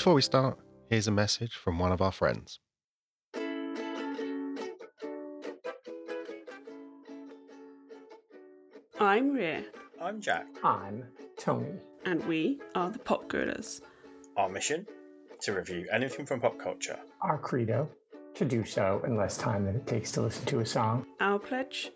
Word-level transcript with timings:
Before 0.00 0.14
we 0.14 0.22
start, 0.22 0.56
here's 0.88 1.08
a 1.08 1.10
message 1.10 1.52
from 1.52 1.78
one 1.78 1.92
of 1.92 2.00
our 2.00 2.10
friends. 2.10 2.58
I'm 8.98 9.34
Rhea, 9.34 9.64
I'm 10.00 10.22
Jack. 10.22 10.46
I'm 10.64 11.04
Tony. 11.36 11.74
and 12.06 12.24
we 12.24 12.62
are 12.74 12.90
the 12.90 12.98
Pop 12.98 13.28
Girders. 13.28 13.82
Our 14.38 14.48
mission 14.48 14.86
to 15.42 15.52
review 15.52 15.86
anything 15.92 16.24
from 16.24 16.40
pop 16.40 16.58
culture. 16.58 16.98
Our 17.20 17.36
credo 17.36 17.86
to 18.36 18.46
do 18.46 18.64
so 18.64 19.02
in 19.04 19.18
less 19.18 19.36
time 19.36 19.66
than 19.66 19.76
it 19.76 19.86
takes 19.86 20.12
to 20.12 20.22
listen 20.22 20.46
to 20.46 20.60
a 20.60 20.66
song. 20.66 21.04
Our 21.20 21.38
pledge 21.38 21.90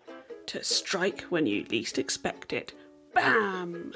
to 0.45 0.63
strike 0.63 1.21
when 1.29 1.47
you 1.47 1.65
least 1.71 1.97
expect 1.97 2.53
it. 2.53 2.71
Bam! 3.15 3.93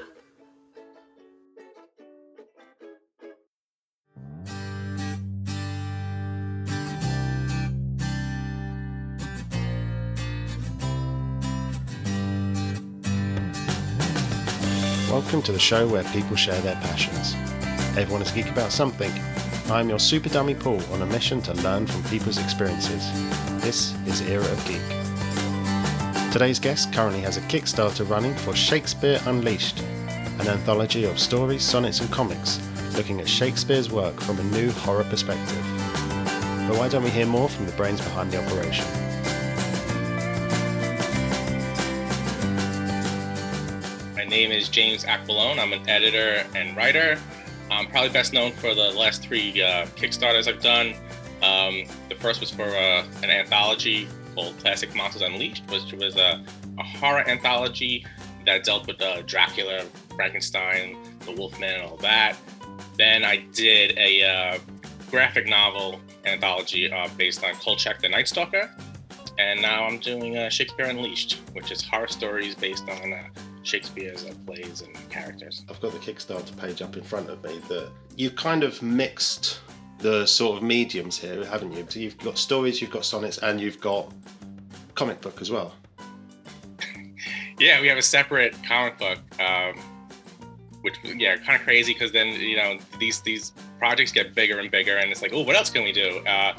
Welcome 15.30 15.46
to 15.46 15.52
the 15.52 15.60
show 15.60 15.86
where 15.86 16.02
people 16.02 16.34
share 16.34 16.60
their 16.60 16.74
passions. 16.74 17.34
Everyone 17.96 18.20
is 18.20 18.32
geek 18.32 18.50
about 18.50 18.72
something. 18.72 19.12
I'm 19.70 19.88
your 19.88 20.00
super 20.00 20.28
dummy 20.28 20.56
Paul 20.56 20.82
on 20.92 21.02
a 21.02 21.06
mission 21.06 21.40
to 21.42 21.54
learn 21.54 21.86
from 21.86 22.02
people's 22.10 22.36
experiences. 22.38 23.08
This 23.62 23.94
is 24.08 24.22
Era 24.22 24.42
of 24.42 24.66
Geek. 24.66 26.32
Today's 26.32 26.58
guest 26.58 26.92
currently 26.92 27.20
has 27.20 27.36
a 27.36 27.42
Kickstarter 27.42 28.10
running 28.10 28.34
for 28.38 28.56
Shakespeare 28.56 29.20
Unleashed, 29.26 29.78
an 30.40 30.48
anthology 30.48 31.04
of 31.04 31.20
stories, 31.20 31.62
sonnets, 31.62 32.00
and 32.00 32.10
comics 32.10 32.58
looking 32.96 33.20
at 33.20 33.28
Shakespeare's 33.28 33.88
work 33.88 34.20
from 34.20 34.40
a 34.40 34.42
new 34.42 34.72
horror 34.72 35.04
perspective. 35.04 35.62
But 36.66 36.76
why 36.76 36.88
don't 36.88 37.04
we 37.04 37.10
hear 37.10 37.26
more 37.26 37.48
from 37.48 37.66
the 37.66 37.72
brains 37.76 38.00
behind 38.00 38.32
the 38.32 38.44
operation? 38.44 39.09
Name 44.40 44.52
is 44.52 44.70
James 44.70 45.04
Aquilone. 45.04 45.58
I'm 45.58 45.74
an 45.74 45.86
editor 45.86 46.46
and 46.54 46.74
writer. 46.74 47.18
I'm 47.70 47.86
probably 47.88 48.08
best 48.08 48.32
known 48.32 48.52
for 48.52 48.74
the 48.74 48.90
last 48.92 49.22
three 49.22 49.62
uh, 49.62 49.84
Kickstarters 49.96 50.48
I've 50.48 50.62
done. 50.62 50.94
Um, 51.42 51.84
the 52.08 52.14
first 52.14 52.40
was 52.40 52.50
for 52.50 52.64
uh, 52.64 53.04
an 53.22 53.28
anthology 53.28 54.08
called 54.34 54.56
Classic 54.58 54.94
Monsters 54.94 55.20
Unleashed, 55.20 55.64
which 55.70 55.92
was 55.92 56.16
a, 56.16 56.42
a 56.78 56.82
horror 56.82 57.28
anthology 57.28 58.06
that 58.46 58.64
dealt 58.64 58.86
with 58.86 59.02
uh, 59.02 59.20
Dracula, 59.26 59.84
Frankenstein, 60.16 60.96
the 61.26 61.32
Wolfman, 61.32 61.74
and 61.74 61.82
all 61.82 61.98
that. 61.98 62.34
Then 62.96 63.24
I 63.24 63.44
did 63.52 63.92
a 63.98 64.22
uh, 64.22 64.58
graphic 65.10 65.48
novel 65.48 66.00
anthology 66.24 66.90
uh, 66.90 67.08
based 67.18 67.44
on 67.44 67.52
Kolchak 67.56 68.00
the 68.00 68.08
Night 68.08 68.26
Stalker. 68.26 68.70
And 69.38 69.60
now 69.60 69.84
I'm 69.84 69.98
doing 69.98 70.38
uh, 70.38 70.48
Shakespeare 70.48 70.86
Unleashed, 70.86 71.40
which 71.52 71.70
is 71.70 71.84
horror 71.84 72.08
stories 72.08 72.54
based 72.54 72.88
on 72.88 73.12
uh, 73.12 73.22
Shakespeare's 73.62 74.24
uh, 74.24 74.32
plays 74.46 74.82
and 74.82 75.10
characters. 75.10 75.64
I've 75.68 75.80
got 75.80 75.92
the 75.92 75.98
Kickstarter 75.98 76.56
page 76.56 76.82
up 76.82 76.96
in 76.96 77.02
front 77.02 77.28
of 77.28 77.42
me 77.44 77.60
that 77.68 77.90
you've 78.16 78.36
kind 78.36 78.62
of 78.62 78.80
mixed 78.82 79.60
the 79.98 80.26
sort 80.26 80.56
of 80.56 80.62
mediums 80.62 81.18
here, 81.18 81.44
haven't 81.44 81.72
you? 81.72 81.84
So 81.88 82.00
you've 82.00 82.18
got 82.18 82.38
stories, 82.38 82.80
you've 82.80 82.90
got 82.90 83.04
sonnets, 83.04 83.38
and 83.38 83.60
you've 83.60 83.80
got 83.80 84.12
comic 84.94 85.20
book 85.20 85.40
as 85.40 85.50
well. 85.50 85.74
Yeah, 87.58 87.82
we 87.82 87.88
have 87.88 87.98
a 87.98 88.02
separate 88.02 88.56
comic 88.66 88.98
book, 88.98 89.18
um, 89.38 89.78
which 90.80 90.94
yeah, 91.04 91.36
kind 91.36 91.60
of 91.60 91.60
crazy 91.60 91.92
because 91.92 92.10
then 92.10 92.28
you 92.28 92.56
know 92.56 92.78
these 92.98 93.20
these 93.20 93.52
projects 93.78 94.12
get 94.12 94.34
bigger 94.34 94.60
and 94.60 94.70
bigger, 94.70 94.96
and 94.96 95.12
it's 95.12 95.20
like, 95.20 95.34
oh, 95.34 95.42
what 95.42 95.56
else 95.56 95.68
can 95.68 95.84
we 95.84 95.92
do? 95.92 96.22
Uh, 96.26 96.54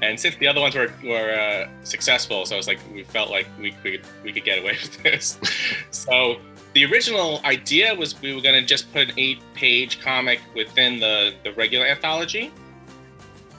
and 0.00 0.18
since 0.18 0.36
the 0.36 0.46
other 0.46 0.60
ones 0.60 0.74
were 0.74 0.92
were 1.04 1.32
uh, 1.32 1.68
successful, 1.84 2.46
so 2.46 2.56
it's 2.56 2.66
like 2.66 2.78
we 2.92 3.04
felt 3.04 3.30
like 3.30 3.46
we 3.58 3.72
could 3.72 4.02
we 4.22 4.32
could 4.32 4.44
get 4.44 4.58
away 4.58 4.72
with 4.82 5.02
this. 5.02 5.38
so 5.90 6.40
the 6.74 6.84
original 6.84 7.40
idea 7.44 7.94
was 7.94 8.20
we 8.20 8.34
were 8.34 8.40
going 8.40 8.54
to 8.54 8.66
just 8.66 8.92
put 8.92 9.08
an 9.08 9.14
eight 9.16 9.40
page 9.54 10.00
comic 10.00 10.40
within 10.54 11.00
the 11.00 11.34
the 11.42 11.52
regular 11.54 11.86
anthology, 11.86 12.52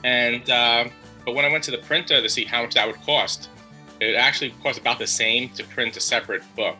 and 0.04 0.48
uh, 0.48 0.88
but 1.24 1.34
when 1.34 1.44
I 1.44 1.52
went 1.52 1.64
to 1.64 1.70
the 1.70 1.78
printer 1.78 2.22
to 2.22 2.28
see 2.28 2.44
how 2.44 2.62
much 2.62 2.74
that 2.74 2.86
would 2.86 3.00
cost, 3.02 3.50
it 4.00 4.14
actually 4.14 4.50
cost 4.62 4.78
about 4.78 4.98
the 4.98 5.06
same 5.06 5.50
to 5.50 5.64
print 5.64 5.96
a 5.96 6.00
separate 6.00 6.42
book. 6.56 6.76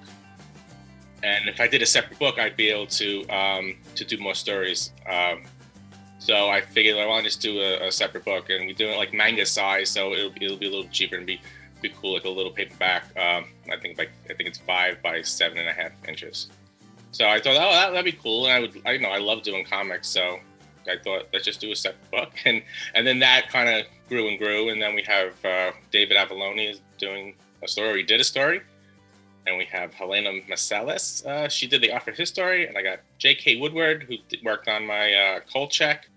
And 1.22 1.50
if 1.50 1.60
I 1.60 1.68
did 1.68 1.82
a 1.82 1.86
separate 1.86 2.18
book, 2.18 2.38
I'd 2.38 2.56
be 2.56 2.70
able 2.70 2.86
to 2.86 3.28
um, 3.28 3.76
to 3.94 4.04
do 4.04 4.16
more 4.16 4.34
stories. 4.34 4.92
Um, 5.06 5.42
so 6.20 6.50
I 6.50 6.60
figured 6.60 6.98
I 6.98 7.06
want 7.06 7.24
to 7.24 7.30
just 7.30 7.40
do 7.40 7.60
a, 7.60 7.88
a 7.88 7.90
separate 7.90 8.26
book, 8.26 8.50
and 8.50 8.66
we 8.66 8.74
do 8.74 8.88
it 8.90 8.96
like 8.98 9.14
manga 9.14 9.46
size, 9.46 9.88
so 9.88 10.12
it'll, 10.12 10.32
it'll 10.40 10.58
be 10.58 10.66
a 10.66 10.70
little 10.70 10.88
cheaper 10.92 11.16
and 11.16 11.26
be 11.26 11.40
be 11.80 11.88
cool, 11.88 12.12
like 12.12 12.24
a 12.24 12.28
little 12.28 12.52
paperback. 12.52 13.04
Um, 13.16 13.46
I 13.72 13.78
think 13.80 13.96
like 13.96 14.10
I 14.28 14.34
think 14.34 14.50
it's 14.50 14.58
five 14.58 15.02
by 15.02 15.22
seven 15.22 15.56
and 15.56 15.66
a 15.66 15.72
half 15.72 15.92
inches. 16.06 16.48
So 17.10 17.26
I 17.26 17.40
thought, 17.40 17.56
oh, 17.56 17.72
that, 17.72 17.90
that'd 17.92 18.04
be 18.04 18.12
cool, 18.12 18.46
and 18.46 18.52
I 18.52 18.60
would, 18.60 18.82
I 18.84 18.98
know 18.98 19.08
I 19.08 19.18
love 19.18 19.42
doing 19.42 19.64
comics, 19.64 20.08
so 20.08 20.38
I 20.86 20.96
thought 21.02 21.28
let's 21.32 21.44
just 21.44 21.58
do 21.58 21.72
a 21.72 21.76
separate 21.76 22.10
book, 22.10 22.32
and 22.44 22.62
and 22.94 23.06
then 23.06 23.18
that 23.20 23.48
kind 23.48 23.70
of 23.70 23.86
grew 24.10 24.28
and 24.28 24.38
grew, 24.38 24.68
and 24.68 24.80
then 24.80 24.94
we 24.94 25.02
have 25.04 25.42
uh, 25.42 25.72
David 25.90 26.18
Avallone 26.18 26.70
is 26.70 26.82
doing 26.98 27.34
a 27.62 27.68
story. 27.68 28.00
He 28.00 28.02
did 28.04 28.20
a 28.20 28.24
story, 28.24 28.60
and 29.46 29.56
we 29.56 29.64
have 29.66 29.94
Helena 29.94 30.30
Masalis. 30.48 31.24
Uh, 31.24 31.48
she 31.48 31.66
did 31.66 31.82
the 31.82 31.92
art 31.92 32.04
for 32.04 32.12
his 32.12 32.36
and 32.36 32.76
I 32.76 32.82
got 32.82 33.00
J.K. 33.18 33.56
Woodward 33.56 34.04
who 34.04 34.16
did, 34.28 34.40
worked 34.44 34.68
on 34.68 34.86
my 34.86 35.12
uh, 35.14 35.40
Kolchak 35.52 36.08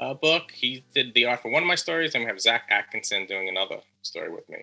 uh, 0.00 0.14
book. 0.14 0.50
He 0.52 0.84
did 0.94 1.14
the 1.14 1.26
art 1.26 1.42
for 1.42 1.50
one 1.50 1.62
of 1.62 1.66
my 1.66 1.74
stories, 1.74 2.14
and 2.14 2.24
we 2.24 2.28
have 2.28 2.40
Zach 2.40 2.64
Atkinson 2.70 3.26
doing 3.26 3.48
another 3.48 3.80
story 4.02 4.30
with 4.30 4.48
me. 4.48 4.58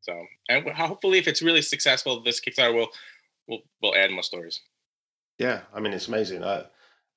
So, 0.00 0.24
and 0.48 0.68
hopefully, 0.70 1.18
if 1.18 1.26
it's 1.26 1.42
really 1.42 1.62
successful, 1.62 2.20
this 2.22 2.40
Kickstarter 2.40 2.74
will 2.74 2.88
will 3.48 3.62
will 3.82 3.94
add 3.96 4.10
more 4.10 4.22
stories. 4.22 4.60
Yeah, 5.38 5.60
I 5.74 5.80
mean 5.80 5.92
it's 5.92 6.08
amazing. 6.08 6.44
I, 6.44 6.64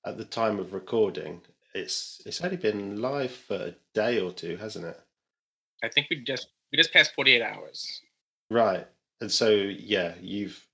at 0.06 0.17
the 0.17 0.25
time 0.25 0.59
of 0.59 0.73
recording, 0.73 1.41
it's 1.73 2.21
it's 2.25 2.41
only 2.41 2.57
been 2.57 3.01
live 3.01 3.31
for 3.31 3.56
a 3.56 3.75
day 3.94 4.19
or 4.19 4.31
two, 4.31 4.57
hasn't 4.57 4.85
it? 4.85 5.00
I 5.83 5.89
think 5.89 6.07
we 6.09 6.23
just 6.23 6.47
we 6.71 6.77
just 6.77 6.94
passed 6.94 7.13
48 7.16 7.41
hours. 7.41 8.01
Right. 8.50 8.88
And 9.22 9.31
so 9.31 9.50
yeah, 9.50 10.13
you've 10.22 10.66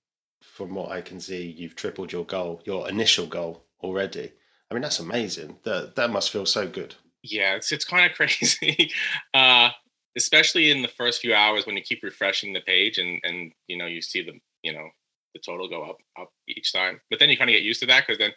from 0.41 0.75
what 0.75 0.91
I 0.91 1.01
can 1.01 1.19
see, 1.19 1.44
you've 1.57 1.75
tripled 1.75 2.11
your 2.11 2.25
goal, 2.25 2.61
your 2.66 2.88
initial 2.88 3.25
goal 3.25 3.66
already. 3.81 4.31
I 4.69 4.73
mean 4.73 4.81
that's 4.81 5.00
amazing. 5.00 5.57
That 5.63 5.95
that 5.95 6.11
must 6.11 6.31
feel 6.31 6.45
so 6.45 6.67
good. 6.67 6.95
Yeah, 7.23 7.56
it's 7.56 7.72
it's 7.72 7.85
kind 7.85 8.09
of 8.09 8.16
crazy. 8.17 8.91
uh 9.33 9.69
especially 10.17 10.72
in 10.72 10.81
the 10.81 10.88
first 10.88 11.22
few 11.22 11.33
hours 11.33 11.66
when 11.66 11.75
you 11.75 11.81
keep 11.81 12.01
refreshing 12.03 12.53
the 12.53 12.61
page 12.61 12.97
and 12.97 13.19
and 13.23 13.51
you 13.67 13.78
know 13.78 13.85
you 13.85 14.01
see 14.01 14.23
the 14.23 14.33
you 14.63 14.73
know 14.73 14.88
the 15.33 15.39
total 15.45 15.67
go 15.67 15.83
up 15.83 15.97
up 16.19 16.29
each 16.47 16.72
time 16.72 17.00
but 17.09 17.19
then 17.19 17.29
you 17.29 17.38
kind 17.38 17.50
of 17.50 17.53
get 17.53 17.63
used 17.63 17.81
to 17.81 17.85
that 17.85 18.06
because 18.06 18.17
then 18.17 18.31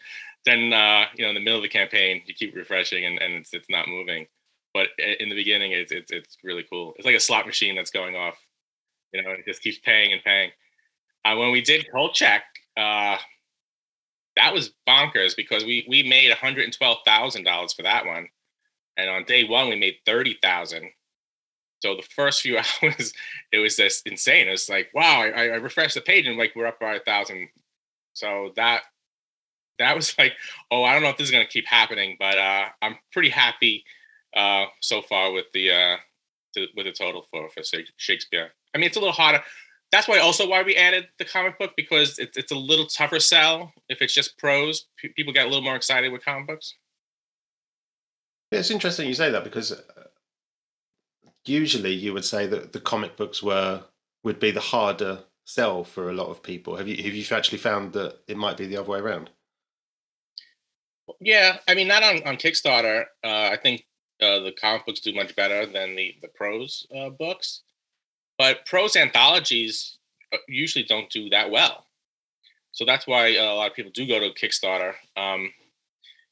then 0.44 0.72
uh 0.72 1.04
you 1.14 1.22
know 1.22 1.28
in 1.28 1.34
the 1.34 1.40
middle 1.40 1.58
of 1.58 1.62
the 1.62 1.68
campaign 1.68 2.22
you 2.26 2.34
keep 2.34 2.54
refreshing 2.54 3.04
and, 3.04 3.18
and 3.20 3.34
it's, 3.34 3.54
it's 3.54 3.70
not 3.70 3.88
moving 3.88 4.26
but 4.74 4.88
in 5.20 5.28
the 5.28 5.34
beginning 5.34 5.72
it's, 5.72 5.92
it's 5.92 6.10
it's 6.10 6.36
really 6.42 6.64
cool 6.70 6.94
it's 6.96 7.06
like 7.06 7.14
a 7.14 7.20
slot 7.20 7.46
machine 7.46 7.76
that's 7.76 7.90
going 7.90 8.16
off 8.16 8.36
you 9.12 9.22
know 9.22 9.30
it 9.30 9.44
just 9.46 9.62
keeps 9.62 9.78
paying 9.78 10.12
and 10.12 10.22
paying 10.22 10.50
uh, 11.24 11.36
when 11.36 11.50
we 11.50 11.60
did 11.60 11.86
Kolchak, 11.90 12.42
uh 12.76 13.16
that 14.36 14.54
was 14.54 14.72
bonkers 14.88 15.34
because 15.34 15.64
we 15.64 15.84
we 15.88 16.02
made 16.02 16.30
$112000 16.30 17.76
for 17.76 17.82
that 17.82 18.06
one 18.06 18.28
and 18.96 19.10
on 19.10 19.24
day 19.24 19.44
one 19.44 19.68
we 19.68 19.76
made 19.76 19.96
30000 20.06 20.90
so 21.80 21.94
the 21.94 22.02
first 22.02 22.42
few 22.42 22.58
hours, 22.82 23.12
it 23.52 23.58
was 23.58 23.76
just 23.76 24.06
insane. 24.06 24.48
It 24.48 24.52
was 24.52 24.68
like, 24.68 24.90
wow, 24.94 25.22
I, 25.22 25.28
I 25.28 25.56
refreshed 25.56 25.94
the 25.94 26.00
page 26.00 26.26
and 26.26 26.36
like 26.36 26.52
we're 26.54 26.66
up 26.66 26.80
by 26.80 26.94
a 26.94 27.00
thousand. 27.00 27.48
So 28.14 28.52
that 28.56 28.82
that 29.78 29.94
was 29.94 30.14
like, 30.18 30.32
oh, 30.70 30.84
I 30.84 30.92
don't 30.92 31.02
know 31.02 31.10
if 31.10 31.16
this 31.16 31.28
is 31.28 31.32
gonna 31.32 31.46
keep 31.46 31.66
happening, 31.66 32.16
but 32.18 32.38
uh, 32.38 32.66
I'm 32.82 32.96
pretty 33.12 33.30
happy 33.30 33.84
uh, 34.36 34.66
so 34.80 35.02
far 35.02 35.32
with 35.32 35.46
the 35.52 35.70
uh, 35.70 35.96
to, 36.58 36.66
with 36.76 36.86
the 36.86 36.92
total 36.92 37.26
for 37.30 37.48
for 37.50 37.62
Shakespeare. 37.96 38.50
I 38.74 38.78
mean, 38.78 38.86
it's 38.86 38.96
a 38.96 39.00
little 39.00 39.14
harder. 39.14 39.42
That's 39.90 40.06
why 40.06 40.18
also 40.18 40.48
why 40.48 40.62
we 40.62 40.76
added 40.76 41.08
the 41.18 41.24
comic 41.24 41.58
book 41.58 41.72
because 41.76 42.18
it's 42.18 42.36
it's 42.36 42.52
a 42.52 42.56
little 42.56 42.86
tougher 42.86 43.20
sell 43.20 43.72
if 43.88 44.02
it's 44.02 44.14
just 44.14 44.36
prose. 44.38 44.86
P- 44.98 45.08
people 45.08 45.32
get 45.32 45.46
a 45.46 45.48
little 45.48 45.64
more 45.64 45.76
excited 45.76 46.12
with 46.12 46.24
comic 46.24 46.46
books. 46.46 46.74
Yeah, 48.50 48.60
it's 48.60 48.70
interesting 48.70 49.08
you 49.08 49.14
say 49.14 49.30
that 49.30 49.44
because 49.44 49.72
uh, 49.72 50.04
usually 51.46 51.92
you 51.92 52.12
would 52.12 52.24
say 52.24 52.46
that 52.46 52.72
the 52.72 52.80
comic 52.80 53.16
books 53.16 53.42
were 53.42 53.82
would 54.24 54.40
be 54.40 54.50
the 54.50 54.60
harder 54.60 55.20
sell 55.44 55.84
for 55.84 56.10
a 56.10 56.14
lot 56.14 56.28
of 56.28 56.42
people. 56.42 56.76
Have 56.76 56.88
you 56.88 57.02
have 57.02 57.14
you 57.14 57.24
actually 57.34 57.58
found 57.58 57.94
that 57.94 58.18
it 58.28 58.36
might 58.36 58.56
be 58.56 58.66
the 58.66 58.76
other 58.76 58.90
way 58.90 58.98
around? 58.98 59.30
Yeah, 61.20 61.58
I 61.66 61.74
mean, 61.74 61.88
not 61.88 62.02
on 62.02 62.22
on 62.24 62.36
Kickstarter. 62.36 63.04
Uh, 63.24 63.50
I 63.52 63.56
think 63.56 63.84
uh, 64.20 64.40
the 64.40 64.52
comic 64.52 64.86
books 64.86 65.00
do 65.00 65.12
much 65.14 65.34
better 65.36 65.66
than 65.66 65.94
the 65.94 66.14
the 66.22 66.28
prose 66.28 66.86
uh, 66.96 67.10
books, 67.10 67.62
but 68.36 68.66
prose 68.66 68.96
anthologies 68.96 69.98
uh, 70.32 70.38
usually 70.48 70.84
don't 70.84 71.10
do 71.10 71.28
that 71.30 71.50
well. 71.50 71.84
So 72.72 72.84
that's 72.84 73.06
why 73.06 73.34
a 73.34 73.54
lot 73.54 73.70
of 73.70 73.76
people 73.76 73.92
do 73.92 74.06
go 74.06 74.20
to 74.20 74.30
Kickstarter. 74.30 74.94
Um, 75.16 75.52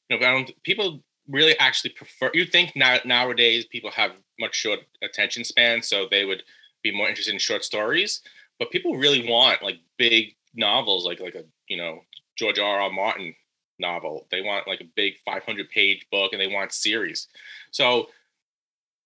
you 0.09 0.19
know, 0.19 0.45
people 0.63 1.01
really 1.27 1.57
actually 1.59 1.91
prefer. 1.91 2.31
You 2.33 2.45
think 2.45 2.73
now 2.75 2.97
nowadays 3.05 3.65
people 3.65 3.91
have 3.91 4.11
much 4.39 4.55
short 4.55 4.79
attention 5.03 5.43
span, 5.43 5.81
so 5.81 6.07
they 6.09 6.25
would 6.25 6.43
be 6.83 6.95
more 6.95 7.09
interested 7.09 7.33
in 7.33 7.39
short 7.39 7.63
stories. 7.63 8.21
But 8.59 8.71
people 8.71 8.97
really 8.97 9.27
want 9.29 9.61
like 9.61 9.79
big 9.97 10.35
novels, 10.55 11.05
like 11.05 11.19
like 11.19 11.35
a 11.35 11.43
you 11.67 11.77
know 11.77 12.01
George 12.37 12.59
R. 12.59 12.81
R. 12.81 12.91
Martin 12.91 13.35
novel. 13.79 14.27
They 14.31 14.41
want 14.41 14.67
like 14.67 14.81
a 14.81 14.89
big 14.95 15.15
500 15.25 15.69
page 15.69 16.05
book, 16.11 16.33
and 16.33 16.41
they 16.41 16.47
want 16.47 16.71
series. 16.71 17.27
So 17.71 18.07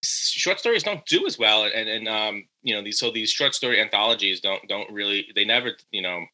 short 0.03 0.59
stories 0.59 0.83
don't 0.83 1.05
do 1.05 1.25
as 1.27 1.37
well, 1.37 1.63
and 1.63 1.89
and 1.89 2.07
um, 2.07 2.45
you 2.63 2.75
know 2.75 2.83
these 2.83 2.99
so 2.99 3.11
these 3.11 3.29
short 3.29 3.53
story 3.55 3.81
anthologies 3.81 4.41
don't 4.41 4.67
don't 4.67 4.91
really 4.91 5.27
they 5.35 5.45
never 5.45 5.71
you 5.91 6.01
know 6.01 6.25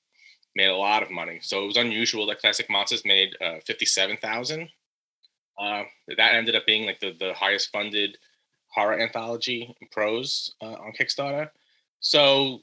made 0.55 0.69
a 0.69 0.75
lot 0.75 1.03
of 1.03 1.11
money. 1.11 1.39
So 1.41 1.63
it 1.63 1.67
was 1.67 1.77
unusual 1.77 2.25
that 2.27 2.39
Classic 2.39 2.69
Monsters 2.69 3.05
made 3.05 3.35
uh, 3.41 3.59
fifty 3.65 3.85
seven 3.85 4.17
thousand. 4.17 4.69
Uh, 5.59 5.83
that 6.17 6.35
ended 6.35 6.55
up 6.55 6.65
being 6.65 6.85
like 6.85 6.99
the 6.99 7.13
the 7.19 7.33
highest 7.33 7.71
funded 7.71 8.17
horror 8.69 8.99
anthology 8.99 9.75
prose 9.91 10.53
uh, 10.61 10.65
on 10.73 10.93
Kickstarter. 10.97 11.49
So 11.99 12.59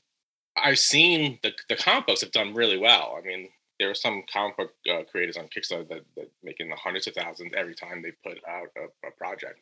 I've 0.56 0.78
seen 0.78 1.38
the 1.42 1.52
the 1.68 1.76
comic 1.76 2.06
books 2.06 2.20
have 2.20 2.32
done 2.32 2.54
really 2.54 2.78
well. 2.78 3.16
I 3.18 3.26
mean, 3.26 3.48
there 3.78 3.90
are 3.90 3.94
some 3.94 4.22
comic 4.32 4.56
book 4.56 4.70
uh, 4.90 5.02
creators 5.10 5.36
on 5.36 5.48
Kickstarter 5.48 5.88
that, 5.88 6.04
that 6.16 6.30
making 6.42 6.68
the 6.68 6.76
hundreds 6.76 7.06
of 7.06 7.14
thousands 7.14 7.52
every 7.56 7.74
time 7.74 8.02
they 8.02 8.12
put 8.24 8.38
out 8.48 8.68
a, 8.76 9.08
a 9.08 9.10
project. 9.12 9.60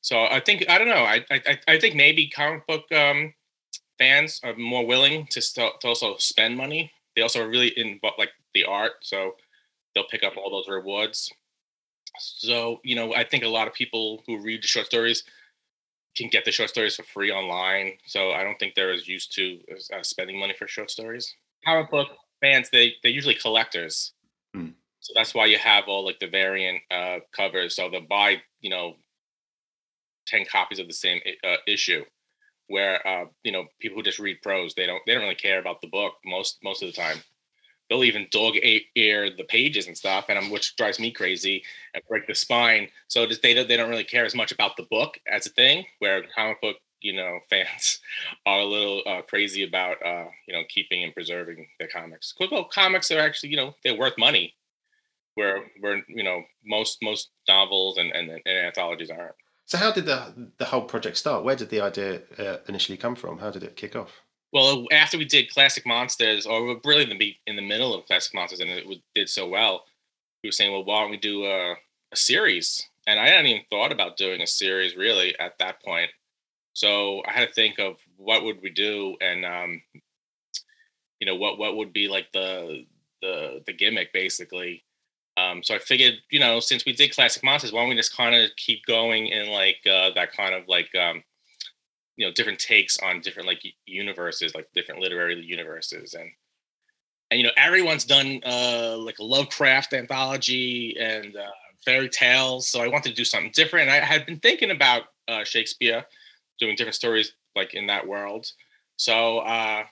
So 0.00 0.24
I 0.24 0.40
think 0.40 0.64
I 0.68 0.78
don't 0.78 0.88
know. 0.88 0.94
I 0.94 1.24
I, 1.30 1.58
I 1.68 1.78
think 1.78 1.94
maybe 1.94 2.28
comic 2.28 2.66
book 2.66 2.90
um, 2.92 3.34
fans 3.98 4.40
are 4.44 4.54
more 4.56 4.86
willing 4.86 5.26
to, 5.30 5.40
st- 5.40 5.80
to 5.80 5.88
also 5.88 6.16
spend 6.18 6.56
money. 6.56 6.92
They 7.14 7.22
also 7.22 7.42
are 7.42 7.48
really 7.48 7.68
in 7.68 7.98
like 8.18 8.30
the 8.54 8.64
art, 8.64 8.92
so 9.00 9.32
they'll 9.94 10.06
pick 10.10 10.22
up 10.22 10.36
all 10.36 10.50
those 10.50 10.68
rewards. 10.68 11.32
So 12.18 12.80
you 12.84 12.94
know, 12.94 13.14
I 13.14 13.24
think 13.24 13.44
a 13.44 13.48
lot 13.48 13.68
of 13.68 13.74
people 13.74 14.22
who 14.26 14.42
read 14.42 14.62
the 14.62 14.68
short 14.68 14.86
stories 14.86 15.24
can 16.16 16.28
get 16.28 16.44
the 16.44 16.52
short 16.52 16.70
stories 16.70 16.96
for 16.96 17.02
free 17.02 17.30
online. 17.30 17.92
So 18.06 18.32
I 18.32 18.42
don't 18.42 18.58
think 18.58 18.74
they're 18.74 18.92
as 18.92 19.06
used 19.06 19.34
to 19.34 19.60
uh, 19.94 20.02
spending 20.02 20.38
money 20.38 20.54
for 20.58 20.66
short 20.66 20.90
stories. 20.90 21.34
Comic 21.64 21.90
book 21.90 22.08
fans, 22.40 22.68
they 22.70 22.94
they're 23.02 23.12
usually 23.12 23.34
collectors. 23.34 24.12
Hmm. 24.54 24.70
So 25.00 25.12
that's 25.14 25.34
why 25.34 25.46
you 25.46 25.58
have 25.58 25.84
all 25.86 26.04
like 26.04 26.18
the 26.18 26.26
variant 26.26 26.82
uh, 26.90 27.18
covers. 27.32 27.76
So 27.76 27.88
they'll 27.88 28.00
buy, 28.00 28.42
you 28.60 28.70
know, 28.70 28.96
10 30.26 30.44
copies 30.50 30.78
of 30.78 30.88
the 30.88 30.92
same 30.92 31.20
uh, 31.44 31.56
issue 31.66 32.04
where 32.68 33.06
uh, 33.06 33.26
you 33.44 33.52
know 33.52 33.64
people 33.80 33.96
who 33.96 34.02
just 34.02 34.18
read 34.18 34.42
prose 34.42 34.74
they 34.74 34.86
don't 34.86 35.02
they 35.06 35.14
don't 35.14 35.22
really 35.22 35.34
care 35.34 35.58
about 35.58 35.80
the 35.80 35.88
book 35.88 36.14
most 36.24 36.58
most 36.62 36.82
of 36.82 36.88
the 36.88 36.92
time 36.92 37.18
they'll 37.88 38.04
even 38.04 38.26
dog 38.32 38.54
ear 38.96 39.30
the 39.30 39.44
pages 39.44 39.86
and 39.86 39.96
stuff 39.96 40.26
and 40.28 40.38
I'm, 40.38 40.50
which 40.50 40.74
drives 40.76 40.98
me 40.98 41.12
crazy 41.12 41.62
and 41.94 42.02
break 42.08 42.26
the 42.26 42.34
spine 42.34 42.88
so 43.08 43.26
just 43.26 43.42
they 43.42 43.54
don't, 43.54 43.68
they 43.68 43.76
don't 43.76 43.90
really 43.90 44.04
care 44.04 44.24
as 44.24 44.34
much 44.34 44.52
about 44.52 44.76
the 44.76 44.86
book 44.90 45.18
as 45.32 45.46
a 45.46 45.50
thing 45.50 45.84
where 46.00 46.24
comic 46.34 46.60
book 46.60 46.76
you 47.00 47.12
know 47.12 47.38
fans 47.50 48.00
are 48.44 48.60
a 48.60 48.64
little 48.64 49.02
uh, 49.06 49.22
crazy 49.22 49.64
about 49.64 50.04
uh, 50.04 50.26
you 50.46 50.54
know 50.54 50.62
keeping 50.68 51.04
and 51.04 51.14
preserving 51.14 51.66
their 51.78 51.88
comics 51.88 52.34
well 52.50 52.64
comics 52.64 53.10
are 53.10 53.20
actually 53.20 53.50
you 53.50 53.56
know 53.56 53.74
they're 53.82 53.98
worth 53.98 54.18
money 54.18 54.54
where 55.34 55.64
where 55.80 56.02
you 56.08 56.22
know 56.22 56.42
most 56.64 56.98
most 57.02 57.30
novels 57.48 57.98
and, 57.98 58.10
and, 58.12 58.30
and 58.30 58.42
anthologies 58.46 59.10
aren't 59.10 59.34
so 59.66 59.78
how 59.78 59.90
did 59.90 60.06
the 60.06 60.50
the 60.58 60.64
whole 60.64 60.82
project 60.82 61.16
start? 61.16 61.44
Where 61.44 61.56
did 61.56 61.70
the 61.70 61.80
idea 61.80 62.22
uh, 62.38 62.58
initially 62.68 62.96
come 62.96 63.16
from? 63.16 63.38
How 63.38 63.50
did 63.50 63.64
it 63.64 63.74
kick 63.74 63.96
off? 63.96 64.22
Well, 64.52 64.86
after 64.92 65.18
we 65.18 65.24
did 65.24 65.50
Classic 65.50 65.84
Monsters, 65.84 66.46
or 66.46 66.80
really 66.84 67.10
in 67.10 67.18
the 67.18 67.34
in 67.46 67.56
the 67.56 67.62
middle 67.66 67.92
of 67.92 68.06
Classic 68.06 68.32
Monsters, 68.32 68.60
and 68.60 68.70
it 68.70 68.86
did 69.14 69.28
so 69.28 69.48
well, 69.48 69.84
we 70.42 70.48
were 70.48 70.52
saying, 70.52 70.72
well, 70.72 70.84
why 70.84 71.00
don't 71.00 71.10
we 71.10 71.16
do 71.16 71.44
a, 71.44 71.74
a 72.12 72.16
series? 72.16 72.88
And 73.08 73.18
I 73.18 73.28
hadn't 73.28 73.46
even 73.46 73.62
thought 73.68 73.92
about 73.92 74.16
doing 74.16 74.40
a 74.40 74.46
series 74.46 74.96
really 74.96 75.38
at 75.40 75.58
that 75.58 75.82
point. 75.82 76.10
So 76.76 77.22
I 77.26 77.32
had 77.32 77.48
to 77.48 77.54
think 77.54 77.78
of 77.78 77.96
what 78.18 78.44
would 78.44 78.60
we 78.60 78.68
do, 78.68 79.16
and 79.22 79.46
um, 79.46 79.80
you 81.20 81.26
know, 81.26 81.34
what 81.34 81.58
what 81.58 81.74
would 81.78 81.90
be 81.90 82.06
like 82.06 82.30
the 82.34 82.84
the 83.22 83.62
the 83.64 83.72
gimmick 83.72 84.12
basically. 84.12 84.84
Um, 85.38 85.62
so 85.62 85.74
I 85.74 85.78
figured, 85.78 86.16
you 86.30 86.38
know, 86.38 86.60
since 86.60 86.84
we 86.84 86.92
did 86.92 87.14
classic 87.14 87.42
monsters, 87.42 87.72
why 87.72 87.80
don't 87.80 87.88
we 87.88 87.96
just 87.96 88.14
kind 88.14 88.34
of 88.34 88.50
keep 88.56 88.84
going 88.84 89.28
in 89.28 89.48
like 89.48 89.78
uh, 89.90 90.10
that 90.16 90.32
kind 90.32 90.54
of 90.54 90.68
like 90.68 90.94
um, 90.94 91.24
you 92.16 92.26
know 92.26 92.32
different 92.34 92.58
takes 92.58 92.98
on 92.98 93.22
different 93.22 93.48
like 93.48 93.62
universes, 93.86 94.54
like 94.54 94.68
different 94.74 95.00
literary 95.00 95.40
universes, 95.40 96.12
and 96.12 96.28
and 97.30 97.40
you 97.40 97.46
know 97.46 97.52
everyone's 97.56 98.04
done 98.04 98.42
uh, 98.44 98.98
like 98.98 99.18
a 99.18 99.24
Lovecraft 99.24 99.94
anthology 99.94 100.94
and 101.00 101.38
uh, 101.38 101.48
fairy 101.86 102.10
tales, 102.10 102.68
so 102.68 102.82
I 102.82 102.88
wanted 102.88 103.08
to 103.08 103.14
do 103.14 103.24
something 103.24 103.52
different. 103.54 103.88
I 103.88 103.96
had 104.00 104.26
been 104.26 104.40
thinking 104.40 104.72
about 104.72 105.04
uh, 105.26 105.42
Shakespeare, 105.42 106.04
doing 106.58 106.76
different 106.76 106.94
stories 106.94 107.32
like 107.54 107.74
in 107.74 107.86
that 107.86 108.06
world. 108.06 108.52
So 108.96 109.38
uh, 109.38 109.84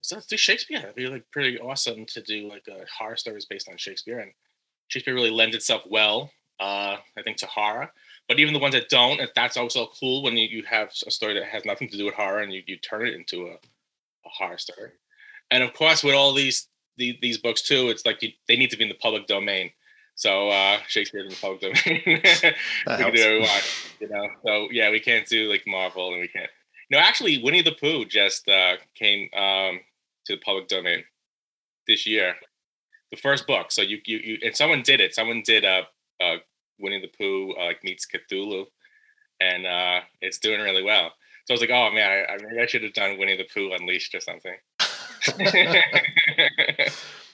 so 0.00 0.16
let's 0.16 0.26
do 0.26 0.36
Shakespeare. 0.36 0.78
It'd 0.78 0.94
be 0.94 1.08
like 1.08 1.24
pretty 1.32 1.58
awesome 1.58 2.06
to 2.06 2.22
do 2.22 2.48
like 2.48 2.66
a 2.68 2.84
horror 2.96 3.16
stories 3.16 3.44
based 3.44 3.68
on 3.68 3.76
Shakespeare 3.76 4.20
and 4.20 4.32
Shakespeare 4.88 5.14
really 5.14 5.30
lends 5.30 5.56
itself 5.56 5.82
well, 5.88 6.30
uh, 6.60 6.96
I 7.16 7.22
think, 7.24 7.38
to 7.38 7.46
horror. 7.46 7.90
But 8.28 8.38
even 8.38 8.54
the 8.54 8.60
ones 8.60 8.74
that 8.74 8.88
don't, 8.88 9.20
that's 9.34 9.56
also 9.56 9.88
cool 9.98 10.22
when 10.22 10.36
you, 10.36 10.46
you 10.46 10.62
have 10.64 10.90
a 11.06 11.10
story 11.10 11.34
that 11.34 11.44
has 11.44 11.64
nothing 11.64 11.88
to 11.88 11.96
do 11.96 12.04
with 12.04 12.14
horror 12.14 12.40
and 12.40 12.52
you, 12.52 12.62
you 12.66 12.76
turn 12.76 13.06
it 13.06 13.14
into 13.14 13.46
a, 13.46 13.52
a 13.52 14.28
horror 14.28 14.58
story. 14.58 14.90
And 15.50 15.62
of 15.62 15.72
course, 15.74 16.02
with 16.02 16.14
all 16.14 16.32
these 16.32 16.68
these, 16.98 17.16
these 17.20 17.38
books 17.38 17.62
too, 17.62 17.88
it's 17.88 18.06
like 18.06 18.22
you, 18.22 18.30
they 18.48 18.56
need 18.56 18.70
to 18.70 18.76
be 18.76 18.84
in 18.84 18.88
the 18.88 18.94
public 18.94 19.26
domain. 19.26 19.70
So 20.16 20.48
uh, 20.48 20.78
Shakespeare's 20.88 21.24
in 21.24 21.30
the 21.30 21.36
public 21.36 21.60
domain. 21.60 22.02
we 22.06 22.96
can 22.96 23.14
do 23.14 23.40
want, 23.40 23.90
you 24.00 24.08
know. 24.08 24.28
So 24.44 24.68
yeah, 24.72 24.90
we 24.90 24.98
can't 24.98 25.26
do 25.26 25.48
like 25.48 25.62
Marvel, 25.66 26.12
and 26.12 26.20
we 26.20 26.28
can't. 26.28 26.50
No, 26.90 26.98
actually, 26.98 27.42
Winnie 27.42 27.62
the 27.62 27.76
Pooh 27.78 28.04
just 28.06 28.48
uh, 28.48 28.76
came 28.94 29.28
um, 29.34 29.80
to 30.24 30.34
the 30.34 30.40
public 30.44 30.68
domain 30.68 31.04
this 31.86 32.06
year 32.06 32.34
the 33.10 33.16
first 33.16 33.46
book. 33.46 33.70
So 33.70 33.82
you 33.82 33.98
you, 34.04 34.18
you 34.18 34.38
and 34.42 34.56
someone 34.56 34.82
did 34.82 35.00
it. 35.00 35.14
Someone 35.14 35.42
did 35.44 35.64
uh, 35.64 35.82
uh 36.20 36.36
Winnie 36.78 37.00
the 37.00 37.08
Pooh 37.08 37.54
uh, 37.58 37.66
like 37.66 37.84
meets 37.84 38.06
Cthulhu, 38.06 38.64
and 39.40 39.66
uh, 39.66 40.00
it's 40.20 40.38
doing 40.38 40.60
really 40.60 40.82
well. 40.82 41.12
So 41.44 41.52
I 41.52 41.54
was 41.54 41.60
like, 41.60 41.70
oh 41.70 41.90
man, 41.92 42.10
I, 42.10 42.32
I 42.32 42.38
maybe 42.42 42.60
I 42.60 42.66
should 42.66 42.82
have 42.82 42.94
done 42.94 43.18
Winnie 43.18 43.36
the 43.36 43.46
Pooh 43.52 43.72
Unleashed 43.72 44.14
or 44.14 44.20
something. 44.20 44.56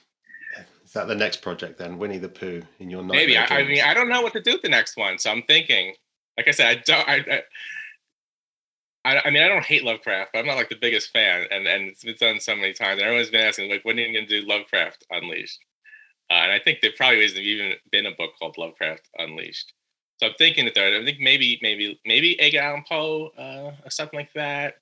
Is 0.93 1.01
that 1.01 1.07
the 1.07 1.15
next 1.15 1.41
project 1.41 1.79
then? 1.79 1.97
Winnie 1.97 2.19
the 2.19 2.29
Pooh 2.29 2.61
in 2.77 2.87
your 2.87 3.01
maybe? 3.01 3.35
I, 3.35 3.45
I, 3.45 3.63
mean, 3.63 3.81
I 3.83 3.95
don't 3.95 4.09
know 4.09 4.21
what 4.21 4.33
to 4.33 4.39
do 4.39 4.51
with 4.51 4.61
the 4.61 4.69
next 4.69 4.95
one, 4.95 5.17
so 5.17 5.31
I'm 5.31 5.41
thinking. 5.41 5.95
Like 6.37 6.47
I 6.47 6.51
said, 6.51 6.67
I 6.67 6.81
don't. 6.85 7.09
I, 7.09 7.41
I, 9.03 9.21
I, 9.25 9.31
mean, 9.31 9.41
I 9.41 9.47
don't 9.47 9.65
hate 9.65 9.83
Lovecraft, 9.83 10.29
but 10.31 10.37
I'm 10.37 10.45
not 10.45 10.55
like 10.55 10.69
the 10.69 10.75
biggest 10.79 11.09
fan, 11.09 11.47
and 11.49 11.65
and 11.65 11.85
it's 11.87 12.03
been 12.03 12.13
done 12.19 12.39
so 12.39 12.55
many 12.55 12.73
times. 12.73 12.99
And 12.99 13.07
everyone's 13.07 13.31
been 13.31 13.41
asking, 13.41 13.71
like, 13.71 13.83
when 13.83 13.97
are 13.97 14.03
you 14.03 14.13
going 14.13 14.27
to 14.27 14.41
do 14.41 14.47
Lovecraft 14.47 15.03
Unleashed? 15.09 15.57
Uh, 16.29 16.35
and 16.35 16.51
I 16.51 16.59
think 16.59 16.81
there 16.81 16.91
probably 16.95 17.23
hasn't 17.23 17.41
even 17.41 17.73
been 17.91 18.05
a 18.05 18.11
book 18.11 18.33
called 18.37 18.59
Lovecraft 18.59 19.09
Unleashed. 19.17 19.73
So 20.17 20.27
I'm 20.27 20.33
thinking 20.37 20.65
that 20.65 20.75
there, 20.75 21.01
I 21.01 21.03
think 21.03 21.17
maybe, 21.19 21.57
maybe, 21.63 21.99
maybe 22.05 22.39
Edgar 22.39 22.59
Allan 22.59 22.83
Poe, 22.87 23.31
uh, 23.35 23.71
or 23.83 23.89
something 23.89 24.19
like 24.19 24.33
that. 24.35 24.75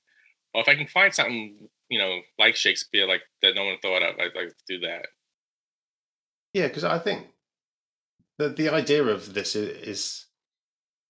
Or 0.54 0.60
if 0.60 0.68
I 0.68 0.76
can 0.76 0.88
find 0.88 1.14
something, 1.14 1.70
you 1.88 2.00
know, 2.00 2.20
like 2.38 2.58
Shakespeare, 2.58 3.08
like 3.08 3.22
that 3.42 3.56
no 3.56 3.64
one 3.64 3.78
thought 3.82 4.04
of, 4.04 4.20
I'd 4.20 4.36
like 4.36 4.50
to 4.50 4.64
do 4.68 4.80
that. 4.82 5.06
Yeah, 6.54 6.68
because 6.68 6.84
I 6.84 7.00
think 7.00 7.28
the 8.38 8.50
the 8.50 8.70
idea 8.70 9.04
of 9.04 9.34
this 9.34 9.56
is, 9.56 9.88
is 9.88 10.26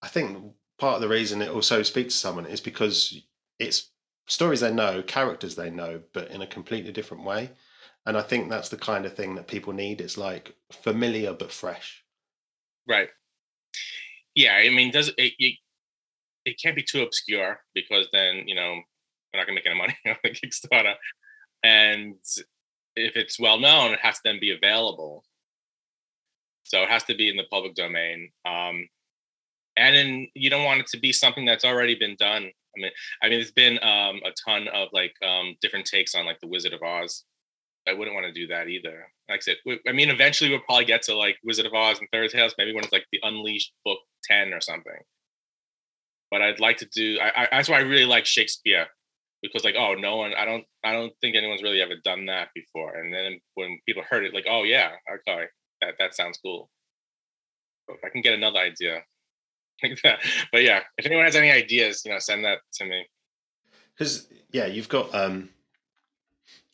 I 0.01 0.07
think 0.07 0.53
part 0.77 0.95
of 0.95 1.01
the 1.01 1.07
reason 1.07 1.41
it 1.41 1.49
also 1.49 1.83
speaks 1.83 2.13
to 2.13 2.19
someone 2.19 2.45
is 2.45 2.61
because 2.61 3.21
it's 3.59 3.91
stories 4.27 4.61
they 4.61 4.73
know, 4.73 5.03
characters 5.03 5.55
they 5.55 5.69
know, 5.69 6.01
but 6.13 6.29
in 6.31 6.41
a 6.41 6.47
completely 6.47 6.91
different 6.91 7.23
way. 7.23 7.51
And 8.05 8.17
I 8.17 8.21
think 8.21 8.49
that's 8.49 8.69
the 8.69 8.77
kind 8.77 9.05
of 9.05 9.15
thing 9.15 9.35
that 9.35 9.47
people 9.47 9.73
need. 9.73 10.01
It's 10.01 10.17
like 10.17 10.55
familiar 10.71 11.33
but 11.33 11.51
fresh. 11.51 12.03
Right. 12.87 13.09
Yeah, 14.33 14.53
I 14.53 14.69
mean, 14.69 14.91
does 14.91 15.11
it? 15.17 15.33
It, 16.45 16.59
can't 16.61 16.75
be 16.75 16.83
too 16.83 17.03
obscure 17.03 17.59
because 17.75 18.07
then 18.11 18.43
you 18.47 18.55
know 18.55 18.79
we're 19.33 19.39
not 19.39 19.45
gonna 19.45 19.55
make 19.55 19.65
any 19.65 19.77
money 19.77 19.95
on 20.05 20.15
the 20.23 20.29
Kickstarter. 20.29 20.95
And 21.63 22.15
if 22.95 23.15
it's 23.15 23.39
well 23.39 23.59
known, 23.59 23.93
it 23.93 23.99
has 23.99 24.15
to 24.15 24.21
then 24.25 24.39
be 24.39 24.51
available. 24.51 25.23
So 26.63 26.81
it 26.83 26.89
has 26.89 27.03
to 27.05 27.15
be 27.15 27.29
in 27.29 27.37
the 27.37 27.43
public 27.51 27.75
domain. 27.75 28.29
Um, 28.45 28.87
and 29.77 29.95
then 29.95 30.27
you 30.35 30.49
don't 30.49 30.65
want 30.65 30.81
it 30.81 30.87
to 30.87 30.99
be 30.99 31.13
something 31.13 31.45
that's 31.45 31.65
already 31.65 31.95
been 31.95 32.15
done. 32.19 32.43
I 32.43 32.79
mean, 32.79 32.91
I 33.21 33.29
mean, 33.29 33.39
there's 33.39 33.51
been 33.51 33.79
um, 33.83 34.21
a 34.25 34.31
ton 34.45 34.67
of 34.73 34.89
like 34.93 35.13
um, 35.25 35.55
different 35.61 35.85
takes 35.85 36.15
on 36.15 36.25
like 36.25 36.39
the 36.41 36.47
Wizard 36.47 36.73
of 36.73 36.81
Oz. 36.81 37.23
I 37.87 37.93
wouldn't 37.93 38.13
want 38.13 38.27
to 38.27 38.33
do 38.33 38.47
that 38.47 38.67
either. 38.67 39.07
Like 39.29 39.39
I 39.39 39.41
said, 39.41 39.57
I 39.87 39.91
mean, 39.91 40.09
eventually 40.09 40.49
we'll 40.49 40.59
probably 40.59 40.85
get 40.85 41.01
to 41.03 41.15
like 41.15 41.37
Wizard 41.43 41.65
of 41.65 41.73
Oz 41.73 41.99
and 41.99 42.07
Fairy 42.11 42.29
Tales, 42.29 42.53
maybe 42.57 42.73
when 42.73 42.83
it's 42.83 42.93
like 42.93 43.05
the 43.11 43.19
Unleashed 43.23 43.73
book 43.83 43.99
ten 44.23 44.53
or 44.53 44.61
something. 44.61 44.99
But 46.29 46.41
I'd 46.41 46.59
like 46.59 46.77
to 46.77 46.85
do. 46.85 47.17
I, 47.19 47.43
I, 47.43 47.47
that's 47.51 47.69
why 47.69 47.77
I 47.77 47.81
really 47.81 48.05
like 48.05 48.25
Shakespeare 48.25 48.87
because 49.41 49.63
like, 49.63 49.75
oh, 49.77 49.95
no 49.95 50.17
one. 50.17 50.33
I 50.37 50.45
don't. 50.45 50.63
I 50.83 50.93
don't 50.93 51.13
think 51.21 51.35
anyone's 51.35 51.63
really 51.63 51.81
ever 51.81 51.95
done 52.03 52.27
that 52.27 52.49
before. 52.53 52.95
And 52.95 53.13
then 53.13 53.39
when 53.55 53.79
people 53.87 54.03
heard 54.09 54.25
it, 54.25 54.33
like, 54.33 54.45
oh 54.49 54.63
yeah, 54.63 54.91
okay, 55.11 55.45
that 55.81 55.95
that 55.99 56.15
sounds 56.15 56.39
cool. 56.43 56.69
But 57.87 57.97
if 57.97 58.05
I 58.05 58.09
can 58.09 58.21
get 58.21 58.33
another 58.33 58.59
idea, 58.59 59.03
like 59.83 60.01
that. 60.03 60.19
But 60.51 60.63
yeah, 60.63 60.81
if 60.97 61.05
anyone 61.05 61.25
has 61.25 61.35
any 61.35 61.51
ideas, 61.51 62.03
you 62.05 62.11
know, 62.11 62.19
send 62.19 62.45
that 62.45 62.59
to 62.75 62.85
me. 62.85 63.05
Because 63.93 64.27
yeah, 64.51 64.65
you've 64.65 64.89
got 64.89 65.13
um, 65.13 65.49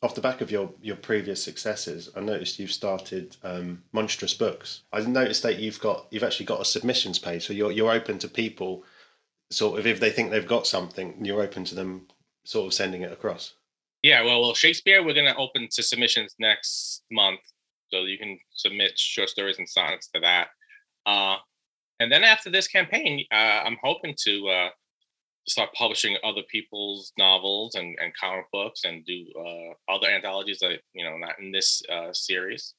off 0.02 0.16
the 0.16 0.22
back 0.22 0.42
of 0.42 0.52
your 0.52 0.72
your 0.82 0.96
previous 0.96 1.44
successes, 1.44 2.10
I 2.16 2.22
noticed 2.22 2.60
you've 2.60 2.72
started 2.72 3.36
um, 3.44 3.84
monstrous 3.92 4.34
books. 4.34 4.82
I 4.94 5.02
noticed 5.02 5.44
that 5.44 5.60
you've 5.60 5.80
got 5.80 6.08
you've 6.12 6.24
actually 6.24 6.46
got 6.46 6.62
a 6.62 6.66
submissions 6.66 7.20
page, 7.20 7.46
so 7.46 7.54
you're 7.54 7.72
you're 7.72 7.92
open 7.92 8.20
to 8.20 8.28
people, 8.28 8.84
sort 9.50 9.80
of 9.80 9.88
if 9.88 10.00
they 10.00 10.10
think 10.10 10.32
they've 10.32 10.48
got 10.48 10.68
something, 10.68 11.24
you're 11.24 11.42
open 11.42 11.64
to 11.66 11.76
them 11.76 12.08
sort 12.46 12.68
of 12.68 12.74
sending 12.74 13.02
it 13.02 13.12
across. 13.12 13.54
Yeah, 14.04 14.24
well, 14.24 14.42
well, 14.42 14.54
Shakespeare, 14.54 15.04
we're 15.04 15.16
gonna 15.16 15.36
open 15.38 15.68
to 15.72 15.84
submissions 15.84 16.36
next 16.40 17.04
month, 17.12 17.40
so 17.92 18.02
you 18.02 18.18
can 18.18 18.38
submit 18.52 18.98
short 18.98 19.30
stories 19.30 19.58
and 19.60 19.68
sonnets 19.68 20.10
to 20.14 20.20
that. 20.22 20.48
Uh, 21.06 21.38
and 22.00 22.12
then 22.12 22.24
after 22.24 22.50
this 22.50 22.68
campaign, 22.68 23.26
uh, 23.32 23.64
I'm 23.66 23.78
hoping 23.82 24.16
to 24.26 24.48
uh, 24.48 24.70
start 25.48 25.74
publishing 25.74 26.18
other 26.24 26.42
people's 26.52 27.12
novels 27.18 27.76
and, 27.76 27.98
and 28.02 28.14
comic 28.16 28.46
books 28.52 28.82
and 28.84 29.06
do 29.06 29.26
uh, 29.40 29.94
other 29.94 30.08
anthologies 30.10 30.60
that 30.60 30.80
you 30.94 31.04
know 31.04 31.18
not 31.18 31.40
in 31.40 31.52
this 31.52 31.82
uh, 31.92 32.12
series. 32.14 32.76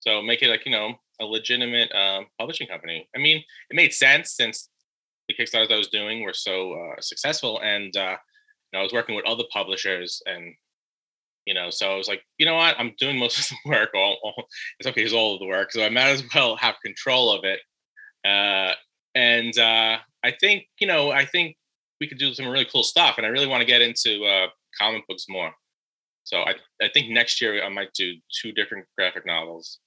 So 0.00 0.20
make 0.22 0.42
it 0.42 0.50
like 0.50 0.66
you 0.66 0.72
know 0.72 0.94
a 1.20 1.24
legitimate 1.24 1.92
uh, 1.92 2.22
publishing 2.38 2.66
company. 2.66 3.08
I 3.16 3.18
mean, 3.18 3.38
it 3.70 3.74
made 3.74 3.92
sense 3.92 4.32
since 4.32 4.68
the 5.28 5.34
Kickstarters 5.34 5.72
I 5.72 5.76
was 5.78 5.88
doing 5.88 6.22
were 6.22 6.34
so 6.34 6.74
uh, 6.74 7.00
successful, 7.00 7.60
and 7.62 7.94
you 7.94 8.00
know, 8.72 8.80
I 8.80 8.82
was 8.82 8.92
working 8.92 9.14
with 9.14 9.26
other 9.26 9.44
publishers, 9.52 10.20
and 10.26 10.54
you 11.48 11.54
know, 11.54 11.70
so 11.70 11.92
I 11.92 11.96
was 11.96 12.08
like, 12.08 12.22
you 12.38 12.46
know 12.46 12.54
what, 12.54 12.76
I'm 12.78 12.92
doing 12.98 13.18
most 13.18 13.38
of 13.38 13.56
the 13.64 13.70
work. 13.70 13.90
All, 13.94 14.18
all 14.22 14.44
it's 14.78 14.88
okay, 14.88 15.02
it's 15.02 15.12
all 15.12 15.34
of 15.34 15.40
the 15.40 15.46
work, 15.46 15.72
so 15.72 15.84
I 15.84 15.88
might 15.88 16.08
as 16.08 16.22
well 16.34 16.56
have 16.56 16.76
control 16.84 17.32
of 17.32 17.44
it. 17.44 17.60
Uh, 18.24 18.74
and 19.14 19.54
I 19.58 20.32
think 20.40 20.64
you 20.78 20.86
know, 20.86 21.10
I 21.10 21.24
think 21.24 21.56
we 22.00 22.06
could 22.06 22.18
do 22.18 22.34
some 22.34 22.48
really 22.48 22.66
cool 22.70 22.82
stuff. 22.82 23.14
And 23.16 23.26
I 23.26 23.30
really 23.30 23.46
want 23.46 23.60
to 23.60 23.66
get 23.66 23.82
into 23.82 24.24
uh, 24.24 24.48
comic 24.78 25.06
books 25.08 25.26
more. 25.28 25.52
So 26.24 26.42
I, 26.42 26.54
I 26.82 26.88
think 26.92 27.10
next 27.10 27.40
year 27.40 27.64
I 27.64 27.68
might 27.68 27.92
do 27.94 28.14
two 28.42 28.52
different 28.52 28.86
graphic 28.96 29.26
novels. 29.26 29.78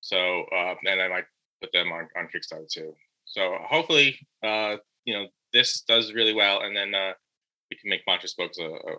So 0.00 0.44
uh, 0.54 0.74
and 0.84 1.00
I 1.00 1.08
might 1.08 1.24
put 1.60 1.72
them 1.72 1.92
on, 1.92 2.08
on 2.16 2.28
Kickstarter 2.34 2.68
too. 2.70 2.94
So 3.24 3.56
hopefully, 3.68 4.18
uh, 4.42 4.76
you 5.04 5.14
know, 5.14 5.26
this 5.52 5.82
does 5.82 6.12
really 6.12 6.34
well, 6.34 6.62
and 6.62 6.76
then 6.76 6.94
uh, 6.94 7.12
we 7.70 7.76
can 7.76 7.90
make 7.90 8.02
Monstrous 8.06 8.34
Books 8.34 8.58
a, 8.58 8.64
a 8.64 8.94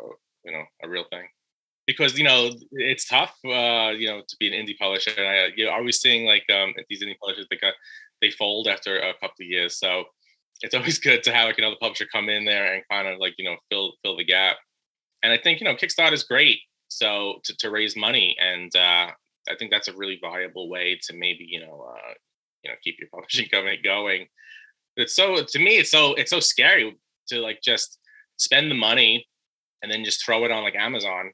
you 0.46 0.52
know 0.52 0.64
a 0.84 0.90
real 0.90 1.06
thing. 1.10 1.28
Because 1.98 2.18
you 2.18 2.24
know 2.24 2.52
it's 2.72 3.08
tough, 3.08 3.36
uh, 3.46 3.92
you 3.98 4.08
know, 4.08 4.22
to 4.28 4.36
be 4.40 4.48
an 4.48 4.54
indie 4.54 4.78
publisher. 4.78 5.12
And 5.18 5.28
I, 5.28 5.50
you 5.56 5.66
know, 5.66 5.72
always 5.72 6.00
seeing 6.00 6.26
like 6.26 6.44
um, 6.54 6.74
these 6.90 7.04
indie 7.04 7.18
publishers 7.20 7.48
they 7.50 7.58
got 7.58 7.74
they 8.22 8.32
fold 8.32 8.68
after 8.68 8.98
a 9.00 9.14
couple 9.14 9.42
of 9.42 9.48
years. 9.48 9.78
So 9.78 10.06
it's 10.62 10.76
always 10.76 11.00
good 11.00 11.24
to 11.24 11.34
have 11.34 11.48
like 11.48 11.58
another 11.58 11.76
publisher 11.80 12.06
come 12.12 12.30
in 12.30 12.46
there 12.46 12.74
and 12.74 12.84
kind 12.90 13.08
of 13.08 13.20
like 13.20 13.34
you 13.38 13.46
know 13.46 13.58
fill 13.70 13.94
fill 14.04 14.18
the 14.18 14.24
gap. 14.24 14.58
And 15.24 15.32
I 15.32 15.38
think 15.38 15.60
you 15.60 15.66
know 15.66 15.76
Kickstarter 15.76 16.14
is 16.14 16.24
great, 16.24 16.60
so 16.88 17.40
to, 17.44 17.56
to 17.58 17.70
raise 17.70 17.96
money, 17.96 18.36
and 18.40 18.74
uh, 18.76 19.12
I 19.50 19.56
think 19.58 19.72
that's 19.72 19.88
a 19.88 19.96
really 19.96 20.20
valuable 20.22 20.70
way 20.70 21.00
to 21.04 21.16
maybe 21.16 21.46
you 21.48 21.60
know 21.60 21.86
uh, 21.90 22.14
you 22.64 22.72
know 22.72 22.78
keep 22.84 22.98
your 23.00 23.10
publishing 23.14 23.50
company 23.50 23.80
going. 23.84 24.28
It's 24.98 25.16
so 25.16 25.44
to 25.44 25.60
me, 25.60 25.78
it's 25.78 25.92
so 25.92 26.14
it's 26.14 26.32
so 26.32 26.40
scary 26.40 26.98
to 27.28 27.40
like 27.40 27.62
just 27.64 28.00
spend 28.38 28.72
the 28.72 28.76
money 28.76 29.28
and 29.82 29.92
then 29.92 30.04
just 30.04 30.24
throw 30.24 30.46
it 30.46 30.52
on 30.52 30.64
like 30.64 30.76
Amazon, 30.76 31.32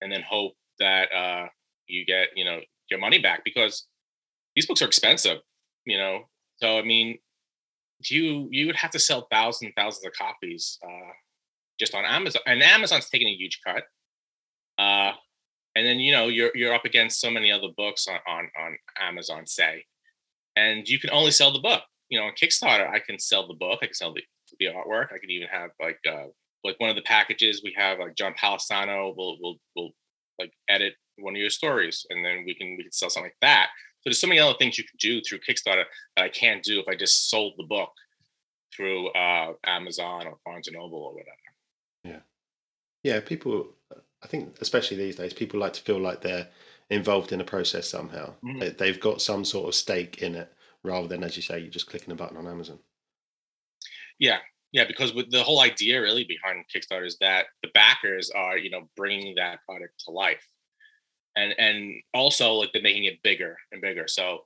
and 0.00 0.12
then 0.12 0.22
hope 0.28 0.52
that 0.78 1.12
uh, 1.12 1.46
you 1.86 2.04
get 2.04 2.28
you 2.36 2.44
know 2.44 2.60
your 2.90 3.00
money 3.00 3.18
back 3.18 3.42
because 3.44 3.86
these 4.54 4.66
books 4.66 4.82
are 4.82 4.86
expensive, 4.86 5.38
you 5.84 5.98
know. 5.98 6.24
So 6.56 6.78
I 6.78 6.82
mean, 6.82 7.18
you 8.04 8.48
you 8.50 8.66
would 8.66 8.76
have 8.76 8.90
to 8.92 8.98
sell 8.98 9.26
thousands 9.30 9.68
and 9.68 9.74
thousands 9.76 10.06
of 10.06 10.12
copies 10.12 10.78
uh, 10.84 11.12
just 11.78 11.94
on 11.94 12.04
Amazon, 12.04 12.42
and 12.46 12.62
Amazon's 12.62 13.08
taking 13.08 13.28
a 13.28 13.34
huge 13.34 13.60
cut. 13.66 13.84
Uh, 14.78 15.12
and 15.74 15.86
then 15.86 15.98
you 16.00 16.12
know 16.12 16.28
you're 16.28 16.50
you're 16.54 16.74
up 16.74 16.84
against 16.84 17.20
so 17.20 17.30
many 17.30 17.52
other 17.52 17.68
books 17.76 18.06
on 18.08 18.18
on, 18.26 18.48
on 18.60 18.76
Amazon, 19.00 19.46
say, 19.46 19.84
and 20.56 20.88
you 20.88 20.98
can 20.98 21.10
only 21.10 21.30
sell 21.30 21.52
the 21.52 21.60
book. 21.60 21.82
You 22.08 22.18
know, 22.18 22.26
on 22.26 22.32
Kickstarter, 22.32 22.88
I 22.88 23.00
can 23.00 23.18
sell 23.18 23.46
the 23.46 23.54
book, 23.54 23.80
I 23.82 23.86
can 23.86 23.94
sell 23.94 24.14
the, 24.14 24.22
the 24.58 24.66
artwork, 24.66 25.12
I 25.12 25.18
can 25.18 25.30
even 25.30 25.48
have 25.48 25.70
like 25.80 25.98
uh, 26.10 26.28
like 26.64 26.78
one 26.78 26.90
of 26.90 26.96
the 26.96 27.02
packages 27.02 27.62
we 27.62 27.74
have 27.76 27.98
like 27.98 28.16
John 28.16 28.34
Palisano 28.34 29.16
will 29.16 29.38
will 29.40 29.56
will 29.76 29.90
like 30.38 30.52
edit 30.68 30.94
one 31.18 31.34
of 31.34 31.40
your 31.40 31.50
stories, 31.50 32.06
and 32.10 32.24
then 32.24 32.44
we 32.46 32.54
can 32.54 32.76
we 32.76 32.84
can 32.84 32.92
sell 32.92 33.10
something 33.10 33.30
like 33.30 33.36
that. 33.42 33.68
So 33.98 34.10
there's 34.10 34.20
so 34.20 34.28
many 34.28 34.40
other 34.40 34.56
things 34.58 34.78
you 34.78 34.84
can 34.84 34.96
do 34.98 35.20
through 35.20 35.40
Kickstarter 35.40 35.84
that 36.16 36.24
I 36.24 36.28
can't 36.28 36.62
do 36.62 36.78
if 36.78 36.86
I 36.88 36.94
just 36.94 37.28
sold 37.30 37.54
the 37.56 37.64
book 37.64 37.90
through 38.74 39.08
uh, 39.10 39.54
Amazon 39.64 40.26
or 40.26 40.38
Barnes 40.44 40.68
and 40.68 40.76
Noble 40.76 40.98
or 40.98 41.14
whatever. 41.14 41.36
Yeah, 42.04 42.20
yeah. 43.02 43.20
People, 43.20 43.68
I 44.22 44.28
think, 44.28 44.56
especially 44.60 44.96
these 44.96 45.16
days, 45.16 45.32
people 45.32 45.58
like 45.58 45.72
to 45.74 45.82
feel 45.82 45.98
like 45.98 46.20
they're 46.20 46.48
involved 46.90 47.32
in 47.32 47.40
a 47.40 47.44
process 47.44 47.88
somehow. 47.88 48.34
Mm-hmm. 48.44 48.76
They, 48.78 48.86
have 48.86 49.00
got 49.00 49.20
some 49.20 49.44
sort 49.44 49.68
of 49.68 49.74
stake 49.74 50.18
in 50.22 50.36
it, 50.36 50.52
rather 50.84 51.08
than, 51.08 51.24
as 51.24 51.36
you 51.36 51.42
say, 51.42 51.58
you're 51.58 51.68
just 51.68 51.88
clicking 51.88 52.12
a 52.12 52.16
button 52.16 52.36
on 52.36 52.46
Amazon. 52.46 52.78
Yeah, 54.18 54.38
yeah. 54.72 54.84
Because 54.86 55.14
with 55.14 55.30
the 55.30 55.42
whole 55.42 55.60
idea 55.60 56.00
really 56.00 56.24
behind 56.24 56.64
Kickstarter 56.74 57.06
is 57.06 57.16
that 57.20 57.46
the 57.62 57.70
backers 57.74 58.30
are, 58.30 58.58
you 58.58 58.70
know, 58.70 58.88
bringing 58.96 59.34
that 59.36 59.60
product 59.66 59.94
to 60.04 60.10
life 60.10 60.44
and 61.38 61.54
and 61.58 62.02
also 62.14 62.54
like 62.54 62.70
they're 62.72 62.82
making 62.82 63.04
it 63.04 63.22
bigger 63.22 63.56
and 63.72 63.80
bigger. 63.80 64.06
So 64.08 64.44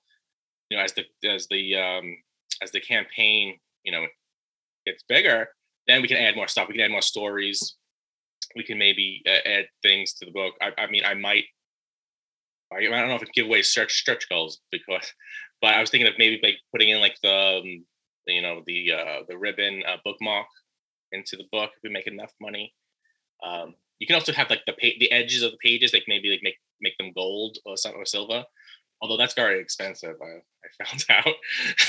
you 0.70 0.76
know, 0.76 0.84
as 0.84 0.92
the 0.92 1.04
as 1.28 1.46
the 1.48 1.76
um, 1.76 2.16
as 2.62 2.70
the 2.70 2.80
campaign 2.80 3.58
you 3.84 3.92
know 3.92 4.04
gets 4.86 5.02
bigger, 5.08 5.48
then 5.86 6.02
we 6.02 6.08
can 6.08 6.18
add 6.18 6.36
more 6.36 6.48
stuff. 6.48 6.68
We 6.68 6.74
can 6.74 6.84
add 6.84 6.90
more 6.90 7.02
stories. 7.02 7.76
We 8.54 8.64
can 8.64 8.78
maybe 8.78 9.22
uh, 9.26 9.48
add 9.48 9.66
things 9.82 10.12
to 10.14 10.26
the 10.26 10.32
book. 10.32 10.54
I, 10.60 10.72
I 10.78 10.86
mean, 10.90 11.04
I 11.04 11.14
might. 11.14 11.44
I, 12.72 12.78
I 12.78 13.00
don't 13.00 13.08
know 13.08 13.16
if 13.16 13.22
it 13.22 13.32
give 13.34 13.46
away 13.46 13.62
stretch 13.62 13.92
stretch 13.92 14.28
goals 14.28 14.60
because, 14.70 15.12
but 15.60 15.74
I 15.74 15.80
was 15.80 15.90
thinking 15.90 16.08
of 16.08 16.14
maybe 16.18 16.40
like 16.42 16.56
putting 16.72 16.90
in 16.90 17.00
like 17.00 17.16
the 17.22 17.60
um, 17.62 17.84
you 18.26 18.42
know 18.42 18.62
the 18.66 18.92
uh, 18.92 19.20
the 19.28 19.36
ribbon 19.36 19.82
uh, 19.86 19.96
bookmark 20.04 20.46
into 21.12 21.36
the 21.36 21.44
book 21.52 21.70
if 21.76 21.82
we 21.82 21.90
make 21.90 22.06
enough 22.06 22.32
money. 22.40 22.74
Um, 23.44 23.74
you 23.98 24.06
can 24.06 24.14
also 24.14 24.32
have 24.32 24.50
like 24.50 24.62
the 24.66 24.72
pa- 24.72 24.98
the 24.98 25.12
edges 25.12 25.42
of 25.42 25.52
the 25.52 25.58
pages, 25.62 25.92
like 25.92 26.04
maybe 26.08 26.30
like 26.30 26.40
make 26.42 26.58
make 26.80 26.96
them 26.98 27.12
gold 27.14 27.58
or 27.64 27.76
something 27.76 28.00
or 28.00 28.06
silver. 28.06 28.44
Although 29.00 29.16
that's 29.16 29.34
very 29.34 29.60
expensive, 29.60 30.14
I, 30.22 30.84
I 30.84 30.84
found 30.84 31.04
out. 31.10 31.34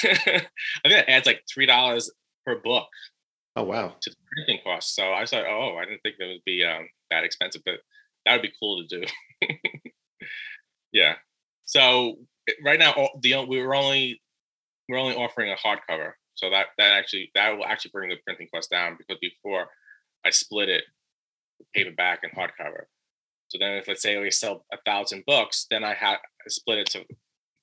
I 0.03 0.89
think 0.89 0.99
it 0.99 1.09
adds 1.09 1.25
like 1.25 1.43
three 1.51 1.65
dollars 1.65 2.11
per 2.45 2.59
book. 2.59 2.87
Oh 3.55 3.63
wow! 3.63 3.95
To 4.01 4.09
the 4.09 4.15
printing 4.31 4.63
cost. 4.63 4.95
So 4.95 5.13
I 5.13 5.25
thought, 5.25 5.45
oh, 5.45 5.77
I 5.77 5.85
didn't 5.85 6.01
think 6.01 6.15
that 6.19 6.27
would 6.27 6.45
be 6.45 6.63
um, 6.63 6.87
that 7.11 7.23
expensive, 7.23 7.61
but 7.65 7.75
that 8.25 8.33
would 8.33 8.41
be 8.41 8.53
cool 8.59 8.83
to 8.83 8.99
do. 8.99 9.05
yeah. 10.91 11.15
So 11.65 12.15
right 12.63 12.79
now, 12.79 13.09
the 13.21 13.45
we 13.47 13.61
were 13.61 13.75
only 13.75 14.21
we're 14.89 14.97
only 14.97 15.15
offering 15.15 15.51
a 15.51 15.55
hardcover, 15.55 16.13
so 16.35 16.49
that 16.49 16.67
that 16.77 16.91
actually 16.93 17.31
that 17.35 17.55
will 17.55 17.65
actually 17.65 17.91
bring 17.91 18.09
the 18.09 18.17
printing 18.25 18.47
cost 18.53 18.69
down 18.69 18.97
because 18.97 19.17
before 19.21 19.67
I 20.25 20.29
split 20.29 20.69
it 20.69 20.83
paperback 21.73 22.19
and 22.23 22.31
hardcover. 22.33 22.85
So 23.47 23.57
then, 23.59 23.73
if 23.73 23.87
let's 23.87 24.01
say 24.01 24.17
we 24.17 24.31
sell 24.31 24.65
a 24.71 24.77
thousand 24.85 25.23
books, 25.27 25.67
then 25.69 25.83
I 25.83 25.93
had 25.93 26.17
split 26.47 26.79
it 26.79 26.87
to 26.91 27.05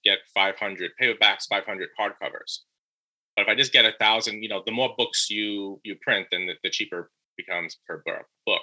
get 0.05 0.19
500 0.33 0.91
paperbacks, 1.01 1.47
500 1.49 1.89
hardcovers. 1.99 2.61
But 3.37 3.43
if 3.43 3.49
I 3.49 3.55
just 3.55 3.73
get 3.73 3.85
a 3.85 3.93
thousand, 3.99 4.43
you 4.43 4.49
know, 4.49 4.63
the 4.65 4.73
more 4.73 4.95
books 4.97 5.29
you 5.31 5.81
you 5.85 5.97
print, 6.03 6.29
then 6.31 6.47
the, 6.47 6.55
the 6.63 6.71
cheaper 6.71 7.11
becomes 7.37 7.79
per 7.87 8.03
book. 8.47 8.63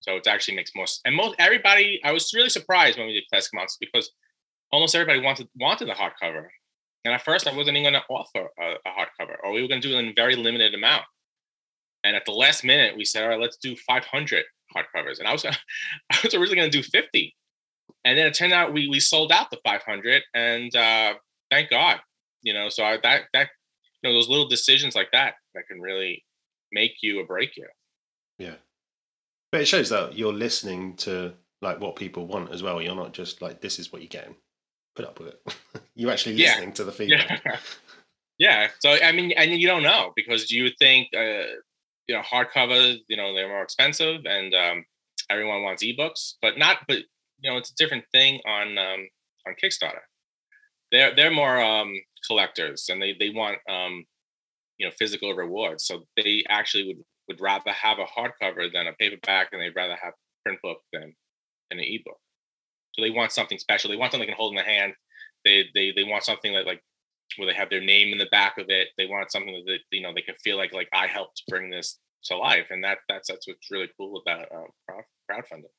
So 0.00 0.16
it 0.16 0.26
actually 0.26 0.56
makes 0.56 0.72
most 0.74 1.00
and 1.04 1.16
most 1.16 1.36
everybody. 1.38 2.00
I 2.04 2.12
was 2.12 2.32
really 2.34 2.48
surprised 2.48 2.98
when 2.98 3.06
we 3.06 3.14
did 3.14 3.24
Classic 3.30 3.52
Monsters 3.54 3.78
because 3.80 4.10
almost 4.70 4.94
everybody 4.94 5.20
wanted 5.20 5.48
wanted 5.56 5.88
the 5.88 5.92
hardcover. 5.92 6.46
And 7.04 7.12
at 7.12 7.22
first, 7.22 7.48
I 7.48 7.56
wasn't 7.56 7.76
even 7.76 7.92
going 7.92 8.02
to 8.02 8.14
offer 8.14 8.48
a, 8.60 8.74
a 8.88 8.90
hardcover, 8.90 9.36
or 9.42 9.52
we 9.52 9.62
were 9.62 9.68
going 9.68 9.80
to 9.80 9.88
do 9.88 9.96
it 9.96 9.98
in 9.98 10.08
a 10.08 10.12
very 10.14 10.36
limited 10.36 10.74
amount. 10.74 11.04
And 12.04 12.16
at 12.16 12.24
the 12.24 12.32
last 12.32 12.64
minute, 12.64 12.96
we 12.96 13.04
said, 13.04 13.24
"All 13.24 13.30
right, 13.30 13.40
let's 13.40 13.56
do 13.56 13.76
500." 13.76 14.44
hardcovers, 14.74 15.18
and 15.18 15.28
I 15.28 15.32
was 15.32 15.44
I 16.12 16.18
was 16.22 16.34
originally 16.34 16.56
going 16.56 16.70
to 16.70 16.78
do 16.78 16.82
50, 16.82 17.36
and 18.04 18.18
then 18.18 18.26
it 18.26 18.34
turned 18.34 18.52
out 18.52 18.72
we 18.72 18.88
we 18.88 19.00
sold 19.00 19.32
out 19.32 19.50
the 19.50 19.58
500, 19.64 20.22
and 20.34 20.74
uh, 20.74 21.14
thank 21.50 21.70
God, 21.70 22.00
you 22.42 22.54
know. 22.54 22.68
So 22.68 22.84
I, 22.84 22.98
that 23.02 23.22
that 23.32 23.48
you 24.02 24.10
know 24.10 24.14
those 24.14 24.28
little 24.28 24.48
decisions 24.48 24.94
like 24.94 25.08
that 25.12 25.34
that 25.54 25.66
can 25.68 25.80
really 25.80 26.24
make 26.72 26.92
you 27.02 27.20
or 27.20 27.26
break 27.26 27.56
you. 27.56 27.66
Yeah, 28.38 28.54
but 29.50 29.60
it 29.60 29.66
shows 29.66 29.90
that 29.90 30.16
you're 30.16 30.32
listening 30.32 30.96
to 30.98 31.34
like 31.60 31.80
what 31.80 31.96
people 31.96 32.26
want 32.26 32.52
as 32.52 32.62
well. 32.62 32.82
You're 32.82 32.96
not 32.96 33.12
just 33.12 33.42
like 33.42 33.60
this 33.60 33.78
is 33.78 33.92
what 33.92 34.02
you're 34.02 34.08
getting. 34.08 34.36
Put 34.94 35.04
up 35.04 35.18
with 35.18 35.28
it. 35.28 35.56
you're 35.94 36.10
actually 36.10 36.36
listening 36.36 36.68
yeah. 36.68 36.74
to 36.74 36.84
the 36.84 36.92
feedback. 36.92 37.42
Yeah. 37.44 37.56
yeah. 38.38 38.68
So 38.80 38.90
I 38.90 39.12
mean, 39.12 39.32
and 39.32 39.52
you 39.52 39.66
don't 39.66 39.82
know 39.82 40.12
because 40.14 40.50
you 40.50 40.70
think 40.78 41.08
uh, 41.16 41.46
you 42.06 42.14
know 42.14 42.20
hardcover 42.20 42.98
you 43.08 43.16
know 43.16 43.34
they're 43.34 43.48
more 43.48 43.62
expensive 43.62 44.24
and 44.24 44.54
um, 44.54 44.84
everyone 45.30 45.62
wants 45.62 45.84
ebooks 45.84 46.34
but 46.42 46.58
not 46.58 46.78
but 46.88 46.98
you 47.40 47.50
know 47.50 47.56
it's 47.56 47.70
a 47.70 47.74
different 47.76 48.04
thing 48.12 48.40
on 48.46 48.76
um, 48.76 49.08
on 49.46 49.54
kickstarter 49.62 50.02
they're 50.90 51.14
they're 51.14 51.30
more 51.30 51.60
um, 51.60 51.94
collectors 52.26 52.88
and 52.90 53.00
they 53.00 53.14
they 53.18 53.30
want 53.30 53.58
um, 53.68 54.04
you 54.82 54.86
know 54.88 54.92
physical 54.98 55.32
rewards. 55.34 55.84
So 55.84 56.04
they 56.16 56.44
actually 56.48 56.88
would 56.88 57.04
would 57.28 57.40
rather 57.40 57.70
have 57.70 57.98
a 57.98 58.04
hardcover 58.04 58.72
than 58.72 58.88
a 58.88 58.92
paperback, 58.94 59.48
and 59.52 59.62
they'd 59.62 59.76
rather 59.76 59.96
have 60.02 60.14
print 60.44 60.58
book 60.62 60.78
than 60.92 61.14
than 61.70 61.78
an 61.78 61.84
ebook. 61.84 62.18
So 62.92 63.02
they 63.02 63.10
want 63.10 63.32
something 63.32 63.58
special. 63.58 63.90
They 63.90 63.96
want 63.96 64.12
something 64.12 64.26
they 64.26 64.32
can 64.32 64.38
hold 64.38 64.52
in 64.52 64.56
the 64.56 64.62
hand. 64.62 64.94
They 65.44 65.64
they 65.74 65.92
they 65.94 66.04
want 66.04 66.24
something 66.24 66.52
that 66.52 66.66
like 66.66 66.82
where 67.36 67.46
they 67.46 67.54
have 67.54 67.70
their 67.70 67.80
name 67.80 68.12
in 68.12 68.18
the 68.18 68.28
back 68.30 68.58
of 68.58 68.66
it. 68.68 68.88
They 68.98 69.06
want 69.06 69.32
something 69.32 69.62
that 69.66 69.78
you 69.90 70.02
know 70.02 70.12
they 70.14 70.22
can 70.22 70.34
feel 70.42 70.56
like 70.56 70.72
like 70.72 70.88
I 70.92 71.06
helped 71.06 71.42
bring 71.48 71.70
this 71.70 71.98
to 72.24 72.36
life, 72.36 72.66
and 72.70 72.84
that 72.84 72.98
that's 73.08 73.28
that's 73.28 73.48
what's 73.48 73.70
really 73.70 73.88
cool 73.96 74.22
about 74.24 74.48
um, 74.54 75.02
crowdfunding. 75.30 75.70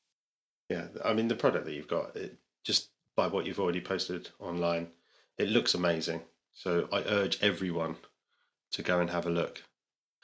Yeah, 0.68 0.86
I 1.04 1.12
mean 1.12 1.28
the 1.28 1.34
product 1.34 1.66
that 1.66 1.74
you've 1.74 1.88
got, 1.88 2.16
it 2.16 2.36
just 2.64 2.90
by 3.16 3.26
what 3.26 3.46
you've 3.46 3.60
already 3.60 3.80
posted 3.80 4.30
online, 4.40 4.88
it 5.38 5.48
looks 5.48 5.74
amazing. 5.74 6.20
So 6.52 6.88
I 6.92 7.02
urge 7.02 7.42
everyone 7.42 7.96
to 8.72 8.82
go 8.82 9.00
and 9.00 9.10
have 9.10 9.26
a 9.26 9.30
look. 9.30 9.62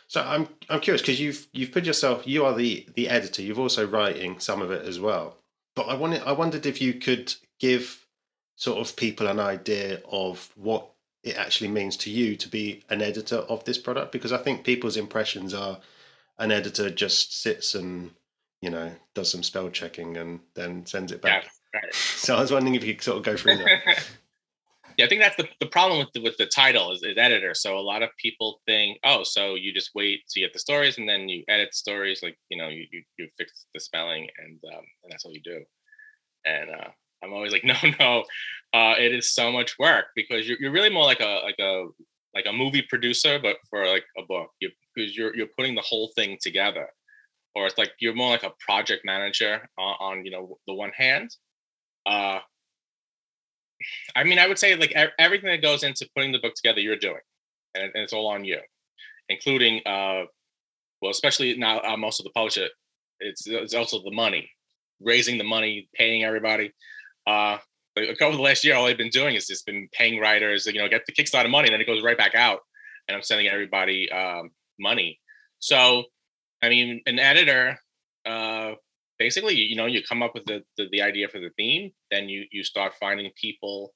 So 0.08 0.22
I'm 0.22 0.48
I'm 0.68 0.80
curious 0.80 1.02
because 1.02 1.20
you've 1.20 1.46
you've 1.52 1.72
put 1.72 1.84
yourself 1.84 2.26
you 2.26 2.44
are 2.44 2.54
the 2.54 2.86
the 2.94 3.08
editor. 3.08 3.42
You've 3.42 3.60
also 3.60 3.86
writing 3.86 4.38
some 4.40 4.60
of 4.62 4.70
it 4.70 4.84
as 4.86 4.98
well. 4.98 5.36
But 5.80 5.88
I 5.88 5.94
wanted 5.94 6.22
I 6.24 6.32
wondered 6.32 6.66
if 6.66 6.82
you 6.82 6.92
could 6.92 7.32
give 7.58 8.06
sort 8.56 8.86
of 8.86 8.96
people 8.96 9.28
an 9.28 9.40
idea 9.40 10.02
of 10.12 10.50
what 10.54 10.90
it 11.24 11.38
actually 11.38 11.68
means 11.68 11.96
to 11.96 12.10
you 12.10 12.36
to 12.36 12.48
be 12.50 12.82
an 12.90 13.00
editor 13.00 13.36
of 13.36 13.64
this 13.64 13.78
product 13.78 14.12
because 14.12 14.30
I 14.30 14.36
think 14.36 14.62
people's 14.62 14.98
impressions 14.98 15.54
are 15.54 15.80
an 16.38 16.52
editor 16.52 16.90
just 16.90 17.40
sits 17.40 17.74
and 17.74 18.10
you 18.60 18.68
know 18.68 18.92
does 19.14 19.32
some 19.32 19.42
spell 19.42 19.70
checking 19.70 20.18
and 20.18 20.40
then 20.52 20.84
sends 20.84 21.12
it 21.12 21.22
back. 21.22 21.44
Yeah, 21.44 21.80
right. 21.80 21.94
So 21.94 22.36
I 22.36 22.42
was 22.42 22.52
wondering 22.52 22.74
if 22.74 22.84
you 22.84 22.92
could 22.92 23.04
sort 23.04 23.16
of 23.16 23.24
go 23.24 23.38
through 23.38 23.56
that. 23.56 24.04
yeah, 25.00 25.06
I 25.06 25.08
think 25.08 25.22
that's 25.22 25.36
the, 25.36 25.48
the 25.60 25.66
problem 25.66 25.98
with 25.98 26.08
the, 26.12 26.20
with 26.20 26.36
the 26.36 26.44
title 26.44 26.92
is, 26.92 27.02
is 27.02 27.16
editor. 27.16 27.54
So 27.54 27.78
a 27.78 27.80
lot 27.80 28.02
of 28.02 28.10
people 28.20 28.60
think, 28.66 28.98
oh, 29.02 29.22
so 29.24 29.54
you 29.54 29.72
just 29.72 29.92
wait 29.94 30.20
to 30.28 30.40
get 30.40 30.52
the 30.52 30.58
stories 30.58 30.98
and 30.98 31.08
then 31.08 31.26
you 31.26 31.42
edit 31.48 31.74
stories, 31.74 32.20
like 32.22 32.36
you 32.50 32.58
know, 32.58 32.68
you 32.68 32.86
you, 32.92 33.02
you 33.18 33.28
fix 33.38 33.64
the 33.72 33.80
spelling 33.80 34.28
and 34.38 34.60
um, 34.74 34.84
and 35.02 35.10
that's 35.10 35.24
all 35.24 35.32
you 35.32 35.40
do. 35.42 35.64
And 36.44 36.68
uh, 36.70 36.88
I'm 37.24 37.32
always 37.32 37.50
like, 37.50 37.64
no, 37.72 37.74
no, 37.98 38.24
uh, 38.74 38.94
it 38.98 39.14
is 39.14 39.34
so 39.34 39.50
much 39.50 39.78
work 39.78 40.06
because 40.14 40.46
you're, 40.46 40.58
you're 40.60 40.72
really 40.72 40.90
more 40.90 41.04
like 41.04 41.20
a 41.20 41.40
like 41.44 41.58
a 41.58 41.86
like 42.34 42.44
a 42.46 42.52
movie 42.52 42.84
producer, 42.86 43.38
but 43.42 43.56
for 43.70 43.86
like 43.86 44.04
a 44.18 44.22
book, 44.28 44.50
you 44.60 44.70
because 44.94 45.16
you're 45.16 45.34
you're 45.34 45.54
putting 45.56 45.74
the 45.74 45.80
whole 45.80 46.12
thing 46.14 46.36
together, 46.42 46.88
or 47.54 47.66
it's 47.66 47.78
like 47.78 47.92
you're 48.00 48.14
more 48.14 48.30
like 48.30 48.42
a 48.42 48.52
project 48.60 49.06
manager 49.06 49.66
on, 49.78 49.94
on 49.98 50.24
you 50.26 50.30
know 50.30 50.58
the 50.66 50.74
one 50.74 50.92
hand. 50.94 51.30
Uh, 52.04 52.40
I 54.14 54.24
mean, 54.24 54.38
I 54.38 54.46
would 54.46 54.58
say 54.58 54.76
like 54.76 54.94
everything 55.18 55.50
that 55.50 55.62
goes 55.62 55.82
into 55.82 56.08
putting 56.14 56.32
the 56.32 56.38
book 56.38 56.54
together, 56.54 56.80
you're 56.80 56.96
doing, 56.96 57.20
and, 57.74 57.90
it's 57.94 58.12
all 58.12 58.26
on 58.26 58.44
you, 58.44 58.60
including 59.28 59.80
uh, 59.86 60.24
well, 61.00 61.10
especially 61.10 61.56
now 61.56 61.80
I'm 61.80 62.04
also 62.04 62.22
the 62.22 62.30
publisher. 62.30 62.68
It's 63.20 63.46
it's 63.46 63.74
also 63.74 64.02
the 64.02 64.10
money, 64.10 64.50
raising 65.00 65.38
the 65.38 65.44
money, 65.44 65.88
paying 65.94 66.24
everybody. 66.24 66.72
Uh, 67.26 67.58
couple 67.96 68.28
of 68.28 68.36
the 68.36 68.42
last 68.42 68.64
year, 68.64 68.76
all 68.76 68.86
I've 68.86 68.96
been 68.96 69.10
doing 69.10 69.34
is 69.34 69.46
just 69.46 69.66
been 69.66 69.88
paying 69.92 70.20
writers, 70.20 70.66
you 70.66 70.80
know, 70.80 70.88
get 70.88 71.04
the 71.06 71.12
Kickstarter 71.12 71.50
money, 71.50 71.68
and 71.68 71.74
then 71.74 71.80
it 71.80 71.86
goes 71.86 72.02
right 72.02 72.16
back 72.16 72.34
out, 72.34 72.60
and 73.08 73.16
I'm 73.16 73.22
sending 73.22 73.48
everybody 73.48 74.10
um, 74.10 74.50
money. 74.78 75.18
So, 75.58 76.04
I 76.62 76.68
mean, 76.68 77.02
an 77.06 77.18
editor, 77.18 77.78
uh, 78.24 78.72
basically, 79.20 79.54
you 79.54 79.76
know, 79.76 79.86
you 79.86 80.02
come 80.02 80.22
up 80.24 80.34
with 80.34 80.44
the, 80.46 80.64
the, 80.76 80.88
the 80.90 81.02
idea 81.02 81.28
for 81.28 81.38
the 81.38 81.50
theme, 81.56 81.92
then 82.10 82.28
you 82.28 82.46
you 82.50 82.64
start 82.64 82.94
finding 82.98 83.30
people 83.40 83.94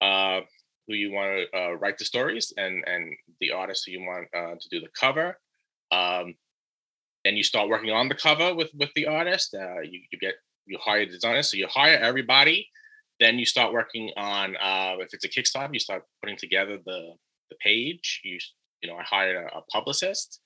uh, 0.00 0.40
who 0.88 0.94
you 0.94 1.12
want 1.12 1.30
to 1.30 1.58
uh, 1.58 1.72
write 1.74 1.98
the 1.98 2.04
stories, 2.04 2.52
and 2.56 2.82
and 2.86 3.14
the 3.40 3.52
artists 3.52 3.84
who 3.84 3.92
you 3.92 4.00
want 4.00 4.26
uh, 4.36 4.56
to 4.60 4.68
do 4.72 4.80
the 4.80 4.92
cover. 4.98 5.38
Um, 5.92 6.34
then 7.24 7.36
you 7.36 7.44
start 7.44 7.68
working 7.68 7.92
on 7.92 8.08
the 8.08 8.16
cover 8.16 8.54
with 8.56 8.70
with 8.74 8.90
the 8.96 9.06
artist. 9.06 9.54
Uh, 9.54 9.82
you 9.82 10.00
you 10.10 10.18
get 10.18 10.34
you 10.66 10.78
hire 10.82 11.06
designers, 11.06 11.50
so 11.50 11.56
you 11.56 11.68
hire 11.68 11.98
everybody 11.98 12.68
then 13.20 13.38
you 13.38 13.46
start 13.46 13.72
working 13.72 14.10
on 14.16 14.56
uh, 14.56 14.96
if 14.98 15.14
it's 15.14 15.24
a 15.24 15.28
Kickstarter, 15.28 15.72
you 15.72 15.78
start 15.78 16.02
putting 16.20 16.36
together 16.36 16.78
the 16.84 17.14
the 17.50 17.56
page. 17.60 18.20
You 18.24 18.38
you 18.82 18.90
know, 18.90 18.96
I 18.96 19.04
hired 19.04 19.36
a, 19.36 19.58
a 19.58 19.62
publicist. 19.72 20.40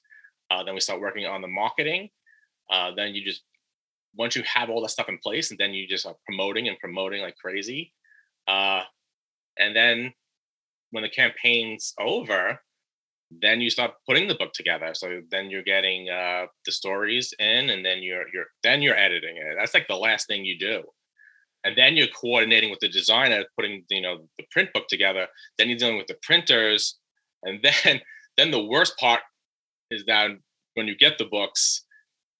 Uh, 0.51 0.63
then 0.65 0.75
we 0.75 0.81
start 0.81 1.01
working 1.01 1.27
on 1.27 1.43
the 1.43 1.49
marketing. 1.49 2.11
Uh, 2.71 2.93
then 2.95 3.15
you 3.15 3.25
just 3.25 3.43
once 4.19 4.37
you 4.37 4.43
have 4.43 4.69
all 4.69 4.83
that 4.83 4.91
stuff 4.91 5.09
in 5.09 5.19
place, 5.19 5.51
and 5.51 5.59
then 5.59 5.73
you 5.73 5.87
just 5.87 6.07
are 6.07 6.17
promoting 6.27 6.69
and 6.69 6.79
promoting 6.79 7.23
like 7.23 7.37
crazy. 7.37 7.93
Uh, 8.47 8.83
and 9.59 9.75
then 9.75 10.13
when 10.91 11.03
the 11.03 11.09
campaign's 11.09 11.95
over, 12.01 12.59
then 13.31 13.61
you 13.61 13.71
start 13.71 13.93
putting 14.07 14.27
the 14.27 14.35
book 14.35 14.53
together. 14.53 14.91
So 14.95 15.21
then 15.31 15.51
you're 15.51 15.63
getting 15.63 16.09
uh, 16.09 16.47
the 16.65 16.73
stories 16.73 17.33
in, 17.39 17.71
and 17.71 17.85
then 17.85 18.03
you're 18.03 18.25
you're 18.33 18.47
then 18.63 18.83
you're 18.83 18.97
editing 18.97 19.37
it. 19.37 19.57
That's 19.59 19.75
like 19.75 19.89
the 19.89 19.97
last 19.97 20.27
thing 20.27 20.45
you 20.45 20.59
do 20.59 20.83
and 21.65 21.77
then 21.77 21.97
you're 21.97 22.09
coordinating 22.09 22.71
with 22.71 22.81
the 22.81 22.89
designer 22.89 23.45
putting 23.57 23.85
you 23.91 24.01
know 24.01 24.29
the 24.39 24.45
print 24.51 24.71
book 24.73 24.87
together 24.89 25.27
then 25.57 25.69
you're 25.69 25.79
dealing 25.79 25.97
with 25.97 26.07
the 26.07 26.17
printers 26.23 26.99
and 27.43 27.61
then 27.85 28.01
then 28.37 28.51
the 28.51 28.65
worst 28.65 28.97
part 28.99 29.21
is 29.91 30.05
that 30.07 30.31
when 30.75 30.87
you 30.87 30.97
get 30.97 31.19
the 31.19 31.25
books 31.25 31.85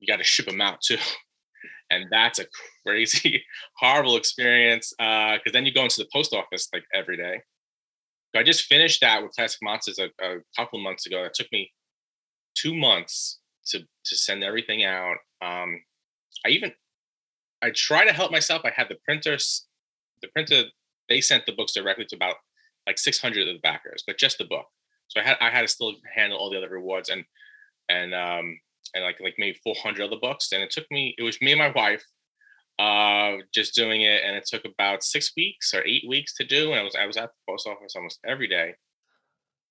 you 0.01 0.07
got 0.07 0.19
to 0.19 0.25
ship 0.25 0.47
them 0.47 0.61
out 0.61 0.81
too 0.81 0.99
and 1.91 2.07
that's 2.11 2.39
a 2.39 2.47
crazy 2.87 3.43
horrible 3.77 4.17
experience 4.17 4.93
because 4.99 5.41
uh, 5.47 5.53
then 5.53 5.65
you 5.65 5.73
go 5.73 5.85
into 5.85 6.01
the 6.01 6.09
post 6.13 6.35
office 6.35 6.69
like 6.73 6.85
every 6.95 7.17
day 7.17 7.41
so 8.35 8.41
i 8.41 8.43
just 8.43 8.65
finished 8.65 9.01
that 9.01 9.23
with 9.23 9.33
classic 9.33 9.59
monsters 9.63 9.99
a, 9.99 10.07
a 10.25 10.39
couple 10.57 10.79
months 10.79 11.07
ago 11.07 11.25
it 11.25 11.35
took 11.35 11.51
me 11.53 11.73
two 12.55 12.75
months 12.75 13.39
to 13.67 13.81
to 14.05 14.17
send 14.17 14.43
everything 14.43 14.85
out 14.85 15.17
um, 15.43 15.81
i 16.45 16.49
even 16.49 16.73
I 17.63 17.71
try 17.71 18.05
to 18.05 18.13
help 18.13 18.31
myself. 18.31 18.63
I 18.65 18.73
had 18.75 18.89
the 18.89 18.97
printers, 19.05 19.67
the 20.23 20.29
printer, 20.29 20.65
they 21.09 21.21
sent 21.21 21.47
the 21.47 21.53
books 21.53 21.73
directly 21.73 22.05
to 22.07 22.17
about 22.17 22.37
like 22.87 22.99
600 22.99 23.49
of 23.49 23.55
the 23.55 23.61
backers, 23.61 24.05
but 24.07 24.19
just 24.19 24.39
the 24.39 24.45
book. 24.45 24.67
So 25.09 25.21
I 25.21 25.25
had 25.25 25.37
I 25.41 25.51
had 25.51 25.63
to 25.63 25.69
still 25.69 25.95
handle 26.15 26.39
all 26.39 26.51
the 26.51 26.59
other 26.59 26.69
rewards 26.69 27.09
and 27.09 27.25
and 27.89 28.15
um 28.15 28.61
and 28.95 29.05
like 29.05 29.21
like 29.21 29.35
maybe 29.39 29.59
400 29.63 30.05
other 30.05 30.17
books. 30.21 30.53
And 30.53 30.63
it 30.63 30.71
took 30.71 30.87
me 30.91 31.15
it 31.19 31.23
was 31.23 31.41
me 31.41 31.53
and 31.53 31.59
my 31.59 31.71
wife 31.71 32.05
uh 32.79 33.39
just 33.53 33.75
doing 33.75 34.03
it 34.03 34.23
and 34.25 34.37
it 34.37 34.47
took 34.47 34.65
about 34.65 35.03
six 35.03 35.33
weeks 35.37 35.75
or 35.75 35.85
eight 35.85 36.05
weeks 36.09 36.33
to 36.33 36.45
do 36.45 36.71
and 36.71 36.79
i 36.79 36.83
was 36.85 36.95
i 36.95 37.07
was 37.07 37.17
at 37.17 37.25
the 37.25 37.53
post 37.53 37.67
office 37.67 37.97
almost 37.97 38.21
every 38.25 38.47
day 38.47 38.73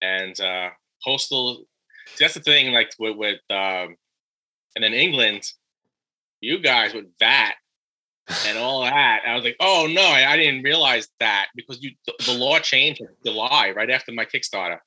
and 0.02 0.38
uh 0.42 0.68
postal 1.02 1.64
that's 2.20 2.34
the 2.34 2.42
thing 2.42 2.74
like 2.74 2.92
with, 3.00 3.16
with 3.16 3.40
um 3.50 3.96
and 4.76 4.82
then 4.84 4.94
england 4.94 5.42
you 6.42 6.60
guys 6.60 6.94
with 6.94 7.06
vat 7.18 7.54
and 8.46 8.58
all 8.58 8.82
that. 8.82 9.22
I 9.26 9.36
was 9.36 9.44
like, 9.44 9.56
oh 9.60 9.88
no, 9.90 10.02
I, 10.02 10.32
I 10.32 10.38
didn't 10.38 10.64
realize 10.64 11.08
that 11.20 11.48
because 11.56 11.82
you 11.82 11.92
the, 12.06 12.14
the, 12.26 12.34
law 12.34 12.60
changed 12.60 13.02
in 13.02 13.08
July 13.26 13.72
right 13.76 13.90
after 13.90 14.12
my 14.12 14.26
Kickstarter. 14.26 14.80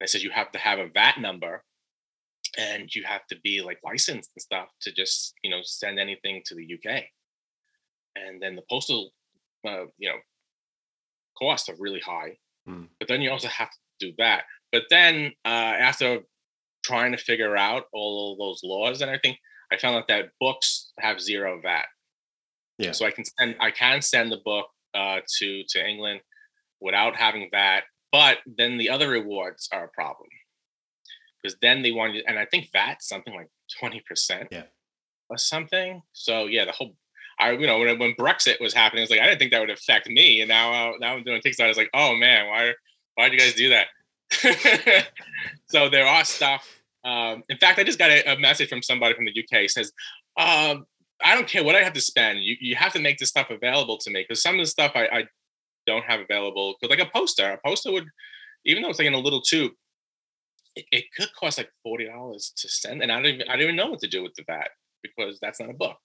They 0.00 0.06
said 0.06 0.22
you 0.22 0.30
have 0.30 0.50
to 0.52 0.58
have 0.58 0.78
a 0.78 0.88
VAT 0.88 1.20
number 1.20 1.62
and 2.58 2.94
you 2.94 3.02
have 3.04 3.26
to 3.28 3.36
be 3.42 3.62
like 3.62 3.78
licensed 3.84 4.30
and 4.34 4.42
stuff 4.42 4.68
to 4.82 4.92
just 4.92 5.34
you 5.42 5.50
know 5.50 5.60
send 5.62 5.98
anything 5.98 6.42
to 6.46 6.54
the 6.54 6.74
UK. 6.74 7.04
And 8.14 8.42
then 8.42 8.56
the 8.56 8.62
postal, 8.68 9.10
uh, 9.66 9.86
you 9.98 10.10
know, 10.10 10.18
costs 11.38 11.68
are 11.68 11.76
really 11.78 12.00
high. 12.00 12.36
Mm. 12.68 12.88
But 12.98 13.08
then 13.08 13.22
you 13.22 13.30
also 13.30 13.48
have 13.48 13.70
to 13.70 14.08
do 14.08 14.12
that. 14.18 14.44
But 14.70 14.84
then 14.90 15.32
uh, 15.44 15.48
after 15.48 16.20
trying 16.84 17.12
to 17.12 17.18
figure 17.18 17.56
out 17.56 17.84
all 17.92 18.36
those 18.36 18.60
laws 18.62 19.00
and 19.00 19.08
everything, 19.08 19.36
I 19.72 19.78
found 19.78 19.96
out 19.96 20.08
that 20.08 20.30
books 20.40 20.92
have 21.00 21.20
zero 21.20 21.58
VAT. 21.62 21.86
Yeah. 22.78 22.92
So 22.92 23.06
I 23.06 23.10
can 23.10 23.24
send 23.24 23.56
I 23.60 23.70
can 23.70 24.02
send 24.02 24.30
the 24.30 24.40
book 24.44 24.66
uh, 24.94 25.20
to 25.38 25.62
to 25.68 25.86
England 25.86 26.20
without 26.80 27.16
having 27.16 27.48
that, 27.52 27.84
but 28.10 28.38
then 28.58 28.76
the 28.76 28.90
other 28.90 29.08
rewards 29.08 29.68
are 29.72 29.84
a 29.84 29.88
problem 29.88 30.28
because 31.42 31.56
then 31.60 31.82
they 31.82 31.92
want 31.92 32.14
you, 32.14 32.22
and 32.26 32.38
I 32.38 32.46
think 32.46 32.70
VAT 32.72 33.02
something 33.02 33.34
like 33.34 33.48
twenty 33.78 34.02
percent, 34.08 34.48
yeah, 34.50 34.64
or 35.28 35.38
something. 35.38 36.02
So 36.12 36.46
yeah, 36.46 36.64
the 36.64 36.72
whole 36.72 36.94
I 37.38 37.52
you 37.52 37.66
know 37.66 37.78
when 37.78 37.98
when 37.98 38.14
Brexit 38.14 38.60
was 38.60 38.74
happening, 38.74 39.00
I 39.00 39.04
was 39.04 39.10
like 39.10 39.20
I 39.20 39.26
didn't 39.26 39.38
think 39.38 39.52
that 39.52 39.60
would 39.60 39.70
affect 39.70 40.08
me, 40.08 40.40
and 40.40 40.48
now 40.48 40.72
uh, 40.72 40.92
now 41.00 41.14
I'm 41.14 41.24
doing 41.24 41.40
Kickstarter. 41.40 41.64
I 41.64 41.68
was 41.68 41.76
like, 41.76 41.90
oh 41.94 42.14
man, 42.14 42.48
why 42.48 42.72
why 43.14 43.28
did 43.28 43.34
you 43.34 43.40
guys 43.40 43.54
do 43.54 43.70
that? 43.70 43.86
so 45.66 45.88
there 45.88 46.06
are 46.06 46.24
stuff. 46.24 46.66
Um, 47.04 47.42
in 47.48 47.58
fact, 47.58 47.78
I 47.78 47.84
just 47.84 47.98
got 47.98 48.10
a, 48.10 48.32
a, 48.32 48.38
message 48.38 48.68
from 48.68 48.80
somebody 48.80 49.14
from 49.14 49.24
the 49.24 49.32
UK 49.36 49.68
says, 49.68 49.92
um, 50.38 50.86
I 51.22 51.34
don't 51.34 51.48
care 51.48 51.64
what 51.64 51.74
I 51.74 51.82
have 51.82 51.92
to 51.94 52.00
spend. 52.00 52.40
You 52.40 52.56
you 52.60 52.76
have 52.76 52.92
to 52.92 53.00
make 53.00 53.18
this 53.18 53.28
stuff 53.28 53.50
available 53.50 53.98
to 53.98 54.10
me 54.10 54.24
because 54.26 54.40
some 54.40 54.54
of 54.54 54.60
the 54.60 54.70
stuff 54.70 54.92
I, 54.94 55.06
I 55.06 55.24
don't 55.86 56.04
have 56.04 56.20
available. 56.20 56.74
Because 56.80 56.96
like 56.96 57.06
a 57.06 57.10
poster, 57.10 57.52
a 57.52 57.58
poster 57.64 57.92
would, 57.92 58.06
even 58.64 58.82
though 58.82 58.90
it's 58.90 58.98
like 58.98 59.08
in 59.08 59.14
a 59.14 59.18
little 59.18 59.40
tube, 59.40 59.72
it, 60.76 60.86
it 60.92 61.04
could 61.16 61.30
cost 61.38 61.58
like 61.58 61.70
forty 61.82 62.06
dollars 62.06 62.52
to 62.56 62.68
send, 62.68 63.02
and 63.02 63.12
I 63.12 63.16
don't 63.16 63.26
even 63.26 63.48
I 63.48 63.52
don't 63.52 63.62
even 63.62 63.76
know 63.76 63.90
what 63.90 64.00
to 64.00 64.08
do 64.08 64.22
with 64.22 64.34
the 64.34 64.44
VAT 64.46 64.70
because 65.02 65.38
that's 65.40 65.60
not 65.60 65.70
a 65.70 65.74
book. 65.74 65.96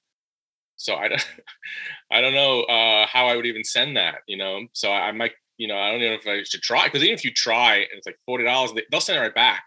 So 0.76 0.96
I 0.96 1.08
don't 1.08 1.28
I 2.12 2.22
don't 2.22 2.34
know 2.34 2.64
uh, 2.64 3.08
how 3.08 3.28
I 3.28 3.36
would 3.36 3.46
even 3.46 3.64
send 3.64 3.98
that. 3.98 4.20
You 4.28 4.38
know, 4.38 4.68
so 4.74 4.92
I, 4.92 5.10
I 5.10 5.12
might 5.12 5.34
you 5.58 5.68
know 5.68 5.78
I 5.78 5.92
don't 5.92 6.02
even 6.02 6.14
know 6.14 6.20
if 6.20 6.28
I 6.28 6.44
should 6.44 6.62
try 6.62 6.86
because 6.86 7.04
even 7.04 7.14
if 7.16 7.26
you 7.26 7.32
try 7.32 7.78
and 7.78 7.88
it's 7.94 8.08
like 8.08 8.20
forty 8.26 8.44
dollars, 8.44 8.72
they'll 8.92 9.02
send 9.02 9.18
it 9.18 9.22
right 9.22 9.36
back. 9.36 9.64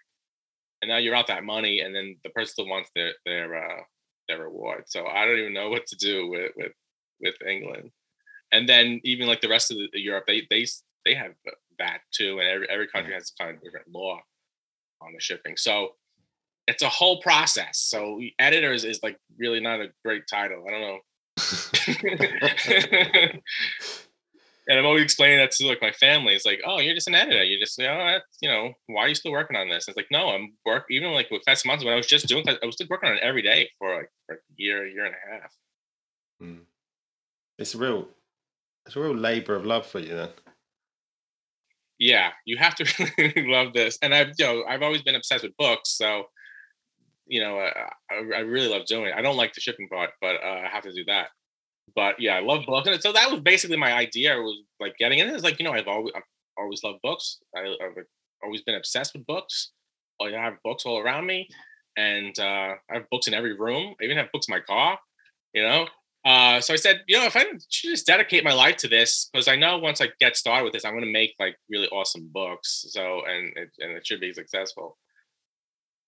and 0.82 0.88
now 0.88 0.98
you're 0.98 1.14
out 1.14 1.26
that 1.28 1.44
money, 1.44 1.80
and 1.80 1.94
then 1.94 2.16
the 2.24 2.30
person 2.30 2.52
still 2.52 2.68
wants 2.68 2.90
their 2.94 3.12
their 3.26 3.56
uh, 3.56 3.82
their 4.28 4.42
reward. 4.42 4.84
So 4.86 5.06
I 5.06 5.26
don't 5.26 5.38
even 5.38 5.54
know 5.54 5.70
what 5.70 5.86
to 5.88 5.96
do 5.96 6.28
with 6.28 6.52
with 6.56 6.72
with 7.20 7.34
England, 7.48 7.90
and 8.52 8.68
then 8.68 9.00
even 9.04 9.26
like 9.28 9.40
the 9.40 9.48
rest 9.48 9.70
of 9.70 9.78
the, 9.78 10.00
Europe, 10.00 10.24
they 10.26 10.46
they 10.50 10.66
they 11.04 11.14
have 11.14 11.32
that 11.78 12.00
too, 12.12 12.38
and 12.40 12.48
every 12.48 12.68
every 12.70 12.88
country 12.88 13.14
has 13.14 13.32
kind 13.38 13.56
of 13.56 13.62
different 13.62 13.88
law 13.92 14.20
on 15.00 15.12
the 15.12 15.20
shipping. 15.20 15.56
So 15.56 15.90
it's 16.66 16.82
a 16.82 16.88
whole 16.88 17.20
process. 17.20 17.78
So 17.78 18.20
editors 18.38 18.84
is 18.84 19.00
like 19.02 19.18
really 19.38 19.60
not 19.60 19.80
a 19.80 19.88
great 20.04 20.26
title. 20.28 20.64
I 20.66 20.70
don't 20.70 20.80
know. 20.80 20.98
and 24.68 24.78
I'm 24.78 24.84
always 24.86 25.02
explaining 25.02 25.38
that 25.38 25.50
to 25.52 25.66
like 25.66 25.82
my 25.82 25.92
family. 25.92 26.34
It's 26.34 26.46
like, 26.46 26.60
oh, 26.64 26.78
you're 26.78 26.94
just 26.94 27.08
an 27.08 27.14
editor. 27.14 27.42
You're 27.42 27.58
just, 27.58 27.76
you 27.78 27.86
know, 27.86 28.18
you 28.40 28.48
know, 28.48 28.72
why 28.86 29.02
are 29.02 29.08
you 29.08 29.16
still 29.16 29.32
working 29.32 29.56
on 29.56 29.68
this? 29.68 29.88
It's 29.88 29.96
like, 29.96 30.06
no, 30.12 30.30
I'm 30.30 30.52
work 30.64 30.84
even 30.90 31.10
like 31.12 31.28
with 31.30 31.42
Fast 31.44 31.66
Months 31.66 31.84
when 31.84 31.92
I 31.92 31.96
was 31.96 32.06
just 32.06 32.28
doing, 32.28 32.48
I 32.48 32.64
was 32.64 32.76
still 32.76 32.86
working 32.88 33.08
on 33.08 33.16
it 33.16 33.22
every 33.22 33.42
day 33.42 33.68
for 33.78 33.96
like 33.96 34.10
for 34.26 34.36
a 34.36 34.38
year, 34.56 34.86
year 34.86 35.06
and 35.06 35.14
a 35.14 35.32
half. 35.32 35.52
Mm. 36.42 36.60
It's 37.58 37.74
a 37.74 37.78
real, 37.78 38.08
it's 38.86 38.96
a 38.96 39.00
real 39.00 39.14
labor 39.14 39.56
of 39.56 39.66
love 39.66 39.86
for 39.86 39.98
you 39.98 40.14
then. 40.14 40.28
Yeah, 42.00 42.30
you 42.46 42.56
have 42.56 42.74
to 42.76 43.12
really 43.18 43.46
love 43.46 43.74
this, 43.74 43.98
and 44.02 44.14
I've, 44.14 44.30
you 44.38 44.44
know, 44.46 44.64
I've 44.68 44.82
always 44.82 45.02
been 45.02 45.14
obsessed 45.14 45.44
with 45.44 45.56
books, 45.58 45.90
so 45.90 46.24
you 47.26 47.40
know, 47.40 47.60
uh, 47.60 47.70
I, 48.10 48.38
I 48.38 48.40
really 48.40 48.68
love 48.68 48.86
doing 48.86 49.06
it. 49.06 49.14
I 49.16 49.22
don't 49.22 49.36
like 49.36 49.54
the 49.54 49.60
shipping 49.60 49.88
part, 49.88 50.10
but 50.20 50.34
uh, 50.42 50.62
I 50.64 50.68
have 50.70 50.82
to 50.82 50.92
do 50.92 51.04
that. 51.06 51.28
But 51.94 52.16
yeah, 52.18 52.34
I 52.34 52.40
love 52.40 52.64
books, 52.66 52.88
and 52.88 53.00
so 53.00 53.12
that 53.12 53.30
was 53.30 53.40
basically 53.40 53.76
my 53.76 53.92
idea. 53.92 54.36
Was 54.36 54.58
like 54.80 54.96
getting 54.98 55.18
in. 55.20 55.28
It's 55.28 55.44
like 55.44 55.58
you 55.58 55.64
know, 55.64 55.72
I've 55.72 55.86
always 55.86 56.12
I've 56.16 56.22
always 56.58 56.82
loved 56.82 57.00
books. 57.02 57.38
I, 57.56 57.60
have 57.60 58.04
always 58.42 58.62
been 58.62 58.74
obsessed 58.76 59.12
with 59.14 59.26
books. 59.26 59.72
I 60.22 60.30
have 60.30 60.54
books 60.64 60.84
all 60.86 60.98
around 60.98 61.26
me, 61.26 61.48
and 61.96 62.38
uh, 62.38 62.74
I 62.90 62.94
have 62.94 63.10
books 63.10 63.28
in 63.28 63.34
every 63.34 63.56
room. 63.56 63.94
I 64.00 64.04
even 64.04 64.16
have 64.16 64.32
books 64.32 64.48
in 64.48 64.54
my 64.54 64.60
car. 64.60 64.98
You 65.52 65.62
know, 65.62 65.86
uh, 66.24 66.60
so 66.60 66.74
I 66.74 66.76
said, 66.76 67.02
you 67.06 67.18
know, 67.18 67.26
if 67.26 67.36
I 67.36 67.44
should 67.68 67.90
just 67.90 68.06
dedicate 68.06 68.44
my 68.44 68.52
life 68.52 68.76
to 68.78 68.88
this, 68.88 69.30
because 69.32 69.48
I 69.48 69.56
know 69.56 69.78
once 69.78 70.00
I 70.00 70.08
get 70.20 70.36
started 70.36 70.64
with 70.64 70.72
this, 70.72 70.84
I'm 70.84 70.92
going 70.92 71.04
to 71.04 71.12
make 71.12 71.34
like 71.38 71.56
really 71.70 71.88
awesome 71.88 72.28
books. 72.32 72.86
So 72.90 73.22
and 73.26 73.56
it, 73.56 73.70
and 73.78 73.92
it 73.92 74.06
should 74.06 74.20
be 74.20 74.32
successful 74.32 74.96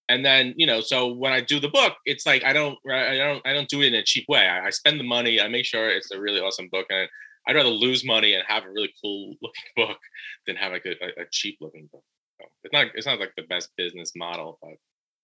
and 0.09 0.25
then 0.25 0.53
you 0.57 0.67
know 0.67 0.81
so 0.81 1.13
when 1.13 1.33
i 1.33 1.41
do 1.41 1.59
the 1.61 1.69
book 1.69 1.95
it's 2.05 2.27
like 2.27 2.45
i 2.45 2.53
don't 2.53 2.79
i 2.91 3.17
don't 3.17 3.47
i 3.47 3.53
don't 3.53 3.69
do 3.69 3.81
it 3.83 3.89
in 3.89 3.95
a 3.95 4.03
cheap 4.03 4.25
way 4.29 4.47
i, 4.47 4.67
I 4.67 4.71
spend 4.71 4.99
the 4.99 5.05
money 5.05 5.41
i 5.41 5.49
make 5.49 5.65
sure 5.65 5.89
it's 5.89 6.11
a 6.11 6.21
really 6.21 6.41
awesome 6.41 6.69
book 6.71 6.87
and 6.91 7.09
i'd 7.47 7.57
rather 7.57 7.69
lose 7.69 8.05
money 8.05 8.35
and 8.35 8.45
have 8.47 8.65
a 8.65 8.71
really 8.71 8.93
cool 9.03 9.35
looking 9.43 9.71
book 9.77 9.99
than 10.47 10.57
have 10.57 10.73
like 10.73 10.87
a, 10.87 11.21
a 11.21 11.25
cheap 11.31 11.59
looking 11.61 11.89
book 11.93 12.05
so 12.41 12.47
it's 12.65 12.73
not 12.73 12.87
it's 12.95 13.07
not 13.07 13.21
like 13.21 13.33
the 13.37 13.45
best 13.45 13.71
business 13.77 14.13
model 14.17 14.59
but 14.61 14.75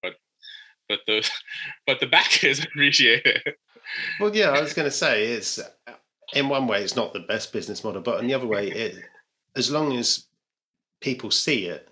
but 0.03 0.12
but 0.88 1.01
the 1.07 1.29
but 1.87 2.01
the 2.01 2.07
back 2.07 2.44
is 2.44 2.64
appreciated 2.64 3.55
well 4.20 4.35
yeah 4.35 4.51
i 4.51 4.61
was 4.61 4.74
going 4.74 4.87
to 4.87 4.90
say 4.90 5.27
it's 5.27 5.61
in 6.35 6.48
one 6.48 6.66
way 6.66 6.83
it's 6.83 6.96
not 6.96 7.12
the 7.12 7.20
best 7.20 7.53
business 7.53 7.83
model 7.85 8.03
but 8.03 8.20
in 8.20 8.27
the 8.27 8.35
other 8.35 8.46
way 8.46 8.68
it 8.70 8.96
as 9.57 9.70
long 9.70 9.96
as 9.96 10.27
people 11.01 11.31
see 11.31 11.66
it 11.66 11.88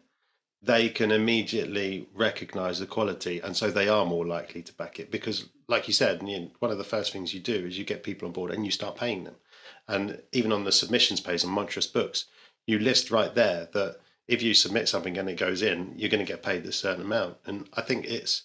they 0.62 0.88
can 0.88 1.12
immediately 1.12 2.08
recognize 2.14 2.78
the 2.78 2.86
quality 2.86 3.40
and 3.40 3.56
so 3.56 3.70
they 3.70 3.88
are 3.88 4.04
more 4.04 4.26
likely 4.26 4.62
to 4.62 4.72
back 4.74 4.98
it 4.98 5.10
because 5.10 5.48
like 5.68 5.86
you 5.86 5.94
said 5.94 6.22
one 6.58 6.70
of 6.70 6.78
the 6.78 6.84
first 6.84 7.12
things 7.12 7.32
you 7.32 7.40
do 7.40 7.66
is 7.66 7.78
you 7.78 7.84
get 7.84 8.02
people 8.02 8.26
on 8.26 8.32
board 8.32 8.50
and 8.50 8.64
you 8.64 8.70
start 8.70 8.96
paying 8.96 9.24
them. 9.24 9.36
And 9.88 10.20
even 10.32 10.52
on 10.52 10.64
the 10.64 10.72
submissions 10.72 11.20
page 11.20 11.44
on 11.44 11.50
monstrous 11.50 11.86
books 11.86 12.26
you 12.66 12.78
list 12.78 13.10
right 13.10 13.34
there 13.34 13.68
that 13.72 13.98
if 14.26 14.42
you 14.42 14.54
submit 14.54 14.88
something 14.88 15.16
and 15.18 15.28
it 15.28 15.38
goes 15.38 15.62
in 15.62 15.92
you're 15.96 16.10
going 16.10 16.24
to 16.24 16.32
get 16.32 16.42
paid 16.42 16.64
a 16.66 16.72
certain 16.72 17.04
amount. 17.04 17.36
And 17.46 17.68
i 17.74 17.82
think 17.82 18.06
it's 18.06 18.42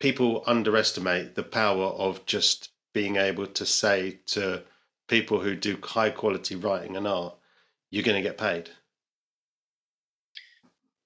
people 0.00 0.42
underestimate 0.46 1.34
the 1.34 1.42
power 1.42 1.86
of 1.86 2.24
just 2.26 2.70
being 2.94 3.16
able 3.16 3.46
to 3.46 3.66
say 3.66 4.18
to 4.26 4.62
people 5.08 5.40
who 5.40 5.54
do 5.54 5.78
high 5.82 6.10
quality 6.10 6.54
writing 6.56 6.96
and 6.96 7.06
art 7.06 7.34
you're 7.90 8.04
going 8.04 8.22
to 8.22 8.28
get 8.28 8.38
paid. 8.38 8.68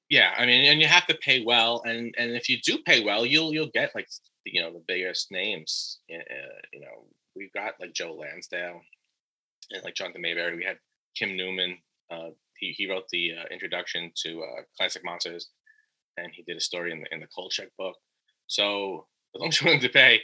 Yeah 0.09 0.35
i 0.37 0.44
mean 0.44 0.64
and 0.66 0.81
you 0.81 0.87
have 0.87 1.07
to 1.07 1.14
pay 1.14 1.42
well 1.44 1.83
and 1.87 2.14
and 2.18 2.33
if 2.33 2.48
you 2.48 2.59
do 2.61 2.78
pay 2.78 3.02
well 3.02 3.24
you'll 3.24 3.52
you'll 3.55 3.70
get 3.72 3.94
like 3.94 4.09
you 4.44 4.61
know 4.61 4.72
the 4.72 4.83
biggest 4.87 5.31
names 5.31 6.00
uh, 6.12 6.18
you 6.72 6.81
know. 6.81 7.07
We've 7.35 7.52
got 7.55 7.81
like 7.81 7.94
joe 7.94 8.12
lansdale 8.12 8.83
and 9.70 9.83
like 9.83 9.94
jonathan 9.94 10.22
maberry 10.22 10.55
we 10.55 10.64
had 10.64 10.76
kim 11.16 11.35
newman 11.35 11.78
uh, 12.11 12.28
he, 12.59 12.72
he 12.72 12.90
wrote 12.90 13.09
the 13.11 13.33
uh, 13.33 13.44
introduction 13.50 14.12
to 14.24 14.42
uh, 14.42 14.62
classic 14.76 15.02
monsters 15.02 15.48
and 16.18 16.31
he 16.35 16.42
did 16.42 16.59
a 16.59 16.61
story 16.61 16.92
in 16.92 17.00
the 17.00 17.07
in 17.14 17.20
the 17.20 17.26
Kolchak 17.35 17.68
book 17.78 17.96
so 18.53 19.07
as 19.35 19.41
long 19.41 19.49
as 19.49 19.61
you're 19.61 19.67
willing 19.67 19.81
to 19.81 19.88
pay 19.88 20.21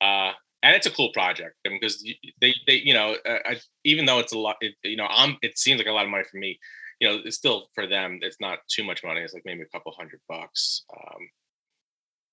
uh, 0.00 0.32
and 0.62 0.76
it's 0.76 0.86
a 0.86 0.90
cool 0.90 1.10
project 1.12 1.56
because 1.64 2.02
they, 2.40 2.54
they 2.66 2.74
you 2.74 2.94
know 2.94 3.16
uh, 3.26 3.38
I, 3.44 3.60
even 3.84 4.06
though 4.06 4.18
it's 4.18 4.32
a 4.32 4.38
lot 4.38 4.56
it, 4.60 4.74
you 4.84 4.96
know 4.96 5.08
i'm 5.10 5.36
it 5.42 5.58
seems 5.58 5.78
like 5.78 5.88
a 5.88 5.92
lot 5.92 6.04
of 6.04 6.10
money 6.10 6.24
for 6.30 6.38
me 6.38 6.58
you 7.02 7.08
know, 7.08 7.18
it's 7.24 7.36
still 7.36 7.66
for 7.74 7.88
them, 7.88 8.20
it's 8.22 8.40
not 8.40 8.60
too 8.68 8.84
much 8.84 9.02
money. 9.02 9.22
It's 9.22 9.34
like 9.34 9.42
maybe 9.44 9.62
a 9.62 9.76
couple 9.76 9.92
hundred 9.98 10.20
bucks. 10.28 10.84
Um, 10.96 11.28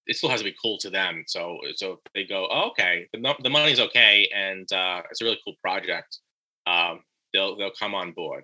it 0.06 0.16
still 0.16 0.30
has 0.30 0.42
to 0.42 0.44
be 0.44 0.56
cool 0.62 0.78
to 0.82 0.92
them. 0.92 1.24
So, 1.26 1.58
so 1.74 2.00
they 2.14 2.24
go, 2.24 2.48
oh, 2.52 2.70
okay, 2.70 3.08
the, 3.12 3.34
the 3.42 3.50
money's 3.50 3.80
okay, 3.80 4.30
and 4.32 4.72
uh, 4.72 5.02
it's 5.10 5.22
a 5.22 5.24
really 5.26 5.40
cool 5.44 5.56
project. 5.64 6.20
Um, 6.68 7.02
they'll 7.34 7.58
they'll 7.58 7.72
come 7.80 7.96
on 7.96 8.12
board, 8.12 8.44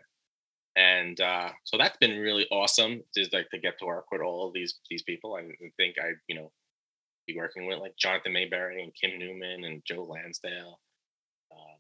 and 0.76 1.22
uh, 1.22 1.50
so 1.64 1.78
that's 1.78 1.98
been 1.98 2.18
really 2.18 2.48
awesome. 2.52 3.04
Is 3.16 3.30
like 3.32 3.52
to 3.52 3.60
get 3.60 3.78
to 3.78 3.86
work 3.86 4.06
with 4.12 4.22
all 4.22 4.52
these 4.52 4.80
these 4.90 5.04
people. 5.04 5.36
I 5.36 5.44
think 5.78 5.98
I 6.02 6.14
you 6.28 6.38
know 6.38 6.52
be 7.26 7.38
working 7.38 7.66
with 7.68 7.80
like 7.80 7.96
Jonathan 7.98 8.34
Maberry 8.34 8.84
and 8.84 8.94
Kim 8.94 9.18
Newman 9.18 9.64
and 9.64 9.84
Joe 9.86 10.04
Lansdale. 10.04 10.80
Uh, 11.52 11.76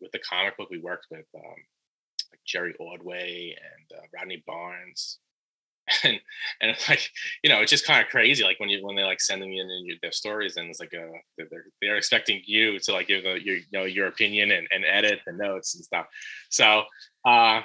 with 0.00 0.12
the 0.12 0.18
comic 0.18 0.56
book, 0.56 0.70
we 0.70 0.78
worked 0.78 1.06
with 1.10 1.26
um, 1.34 1.56
like 2.32 2.40
Jerry 2.46 2.74
Ordway 2.78 3.56
and 3.56 3.98
uh, 3.98 4.06
Rodney 4.14 4.42
Barnes. 4.46 5.18
And 6.02 6.18
and 6.62 6.74
like 6.88 7.10
you 7.42 7.50
know 7.50 7.60
it's 7.60 7.70
just 7.70 7.86
kind 7.86 8.02
of 8.02 8.08
crazy 8.08 8.42
like 8.42 8.58
when 8.58 8.70
you 8.70 8.82
when 8.82 8.96
they 8.96 9.04
like 9.04 9.20
send 9.20 9.42
sending 9.42 9.58
in 9.58 9.98
their 10.00 10.12
stories 10.12 10.56
and 10.56 10.70
it's 10.70 10.80
like 10.80 10.94
uh 10.94 11.18
they're 11.36 11.66
they're 11.82 11.98
expecting 11.98 12.40
you 12.46 12.78
to 12.78 12.92
like 12.94 13.06
give 13.06 13.22
the, 13.22 13.34
your 13.34 13.56
you 13.56 13.64
know 13.70 13.84
your 13.84 14.06
opinion 14.06 14.50
and, 14.50 14.66
and 14.72 14.86
edit 14.86 15.20
the 15.26 15.32
notes 15.34 15.74
and 15.74 15.84
stuff 15.84 16.06
so 16.48 16.84
uh 17.26 17.60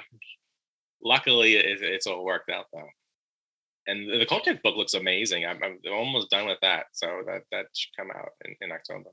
luckily 1.02 1.56
it, 1.56 1.80
it's 1.80 2.06
all 2.06 2.22
worked 2.22 2.50
out 2.50 2.66
though 2.74 2.90
and 3.90 4.20
the 4.20 4.26
Kolchak 4.26 4.62
book 4.62 4.76
looks 4.76 4.94
amazing 4.94 5.44
I'm, 5.46 5.60
I'm 5.62 5.78
almost 5.92 6.30
done 6.30 6.46
with 6.46 6.58
that 6.62 6.86
so 6.92 7.22
that 7.26 7.42
that 7.52 7.66
should 7.74 7.96
come 7.98 8.10
out 8.10 8.30
in, 8.44 8.54
in 8.60 8.72
October 8.72 9.10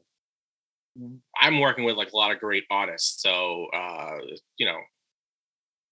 mm-hmm. 0.97 1.15
I'm 1.41 1.59
working 1.59 1.83
with 1.83 1.95
like 1.95 2.13
a 2.13 2.17
lot 2.17 2.31
of 2.31 2.39
great 2.39 2.63
artists 2.69 3.21
so 3.21 3.67
uh 3.73 4.17
you 4.57 4.65
know 4.65 4.79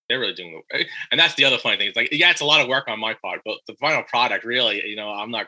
they're 0.08 0.20
really 0.20 0.34
doing 0.34 0.62
the 0.70 0.86
and 1.12 1.20
that's 1.20 1.36
the 1.36 1.46
other 1.46 1.58
funny 1.58 1.78
thing. 1.78 1.88
It's 1.88 1.98
like, 1.98 2.10
yeah, 2.12 2.32
it's 2.32 2.42
a 2.42 2.46
lot 2.46 2.62
of 2.62 2.68
work 2.68 2.88
on 2.88 3.00
my 3.00 3.16
part, 3.16 3.42
but 3.46 3.58
the 3.68 3.76
final 3.76 4.04
product 4.04 4.46
really, 4.46 4.86
you 4.86 4.96
know, 4.96 5.10
I'm 5.10 5.32
not 5.32 5.48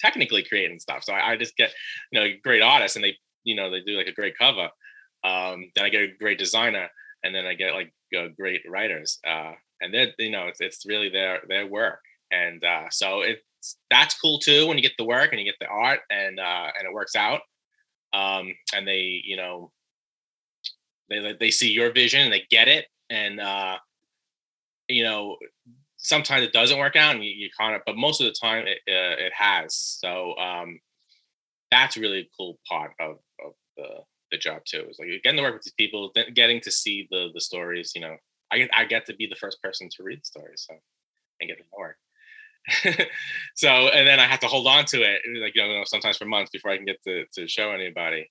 technically 0.00 0.42
creating 0.42 0.80
stuff. 0.80 1.04
So 1.04 1.12
I, 1.12 1.32
I 1.32 1.36
just 1.36 1.56
get, 1.56 1.72
you 2.10 2.20
know, 2.20 2.26
great 2.42 2.62
artists 2.62 2.96
and 2.96 3.04
they, 3.04 3.16
you 3.44 3.54
know, 3.54 3.70
they 3.70 3.80
do 3.80 3.96
like 3.96 4.06
a 4.06 4.12
great 4.12 4.36
cover. 4.38 4.68
Um, 5.24 5.70
then 5.74 5.84
I 5.84 5.88
get 5.88 6.02
a 6.02 6.12
great 6.18 6.38
designer 6.38 6.88
and 7.22 7.34
then 7.34 7.46
I 7.46 7.54
get 7.54 7.74
like 7.74 7.92
uh, 8.16 8.28
great 8.38 8.62
writers. 8.68 9.18
Uh, 9.26 9.52
and 9.80 9.92
then, 9.92 10.12
you 10.18 10.30
know, 10.30 10.46
it's, 10.46 10.60
it's 10.60 10.86
really 10.86 11.08
their, 11.08 11.40
their 11.48 11.66
work. 11.66 12.00
And 12.32 12.64
uh, 12.64 12.88
so 12.90 13.20
it's, 13.20 13.76
that's 13.90 14.18
cool 14.18 14.40
too 14.40 14.66
when 14.66 14.76
you 14.76 14.82
get 14.82 14.96
the 14.98 15.04
work 15.04 15.30
and 15.30 15.38
you 15.38 15.46
get 15.46 15.54
the 15.60 15.68
art 15.68 16.00
and, 16.10 16.40
uh, 16.40 16.70
and 16.78 16.88
it 16.88 16.92
works 16.92 17.14
out. 17.14 17.42
Um, 18.12 18.52
and 18.74 18.86
they, 18.86 19.20
you 19.24 19.36
know, 19.36 19.70
they, 21.08 21.36
they 21.38 21.50
see 21.50 21.70
your 21.70 21.92
vision 21.92 22.22
and 22.22 22.32
they 22.32 22.44
get 22.50 22.66
it. 22.68 22.86
And 23.08 23.38
uh, 23.40 23.76
you 24.88 25.02
know 25.02 25.36
sometimes 25.96 26.42
it 26.42 26.52
doesn't 26.52 26.78
work 26.78 26.96
out 26.96 27.14
and 27.14 27.24
you, 27.24 27.30
you 27.30 27.48
kind 27.58 27.74
of 27.74 27.82
but 27.86 27.96
most 27.96 28.20
of 28.20 28.26
the 28.26 28.32
time 28.32 28.66
it, 28.66 28.78
uh, 28.88 29.24
it 29.24 29.32
has. 29.32 29.74
So 29.74 30.36
um, 30.36 30.80
that's 31.70 31.96
really 31.96 32.20
a 32.20 32.28
cool 32.36 32.58
part 32.68 32.90
of, 33.00 33.18
of 33.44 33.52
the, 33.76 33.88
the 34.32 34.38
job 34.38 34.62
too. 34.64 34.84
Is 34.90 34.98
like 34.98 35.08
getting 35.22 35.36
to 35.38 35.42
work 35.42 35.54
with 35.54 35.62
these 35.62 35.74
people 35.74 36.12
getting 36.34 36.60
to 36.62 36.70
see 36.70 37.08
the 37.10 37.28
the 37.32 37.40
stories 37.40 37.92
you 37.94 38.02
know 38.02 38.16
I 38.50 38.58
get, 38.58 38.70
I 38.76 38.84
get 38.84 39.06
to 39.06 39.14
be 39.14 39.26
the 39.26 39.36
first 39.36 39.62
person 39.62 39.88
to 39.96 40.02
read 40.02 40.20
the 40.20 40.26
stories 40.26 40.66
so 40.68 40.76
and 41.40 41.48
get 41.48 41.58
to 41.58 41.64
work 41.76 41.96
so 43.56 43.68
and 43.68 44.06
then 44.06 44.20
I 44.20 44.26
have 44.26 44.40
to 44.40 44.46
hold 44.46 44.66
on 44.66 44.84
to 44.86 45.02
it 45.02 45.22
like 45.42 45.54
you 45.54 45.62
know 45.62 45.82
sometimes 45.84 46.16
for 46.16 46.26
months 46.26 46.50
before 46.52 46.70
I 46.70 46.76
can 46.76 46.86
get 46.86 47.02
to, 47.04 47.24
to 47.34 47.48
show 47.48 47.72
anybody 47.72 48.28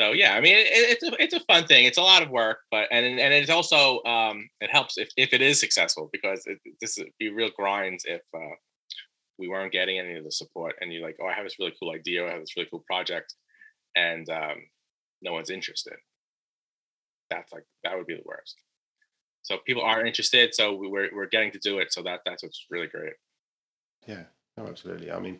so 0.00 0.12
yeah, 0.12 0.34
I 0.34 0.40
mean, 0.40 0.56
it, 0.56 0.68
it's 0.70 1.02
a 1.02 1.22
it's 1.22 1.34
a 1.34 1.40
fun 1.40 1.66
thing. 1.66 1.84
It's 1.84 1.98
a 1.98 2.02
lot 2.02 2.22
of 2.22 2.30
work, 2.30 2.58
but 2.70 2.86
and 2.92 3.04
and 3.04 3.34
it's 3.34 3.50
also 3.50 4.02
um, 4.04 4.48
it 4.60 4.70
helps 4.70 4.96
if, 4.96 5.08
if 5.16 5.32
it 5.32 5.42
is 5.42 5.58
successful 5.58 6.08
because 6.12 6.42
it, 6.46 6.58
this 6.80 6.96
would 6.98 7.08
be 7.18 7.30
real 7.30 7.50
grinds 7.56 8.04
if 8.06 8.20
uh, 8.34 8.54
we 9.38 9.48
weren't 9.48 9.72
getting 9.72 9.98
any 9.98 10.14
of 10.14 10.24
the 10.24 10.30
support. 10.30 10.76
And 10.80 10.92
you're 10.92 11.02
like, 11.02 11.16
oh, 11.20 11.26
I 11.26 11.32
have 11.32 11.44
this 11.44 11.56
really 11.58 11.74
cool 11.80 11.90
idea, 11.90 12.24
I 12.24 12.30
have 12.30 12.40
this 12.40 12.56
really 12.56 12.68
cool 12.70 12.84
project, 12.86 13.34
and 13.96 14.28
um, 14.30 14.58
no 15.20 15.32
one's 15.32 15.50
interested. 15.50 15.96
That's 17.28 17.52
like 17.52 17.64
that 17.82 17.96
would 17.96 18.06
be 18.06 18.14
the 18.14 18.22
worst. 18.24 18.54
So 19.42 19.58
people 19.66 19.82
are 19.82 20.06
interested, 20.06 20.54
so 20.54 20.76
we're 20.76 21.10
we're 21.12 21.26
getting 21.26 21.50
to 21.52 21.58
do 21.58 21.78
it. 21.78 21.92
So 21.92 22.02
that 22.04 22.20
that's 22.24 22.44
what's 22.44 22.66
really 22.70 22.86
great. 22.86 23.14
Yeah, 24.08 24.24
Oh, 24.58 24.66
absolutely. 24.66 25.12
I 25.12 25.20
mean, 25.20 25.38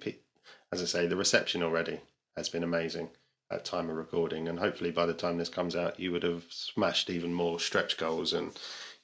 as 0.72 0.80
I 0.80 0.84
say, 0.84 1.06
the 1.06 1.16
reception 1.16 1.62
already 1.62 2.00
has 2.36 2.48
been 2.48 2.62
amazing 2.62 3.10
at 3.50 3.64
time 3.64 3.90
of 3.90 3.96
recording, 3.96 4.46
and 4.46 4.58
hopefully 4.58 4.90
by 4.92 5.06
the 5.06 5.14
time 5.14 5.38
this 5.38 5.48
comes 5.48 5.74
out, 5.74 5.98
you 5.98 6.12
would 6.12 6.22
have 6.22 6.44
smashed 6.50 7.10
even 7.10 7.32
more 7.34 7.58
stretch 7.58 7.96
goals, 7.96 8.32
and 8.32 8.52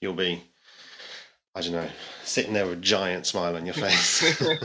you'll 0.00 0.14
be, 0.14 0.44
I 1.54 1.62
don't 1.62 1.72
know, 1.72 1.88
sitting 2.22 2.52
there 2.52 2.66
with 2.66 2.78
a 2.78 2.82
giant 2.82 3.26
smile 3.26 3.56
on 3.56 3.66
your 3.66 3.74
face. 3.74 4.40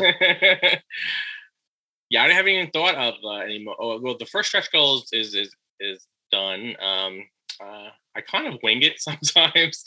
yeah, 2.10 2.24
I 2.24 2.30
haven't 2.32 2.52
even 2.52 2.72
thought 2.72 2.96
of 2.96 3.16
uh, 3.24 3.38
anymore. 3.38 3.76
Oh, 3.80 4.00
well, 4.00 4.18
the 4.20 4.26
first 4.28 4.50
stretch 4.50 4.72
goals 4.72 5.10
is 5.14 5.34
is 5.34 5.56
is 5.80 6.06
done. 6.32 6.76
Um, 6.80 7.24
uh, 7.60 7.90
I 8.16 8.22
kind 8.22 8.54
of 8.54 8.60
wing 8.62 8.84
it 8.84 9.00
sometimes. 9.02 9.84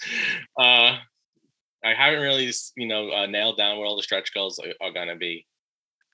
Uh, 0.59 0.97
I 1.85 1.95
haven't 1.95 2.21
really, 2.21 2.51
you 2.77 2.87
know, 2.87 3.11
uh, 3.11 3.27
nailed 3.27 3.57
down 3.57 3.79
where 3.79 3.87
all 3.87 3.97
the 3.97 4.03
stretch 4.03 4.33
goals 4.33 4.59
are, 4.59 4.87
are 4.87 4.93
gonna 4.93 5.17
be. 5.17 5.47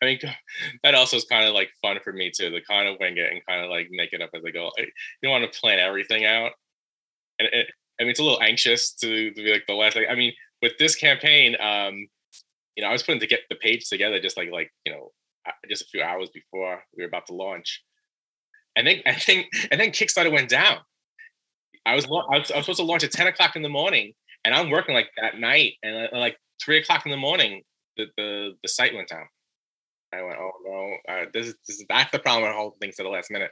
I 0.02 0.06
mean, 0.06 0.18
that 0.82 0.94
also 0.94 1.16
is 1.16 1.24
kind 1.24 1.46
of 1.46 1.54
like 1.54 1.70
fun 1.82 1.98
for 2.02 2.12
me 2.12 2.30
too, 2.34 2.50
to 2.50 2.60
kind 2.62 2.88
of 2.88 2.96
wing 3.00 3.16
it 3.16 3.32
and 3.32 3.44
kind 3.46 3.64
of 3.64 3.70
like 3.70 3.88
make 3.90 4.12
it 4.12 4.22
up 4.22 4.30
as 4.34 4.42
I 4.46 4.50
go. 4.50 4.70
I, 4.78 4.82
you 4.82 4.88
don't 5.22 5.40
want 5.40 5.52
to 5.52 5.60
plan 5.60 5.78
everything 5.78 6.24
out, 6.24 6.52
and 7.38 7.48
it, 7.52 7.68
I 8.00 8.04
mean, 8.04 8.10
it's 8.10 8.20
a 8.20 8.24
little 8.24 8.42
anxious 8.42 8.92
to, 8.94 9.30
to 9.30 9.42
be 9.42 9.52
like 9.52 9.64
the 9.66 9.74
last. 9.74 9.96
I 9.96 10.14
mean, 10.14 10.32
with 10.62 10.72
this 10.78 10.94
campaign, 10.94 11.56
um, 11.60 12.06
you 12.76 12.82
know, 12.82 12.88
I 12.88 12.92
was 12.92 13.02
putting 13.02 13.20
to 13.20 13.26
get 13.26 13.40
the 13.50 13.56
page 13.56 13.88
together 13.88 14.20
just 14.20 14.36
like 14.36 14.50
like 14.50 14.72
you 14.86 14.92
know, 14.92 15.10
uh, 15.46 15.52
just 15.68 15.82
a 15.82 15.86
few 15.86 16.02
hours 16.02 16.30
before 16.30 16.82
we 16.96 17.02
were 17.02 17.08
about 17.08 17.26
to 17.26 17.34
launch, 17.34 17.82
and 18.76 18.86
then 18.86 19.02
I 19.06 19.14
think 19.14 19.48
and 19.70 19.80
then 19.80 19.90
Kickstarter 19.90 20.32
went 20.32 20.48
down. 20.48 20.78
I 21.86 21.94
was, 21.94 22.04
I 22.04 22.38
was 22.38 22.50
I 22.50 22.56
was 22.56 22.66
supposed 22.66 22.78
to 22.80 22.84
launch 22.84 23.04
at 23.04 23.12
ten 23.12 23.26
o'clock 23.26 23.56
in 23.56 23.62
the 23.62 23.68
morning, 23.68 24.12
and 24.48 24.56
I'm 24.56 24.70
working 24.70 24.94
like 24.94 25.10
that 25.20 25.38
night, 25.38 25.74
and 25.82 26.08
uh, 26.10 26.18
like 26.18 26.38
three 26.58 26.78
o'clock 26.78 27.04
in 27.04 27.10
the 27.10 27.18
morning, 27.18 27.62
the 27.98 28.06
the, 28.16 28.52
the 28.62 28.68
site 28.68 28.94
went 28.94 29.08
down. 29.08 29.26
I 30.10 30.22
went, 30.22 30.38
oh 30.38 30.52
no, 30.64 31.12
uh, 31.12 31.26
this, 31.34 31.48
is, 31.48 31.54
this 31.66 31.80
is 31.80 31.84
that's 31.86 32.10
the 32.10 32.18
problem 32.18 32.44
with 32.44 32.56
holding 32.56 32.78
things 32.78 32.96
to 32.96 33.02
the 33.02 33.10
last 33.10 33.30
minute. 33.30 33.50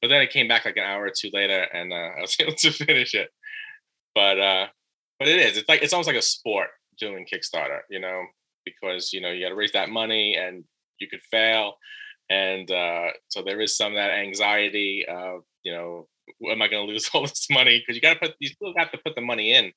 But 0.00 0.08
then 0.08 0.22
it 0.22 0.30
came 0.30 0.48
back 0.48 0.64
like 0.64 0.78
an 0.78 0.84
hour 0.84 1.04
or 1.04 1.12
two 1.14 1.28
later, 1.34 1.60
and 1.74 1.92
uh, 1.92 1.96
I 2.18 2.20
was 2.22 2.34
able 2.40 2.54
to 2.54 2.70
finish 2.70 3.14
it. 3.14 3.28
But 4.14 4.40
uh, 4.40 4.66
but 5.18 5.28
it 5.28 5.38
is. 5.38 5.58
It's 5.58 5.68
like 5.68 5.82
it's 5.82 5.92
almost 5.92 6.06
like 6.06 6.16
a 6.16 6.22
sport 6.22 6.68
doing 6.98 7.26
Kickstarter, 7.30 7.80
you 7.90 8.00
know, 8.00 8.22
because 8.64 9.12
you 9.12 9.20
know 9.20 9.30
you 9.30 9.44
got 9.44 9.50
to 9.50 9.54
raise 9.54 9.72
that 9.72 9.90
money, 9.90 10.34
and 10.34 10.64
you 10.98 11.08
could 11.08 11.22
fail, 11.30 11.74
and 12.30 12.70
uh, 12.70 13.08
so 13.28 13.42
there 13.42 13.60
is 13.60 13.76
some 13.76 13.92
of 13.92 13.96
that 13.96 14.12
anxiety 14.12 15.04
of 15.06 15.42
you 15.62 15.72
know, 15.72 16.08
am 16.50 16.62
I 16.62 16.68
going 16.68 16.86
to 16.86 16.90
lose 16.90 17.10
all 17.12 17.20
this 17.20 17.48
money? 17.50 17.80
Because 17.80 17.96
you 17.96 18.00
got 18.00 18.14
to 18.14 18.20
put 18.20 18.34
you 18.38 18.48
still 18.48 18.72
have 18.78 18.92
to 18.92 18.98
put 19.04 19.14
the 19.14 19.20
money 19.20 19.52
in 19.52 19.72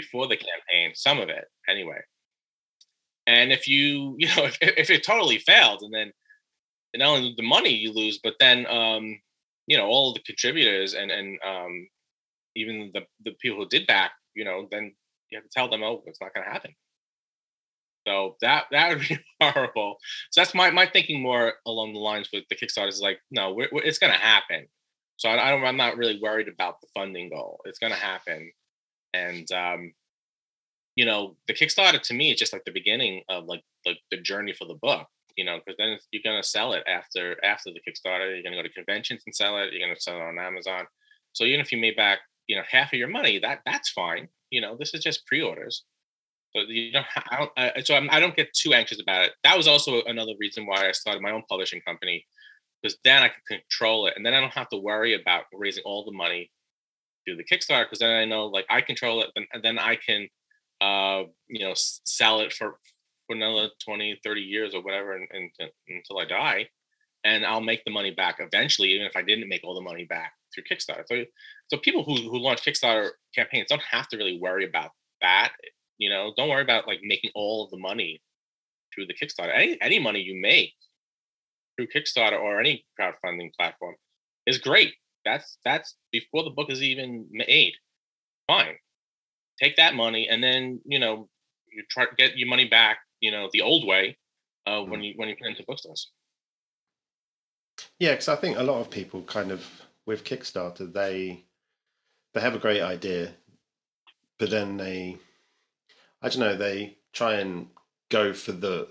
before 0.00 0.28
the 0.28 0.36
campaign, 0.36 0.92
some 0.94 1.18
of 1.18 1.28
it 1.28 1.44
anyway. 1.68 2.00
And 3.26 3.52
if 3.52 3.66
you, 3.66 4.14
you 4.18 4.28
know, 4.28 4.44
if, 4.44 4.58
if 4.60 4.90
it 4.90 5.04
totally 5.04 5.38
failed 5.38 5.82
and 5.82 5.92
then 5.94 6.12
not 6.96 7.16
only 7.16 7.34
the 7.36 7.42
money 7.42 7.70
you 7.70 7.92
lose, 7.92 8.18
but 8.22 8.34
then, 8.40 8.66
um, 8.66 9.20
you 9.66 9.76
know, 9.76 9.86
all 9.86 10.14
the 10.14 10.20
contributors 10.20 10.94
and, 10.94 11.10
and 11.10 11.38
um, 11.46 11.88
even 12.56 12.90
the, 12.94 13.02
the 13.24 13.32
people 13.40 13.58
who 13.58 13.68
did 13.68 13.86
back, 13.86 14.12
you 14.34 14.44
know, 14.44 14.66
then 14.70 14.94
you 15.30 15.38
have 15.38 15.44
to 15.44 15.50
tell 15.54 15.68
them, 15.68 15.82
oh, 15.82 16.02
it's 16.06 16.20
not 16.20 16.32
going 16.34 16.46
to 16.46 16.52
happen. 16.52 16.74
So 18.06 18.36
that 18.40 18.64
that 18.70 18.88
would 18.88 19.06
be 19.06 19.18
horrible. 19.42 19.98
So 20.30 20.40
that's 20.40 20.54
my 20.54 20.70
my 20.70 20.86
thinking 20.86 21.20
more 21.20 21.54
along 21.66 21.92
the 21.92 21.98
lines 21.98 22.30
with 22.32 22.44
the 22.48 22.56
Kickstarter 22.56 22.88
is 22.88 23.02
like, 23.02 23.18
no, 23.30 23.52
we're, 23.52 23.68
we're, 23.70 23.82
it's 23.82 23.98
going 23.98 24.12
to 24.12 24.18
happen. 24.18 24.66
So 25.18 25.28
I, 25.28 25.48
I, 25.48 25.50
don't. 25.50 25.64
I'm 25.64 25.76
not 25.76 25.98
really 25.98 26.18
worried 26.22 26.48
about 26.48 26.80
the 26.80 26.86
funding 26.94 27.28
goal. 27.28 27.60
It's 27.66 27.78
going 27.78 27.92
to 27.92 27.98
happen, 27.98 28.50
and 29.14 29.50
um, 29.52 29.92
you 30.96 31.04
know, 31.04 31.36
the 31.46 31.54
Kickstarter 31.54 32.00
to 32.02 32.14
me 32.14 32.32
is 32.32 32.38
just 32.38 32.52
like 32.52 32.64
the 32.64 32.72
beginning 32.72 33.22
of 33.28 33.44
like 33.44 33.62
like 33.86 33.98
the 34.10 34.20
journey 34.20 34.52
for 34.52 34.66
the 34.66 34.78
book. 34.82 35.06
You 35.36 35.44
know, 35.44 35.60
because 35.64 35.76
then 35.78 35.96
you're 36.10 36.22
gonna 36.24 36.42
sell 36.42 36.72
it 36.72 36.82
after 36.88 37.36
after 37.44 37.70
the 37.70 37.80
Kickstarter. 37.80 38.34
You're 38.34 38.42
gonna 38.42 38.56
go 38.56 38.62
to 38.62 38.74
conventions 38.74 39.22
and 39.24 39.34
sell 39.34 39.58
it. 39.58 39.72
You're 39.72 39.86
gonna 39.86 40.00
sell 40.00 40.16
it 40.16 40.22
on 40.22 40.38
Amazon. 40.38 40.86
So 41.34 41.44
even 41.44 41.60
if 41.60 41.70
you 41.70 41.78
made 41.78 41.96
back, 41.96 42.18
you 42.48 42.56
know, 42.56 42.64
half 42.68 42.92
of 42.92 42.98
your 42.98 43.08
money, 43.08 43.38
that 43.38 43.60
that's 43.64 43.90
fine. 43.90 44.28
You 44.50 44.60
know, 44.60 44.76
this 44.76 44.92
is 44.92 45.02
just 45.02 45.24
pre-orders. 45.26 45.84
So 46.56 46.62
you 46.62 46.90
don't. 46.90 47.06
I 47.30 47.36
don't 47.38 47.86
so 47.86 47.94
I'm, 47.94 48.08
I 48.10 48.18
do 48.18 48.26
not 48.26 48.36
get 48.36 48.52
too 48.52 48.74
anxious 48.74 49.00
about 49.00 49.26
it. 49.26 49.32
That 49.44 49.56
was 49.56 49.68
also 49.68 50.02
another 50.02 50.32
reason 50.40 50.66
why 50.66 50.88
I 50.88 50.92
started 50.92 51.22
my 51.22 51.30
own 51.30 51.44
publishing 51.48 51.80
company, 51.86 52.26
because 52.82 52.98
then 53.04 53.22
I 53.22 53.28
can 53.28 53.60
control 53.60 54.08
it, 54.08 54.14
and 54.16 54.26
then 54.26 54.34
I 54.34 54.40
don't 54.40 54.54
have 54.54 54.68
to 54.70 54.78
worry 54.78 55.14
about 55.14 55.44
raising 55.52 55.84
all 55.84 56.04
the 56.04 56.10
money 56.10 56.50
through 57.28 57.36
the 57.36 57.44
Kickstarter. 57.44 57.84
Because 57.84 57.98
then 57.98 58.16
I 58.16 58.24
know, 58.24 58.46
like, 58.46 58.66
I 58.70 58.80
control 58.80 59.22
it, 59.22 59.30
and 59.52 59.62
then 59.62 59.78
I 59.78 59.96
can 59.96 60.28
uh, 60.80 61.24
you 61.48 61.60
know, 61.60 61.72
sell 61.74 62.40
it 62.40 62.52
for, 62.52 62.78
for 63.26 63.36
another 63.36 63.68
20, 63.84 64.20
30 64.24 64.40
years 64.40 64.74
or 64.74 64.82
whatever 64.82 65.12
and, 65.12 65.26
and, 65.32 65.70
until 65.88 66.18
I 66.18 66.24
die. 66.24 66.68
And 67.24 67.44
I'll 67.44 67.60
make 67.60 67.84
the 67.84 67.90
money 67.90 68.12
back 68.12 68.36
eventually, 68.38 68.90
even 68.90 69.06
if 69.06 69.16
I 69.16 69.22
didn't 69.22 69.48
make 69.48 69.62
all 69.64 69.74
the 69.74 69.80
money 69.80 70.04
back 70.04 70.32
through 70.54 70.64
Kickstarter. 70.70 71.02
So, 71.06 71.24
so 71.66 71.78
people 71.78 72.04
who, 72.04 72.14
who 72.14 72.38
launch 72.38 72.64
Kickstarter 72.64 73.10
campaigns 73.34 73.66
don't 73.68 73.82
have 73.82 74.08
to 74.08 74.16
really 74.16 74.38
worry 74.40 74.66
about 74.66 74.92
that. 75.20 75.52
You 75.98 76.10
know, 76.10 76.32
don't 76.36 76.48
worry 76.48 76.62
about 76.62 76.86
like 76.86 77.00
making 77.02 77.32
all 77.34 77.64
of 77.64 77.70
the 77.70 77.76
money 77.76 78.22
through 78.94 79.06
the 79.06 79.14
Kickstarter. 79.14 79.52
Any 79.52 79.76
any 79.82 79.98
money 79.98 80.20
you 80.20 80.40
make 80.40 80.74
through 81.76 81.88
Kickstarter 81.88 82.40
or 82.40 82.60
any 82.60 82.84
crowdfunding 82.98 83.50
platform 83.58 83.96
is 84.46 84.58
great. 84.58 84.94
That's 85.32 85.58
that's 85.64 85.96
before 86.12 86.44
the 86.44 86.50
book 86.50 86.70
is 86.70 86.82
even 86.82 87.26
made. 87.30 87.74
Fine 88.46 88.76
take 89.58 89.76
that 89.76 89.94
money 89.94 90.28
and 90.28 90.42
then 90.42 90.80
you 90.84 90.98
know 90.98 91.28
you 91.70 91.82
try 91.90 92.04
to 92.04 92.14
get 92.16 92.36
your 92.36 92.48
money 92.48 92.66
back 92.66 92.98
you 93.20 93.30
know 93.30 93.48
the 93.52 93.60
old 93.60 93.86
way 93.86 94.16
uh, 94.66 94.72
mm. 94.72 94.88
when 94.88 95.02
you 95.02 95.12
when 95.16 95.28
you 95.28 95.36
put 95.36 95.48
into 95.48 95.64
bookstores 95.66 96.10
yeah 97.98 98.12
because 98.12 98.28
i 98.28 98.36
think 98.36 98.56
a 98.56 98.62
lot 98.62 98.80
of 98.80 98.90
people 98.90 99.22
kind 99.22 99.50
of 99.50 99.64
with 100.06 100.24
kickstarter 100.24 100.90
they 100.92 101.44
they 102.34 102.40
have 102.40 102.54
a 102.54 102.60
great 102.60 102.82
idea 102.82 103.32
but 104.38 104.50
then 104.50 104.76
they 104.76 105.16
i 106.22 106.28
don't 106.28 106.40
know 106.40 106.56
they 106.56 106.96
try 107.12 107.34
and 107.34 107.68
go 108.10 108.32
for 108.32 108.52
the 108.52 108.88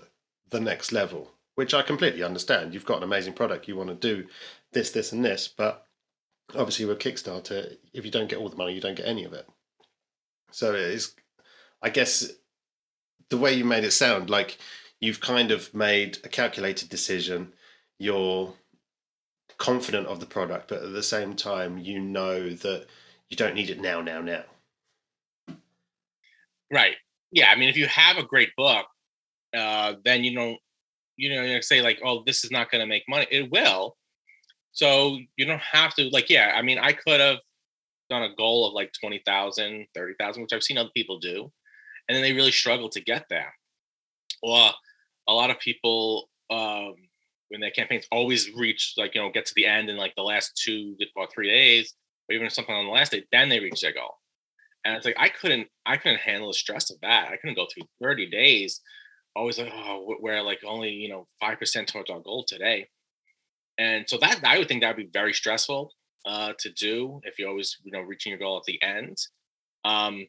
the 0.50 0.60
next 0.60 0.92
level 0.92 1.30
which 1.54 1.74
i 1.74 1.82
completely 1.82 2.22
understand 2.22 2.72
you've 2.72 2.86
got 2.86 2.98
an 2.98 3.04
amazing 3.04 3.32
product 3.32 3.68
you 3.68 3.76
want 3.76 3.88
to 3.88 3.94
do 3.94 4.26
this 4.72 4.90
this 4.90 5.12
and 5.12 5.24
this 5.24 5.48
but 5.48 5.87
obviously 6.56 6.84
with 6.84 6.98
kickstarter 6.98 7.76
if 7.92 8.04
you 8.04 8.10
don't 8.10 8.28
get 8.28 8.38
all 8.38 8.48
the 8.48 8.56
money 8.56 8.74
you 8.74 8.80
don't 8.80 8.96
get 8.96 9.06
any 9.06 9.24
of 9.24 9.32
it 9.32 9.46
so 10.50 10.74
it's, 10.74 11.14
I 11.82 11.90
guess, 11.90 12.30
the 13.28 13.36
way 13.36 13.52
you 13.52 13.64
made 13.64 13.84
it 13.84 13.92
sound 13.92 14.30
like 14.30 14.58
you've 15.00 15.20
kind 15.20 15.50
of 15.50 15.72
made 15.74 16.18
a 16.24 16.28
calculated 16.28 16.88
decision. 16.88 17.52
You're 17.98 18.54
confident 19.58 20.06
of 20.06 20.20
the 20.20 20.26
product, 20.26 20.68
but 20.68 20.82
at 20.82 20.92
the 20.92 21.02
same 21.02 21.34
time, 21.34 21.78
you 21.78 22.00
know 22.00 22.50
that 22.50 22.86
you 23.28 23.36
don't 23.36 23.54
need 23.54 23.70
it 23.70 23.80
now, 23.80 24.00
now, 24.00 24.20
now. 24.20 24.44
Right. 26.72 26.96
Yeah. 27.30 27.50
I 27.50 27.56
mean, 27.56 27.68
if 27.68 27.76
you 27.76 27.86
have 27.86 28.16
a 28.16 28.24
great 28.24 28.50
book, 28.56 28.86
uh, 29.56 29.94
then 30.04 30.24
you 30.24 30.34
don't, 30.34 30.58
you 31.16 31.34
know, 31.34 31.42
you 31.42 31.60
say 31.62 31.82
like, 31.82 32.00
oh, 32.04 32.22
this 32.24 32.44
is 32.44 32.50
not 32.50 32.70
going 32.70 32.80
to 32.80 32.86
make 32.86 33.02
money. 33.08 33.26
It 33.30 33.50
will. 33.50 33.96
So 34.78 35.18
you 35.36 35.44
don't 35.44 35.60
have 35.60 35.92
to 35.94 36.08
like, 36.10 36.30
yeah. 36.30 36.52
I 36.54 36.62
mean, 36.62 36.78
I 36.78 36.92
could 36.92 37.18
have 37.18 37.38
done 38.08 38.22
a 38.22 38.34
goal 38.36 38.64
of 38.64 38.74
like 38.74 38.92
20,000, 39.00 39.86
30,000, 39.92 40.40
which 40.40 40.52
I've 40.52 40.62
seen 40.62 40.78
other 40.78 40.88
people 40.94 41.18
do. 41.18 41.50
And 42.08 42.14
then 42.14 42.22
they 42.22 42.32
really 42.32 42.52
struggle 42.52 42.88
to 42.90 43.00
get 43.00 43.24
there. 43.28 43.52
Or 44.40 44.70
a 45.26 45.32
lot 45.32 45.50
of 45.50 45.58
people, 45.58 46.30
um, 46.48 46.94
when 47.48 47.60
their 47.60 47.72
campaigns 47.72 48.06
always 48.12 48.52
reach 48.54 48.94
like, 48.96 49.16
you 49.16 49.20
know, 49.20 49.32
get 49.32 49.46
to 49.46 49.52
the 49.56 49.66
end 49.66 49.90
in 49.90 49.96
like 49.96 50.14
the 50.14 50.22
last 50.22 50.62
two 50.64 50.94
or 51.16 51.26
three 51.34 51.48
days, 51.48 51.94
or 52.30 52.36
even 52.36 52.48
something 52.48 52.72
on 52.72 52.84
the 52.84 52.92
last 52.92 53.10
day, 53.10 53.24
then 53.32 53.48
they 53.48 53.58
reach 53.58 53.80
their 53.80 53.92
goal. 53.92 54.14
And 54.84 54.94
it's 54.94 55.04
like, 55.04 55.16
I 55.18 55.28
couldn't, 55.28 55.66
I 55.86 55.96
couldn't 55.96 56.20
handle 56.20 56.50
the 56.50 56.54
stress 56.54 56.88
of 56.92 57.00
that. 57.02 57.32
I 57.32 57.36
couldn't 57.36 57.56
go 57.56 57.66
through 57.74 57.88
30 58.00 58.30
days, 58.30 58.80
always 59.34 59.58
like, 59.58 59.72
oh, 59.74 60.14
we're 60.20 60.40
like 60.40 60.60
only, 60.64 60.90
you 60.90 61.08
know, 61.08 61.26
5% 61.42 61.86
towards 61.88 62.10
our 62.10 62.20
goal 62.20 62.44
today. 62.46 62.86
And 63.78 64.04
so 64.08 64.18
that, 64.18 64.40
I 64.44 64.58
would 64.58 64.68
think 64.68 64.82
that 64.82 64.96
would 64.96 65.04
be 65.04 65.10
very 65.12 65.32
stressful 65.32 65.92
uh, 66.26 66.52
to 66.58 66.70
do 66.72 67.20
if 67.22 67.38
you're 67.38 67.48
always 67.48 67.76
you 67.84 67.92
know 67.92 68.00
reaching 68.00 68.30
your 68.30 68.38
goal 68.38 68.56
at 68.56 68.64
the 68.64 68.80
end. 68.82 69.16
Um, 69.84 70.26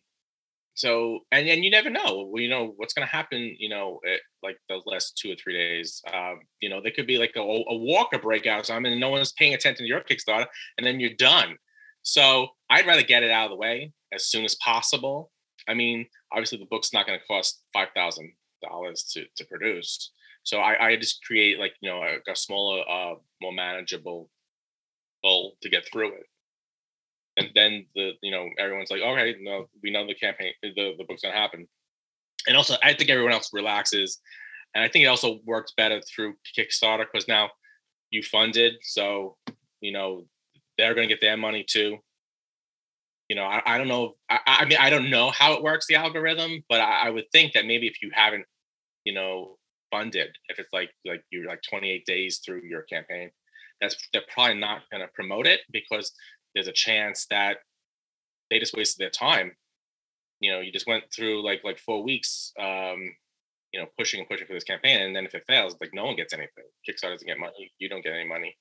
so 0.79 1.19
and 1.33 1.45
and 1.47 1.65
you 1.65 1.69
never 1.69 1.89
know 1.89 2.31
you 2.35 2.47
know 2.47 2.73
what's 2.77 2.93
going 2.93 3.05
to 3.05 3.11
happen 3.11 3.53
you 3.59 3.67
know 3.67 3.99
it, 4.03 4.21
like 4.41 4.57
the 4.69 4.79
last 4.85 5.17
two 5.17 5.29
or 5.29 5.35
three 5.35 5.53
days 5.53 6.01
um, 6.13 6.39
you 6.61 6.69
know 6.69 6.79
there 6.81 6.93
could 6.95 7.05
be 7.05 7.17
like 7.17 7.33
a, 7.35 7.41
a 7.41 7.75
walker 7.75 8.17
breakout 8.17 8.63
time 8.63 8.85
and 8.85 8.99
no 8.99 9.09
one's 9.09 9.33
paying 9.33 9.53
attention 9.53 9.85
to 9.85 9.89
your 9.89 10.01
kickstarter 10.01 10.45
and 10.77 10.87
then 10.87 10.99
you're 10.99 11.09
done 11.17 11.57
so 12.01 12.47
i'd 12.69 12.87
rather 12.87 13.03
get 13.03 13.23
it 13.23 13.31
out 13.31 13.45
of 13.45 13.51
the 13.51 13.57
way 13.57 13.91
as 14.13 14.27
soon 14.27 14.45
as 14.45 14.55
possible 14.63 15.31
i 15.67 15.73
mean 15.73 16.05
obviously 16.31 16.57
the 16.57 16.67
book's 16.69 16.93
not 16.93 17.05
going 17.05 17.19
to 17.19 17.25
cost 17.25 17.61
$5000 17.75 18.23
to 19.11 19.25
to 19.35 19.45
produce 19.45 20.11
so 20.49 20.57
I, 20.57 20.87
I 20.87 20.95
just 20.95 21.23
create 21.23 21.59
like 21.59 21.73
you 21.79 21.89
know 21.89 22.01
a, 22.01 22.31
a 22.31 22.35
smaller 22.35 22.81
uh, 22.89 23.13
more 23.41 23.53
manageable 23.53 24.29
goal 25.23 25.55
to 25.61 25.69
get 25.69 25.85
through 25.91 26.13
it. 26.15 26.25
And 27.37 27.49
then 27.53 27.85
the 27.95 28.13
you 28.23 28.31
know 28.31 28.49
everyone's 28.57 28.89
like, 28.89 29.01
okay, 29.01 29.35
no, 29.41 29.67
we 29.83 29.91
know 29.91 30.07
the 30.07 30.15
campaign, 30.15 30.53
the 30.63 30.73
the 30.73 31.05
book's 31.07 31.21
gonna 31.21 31.35
happen. 31.35 31.67
And 32.47 32.57
also, 32.57 32.75
I 32.83 32.93
think 32.93 33.11
everyone 33.11 33.33
else 33.33 33.51
relaxes 33.53 34.19
and 34.73 34.83
I 34.83 34.87
think 34.87 35.03
it 35.03 35.07
also 35.07 35.39
works 35.45 35.73
better 35.75 36.01
through 36.01 36.35
Kickstarter 36.57 37.05
because 37.11 37.27
now 37.27 37.49
you 38.11 38.23
funded, 38.23 38.73
so 38.81 39.37
you 39.81 39.91
know 39.91 40.25
they're 40.77 40.95
to 40.95 41.07
get 41.07 41.21
their 41.21 41.37
money 41.37 41.63
too. 41.67 41.97
You 43.27 43.35
know, 43.35 43.43
I, 43.43 43.61
I 43.63 43.77
don't 43.77 43.87
know. 43.87 44.15
I, 44.29 44.39
I 44.47 44.65
mean, 44.65 44.79
I 44.79 44.89
don't 44.89 45.11
know 45.11 45.29
how 45.29 45.53
it 45.53 45.61
works 45.61 45.85
the 45.87 45.95
algorithm, 45.95 46.63
but 46.67 46.81
I, 46.81 47.07
I 47.07 47.09
would 47.11 47.25
think 47.31 47.53
that 47.53 47.67
maybe 47.67 47.85
if 47.85 48.01
you 48.01 48.09
haven't, 48.11 48.45
you 49.03 49.13
know, 49.13 49.58
funded, 49.91 50.29
if 50.47 50.59
it's 50.59 50.73
like 50.73 50.89
like 51.05 51.23
you're 51.29 51.47
like 51.47 51.61
28 51.69 52.05
days 52.05 52.39
through 52.39 52.61
your 52.63 52.83
campaign, 52.83 53.31
that's 53.81 53.95
they're 54.13 54.21
probably 54.33 54.59
not 54.59 54.81
going 54.91 55.01
to 55.01 55.13
promote 55.13 55.47
it 55.47 55.61
because 55.71 56.11
there's 56.53 56.67
a 56.67 56.73
chance 56.73 57.25
that 57.29 57.57
they 58.49 58.59
just 58.59 58.75
wasted 58.75 59.03
their 59.03 59.09
time. 59.09 59.51
You 60.39 60.51
know, 60.51 60.59
you 60.59 60.71
just 60.71 60.87
went 60.87 61.05
through 61.13 61.43
like 61.43 61.61
like 61.63 61.79
four 61.79 62.03
weeks, 62.03 62.53
um, 62.59 63.13
you 63.71 63.79
know, 63.79 63.87
pushing 63.97 64.19
and 64.19 64.29
pushing 64.29 64.47
for 64.47 64.53
this 64.53 64.63
campaign, 64.63 65.01
and 65.01 65.15
then 65.15 65.25
if 65.25 65.35
it 65.35 65.43
fails, 65.47 65.75
like 65.81 65.93
no 65.93 66.05
one 66.05 66.15
gets 66.15 66.33
anything. 66.33 66.65
Kickstarter 66.87 67.11
doesn't 67.11 67.27
get 67.27 67.39
money. 67.39 67.71
You 67.79 67.89
don't 67.89 68.03
get 68.03 68.13
any 68.13 68.27
money. 68.27 68.55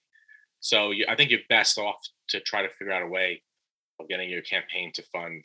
So 0.60 0.90
you, 0.90 1.06
I 1.08 1.14
think 1.14 1.30
you're 1.30 1.40
best 1.48 1.78
off 1.78 1.96
to 2.30 2.40
try 2.40 2.62
to 2.62 2.68
figure 2.78 2.92
out 2.92 3.02
a 3.02 3.06
way 3.06 3.42
of 4.00 4.08
getting 4.08 4.28
your 4.28 4.42
campaign 4.42 4.92
to 4.94 5.02
fund 5.12 5.44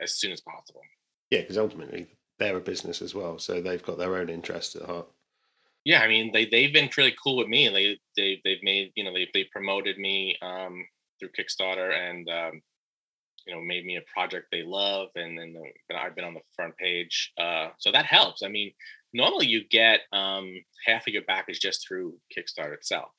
as 0.00 0.14
soon 0.14 0.32
as 0.32 0.40
possible. 0.40 0.82
Yeah, 1.30 1.40
because 1.40 1.58
ultimately 1.58 2.06
they're 2.38 2.56
a 2.56 2.60
business 2.60 3.02
as 3.02 3.14
well, 3.14 3.38
so 3.38 3.60
they've 3.60 3.82
got 3.82 3.98
their 3.98 4.16
own 4.16 4.28
interest 4.28 4.76
at 4.76 4.82
heart. 4.82 5.08
Yeah, 5.84 6.00
I 6.00 6.08
mean 6.08 6.32
they 6.32 6.46
they've 6.46 6.72
been 6.72 6.90
really 6.96 7.14
cool 7.22 7.36
with 7.38 7.48
me. 7.48 7.68
They 7.68 7.98
they 8.16 8.40
they've 8.44 8.62
made 8.62 8.92
you 8.94 9.04
know 9.04 9.12
they 9.12 9.28
they 9.34 9.44
promoted 9.52 9.98
me 9.98 10.36
um, 10.42 10.86
through 11.18 11.30
Kickstarter 11.38 11.92
and 11.92 12.28
um, 12.28 12.62
you 13.46 13.54
know 13.54 13.60
made 13.60 13.84
me 13.84 13.96
a 13.96 14.02
project 14.14 14.46
they 14.52 14.62
love, 14.62 15.08
and 15.16 15.38
then 15.38 15.54
I've 15.96 16.14
been 16.14 16.24
on 16.24 16.34
the 16.34 16.40
front 16.54 16.76
page, 16.76 17.32
uh, 17.38 17.70
so 17.78 17.90
that 17.92 18.06
helps. 18.06 18.42
I 18.42 18.48
mean, 18.48 18.72
normally 19.12 19.46
you 19.46 19.64
get 19.70 20.00
um, 20.12 20.52
half 20.86 21.06
of 21.06 21.12
your 21.14 21.24
back 21.24 21.46
is 21.48 21.58
just 21.58 21.86
through 21.86 22.14
Kickstarter 22.36 22.74
itself. 22.74 23.10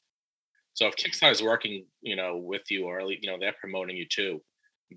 So 0.73 0.87
if 0.87 0.95
Kickstarter 0.95 1.31
is 1.31 1.43
working, 1.43 1.85
you 2.01 2.15
know, 2.15 2.37
with 2.37 2.63
you, 2.71 2.85
or 2.85 3.01
you 3.01 3.29
know, 3.29 3.37
they're 3.39 3.55
promoting 3.59 3.97
you 3.97 4.07
too, 4.09 4.41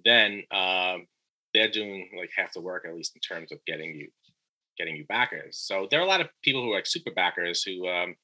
then 0.04 0.42
um, 0.52 1.06
they're 1.54 1.70
doing 1.70 2.10
like 2.18 2.30
half 2.36 2.52
the 2.54 2.60
work, 2.60 2.84
at 2.88 2.94
least 2.94 3.16
in 3.16 3.20
terms 3.20 3.52
of 3.52 3.58
getting 3.66 3.94
you 3.94 4.08
getting 4.78 4.96
you 4.96 5.04
backers. 5.08 5.58
So 5.58 5.86
there 5.90 6.00
are 6.00 6.04
a 6.04 6.08
lot 6.08 6.20
of 6.20 6.28
people 6.42 6.62
who 6.62 6.72
are 6.72 6.76
like 6.76 6.86
super 6.86 7.10
backers 7.10 7.62
who 7.62 7.88
um, 7.88 8.14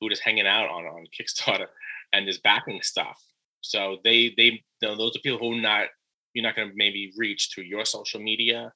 who 0.00 0.06
are 0.06 0.10
just 0.10 0.22
hanging 0.22 0.46
out 0.46 0.68
on 0.68 0.84
on 0.84 1.04
Kickstarter 1.20 1.66
and 2.12 2.26
just 2.26 2.42
backing 2.42 2.80
stuff. 2.82 3.20
So 3.60 3.98
they 4.04 4.34
they 4.36 4.62
those 4.80 5.16
are 5.16 5.20
people 5.20 5.38
who 5.38 5.58
are 5.58 5.60
not 5.60 5.88
you're 6.34 6.42
not 6.42 6.56
going 6.56 6.68
to 6.68 6.74
maybe 6.76 7.12
reach 7.16 7.50
through 7.54 7.64
your 7.64 7.84
social 7.84 8.20
media 8.20 8.72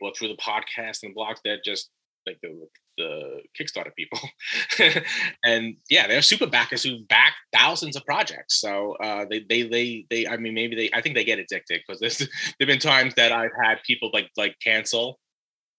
or 0.00 0.12
through 0.12 0.28
the 0.28 0.36
podcast 0.36 1.02
and 1.02 1.14
the 1.14 1.20
blogs. 1.20 1.38
They're 1.44 1.60
just 1.64 1.90
like 2.26 2.38
the 2.42 2.68
the 2.98 3.40
Kickstarter 3.58 3.94
people, 3.96 4.20
and 5.44 5.76
yeah, 5.88 6.06
they're 6.06 6.22
super 6.22 6.46
backers 6.46 6.82
who 6.82 7.04
back 7.06 7.34
thousands 7.52 7.96
of 7.96 8.04
projects. 8.04 8.60
So 8.60 8.96
uh, 9.02 9.24
they 9.30 9.44
they 9.48 9.62
they 9.62 10.06
they 10.10 10.26
I 10.26 10.36
mean 10.36 10.54
maybe 10.54 10.76
they 10.76 10.90
I 10.92 11.00
think 11.00 11.14
they 11.14 11.24
get 11.24 11.38
addicted 11.38 11.80
because 11.86 12.00
there's 12.00 12.18
there've 12.58 12.68
been 12.68 12.78
times 12.78 13.14
that 13.14 13.32
I've 13.32 13.50
had 13.62 13.78
people 13.86 14.10
like 14.12 14.28
like 14.36 14.56
cancel 14.62 15.18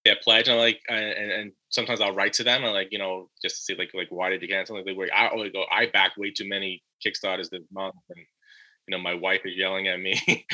their 0.05 0.17
pledge. 0.21 0.47
And 0.47 0.57
like, 0.57 0.81
and, 0.89 1.31
and 1.31 1.51
sometimes 1.69 2.01
I'll 2.01 2.15
write 2.15 2.33
to 2.33 2.43
them 2.43 2.63
and 2.63 2.73
like, 2.73 2.89
you 2.91 2.99
know, 2.99 3.29
just 3.41 3.57
to 3.57 3.61
see 3.61 3.75
like, 3.75 3.91
like, 3.93 4.09
why 4.09 4.29
did 4.29 4.41
you 4.41 4.47
cancel? 4.47 4.75
Like, 4.75 4.85
they 4.85 4.93
were 4.93 5.09
I 5.13 5.29
always 5.29 5.51
go, 5.51 5.65
I 5.71 5.87
back 5.87 6.17
way 6.17 6.31
too 6.31 6.47
many 6.47 6.83
Kickstarters 7.05 7.49
this 7.49 7.63
month. 7.71 7.95
And, 8.09 8.19
you 8.87 8.91
know, 8.95 9.01
my 9.01 9.13
wife 9.13 9.41
is 9.45 9.55
yelling 9.55 9.87
at 9.87 9.99
me. 9.99 10.15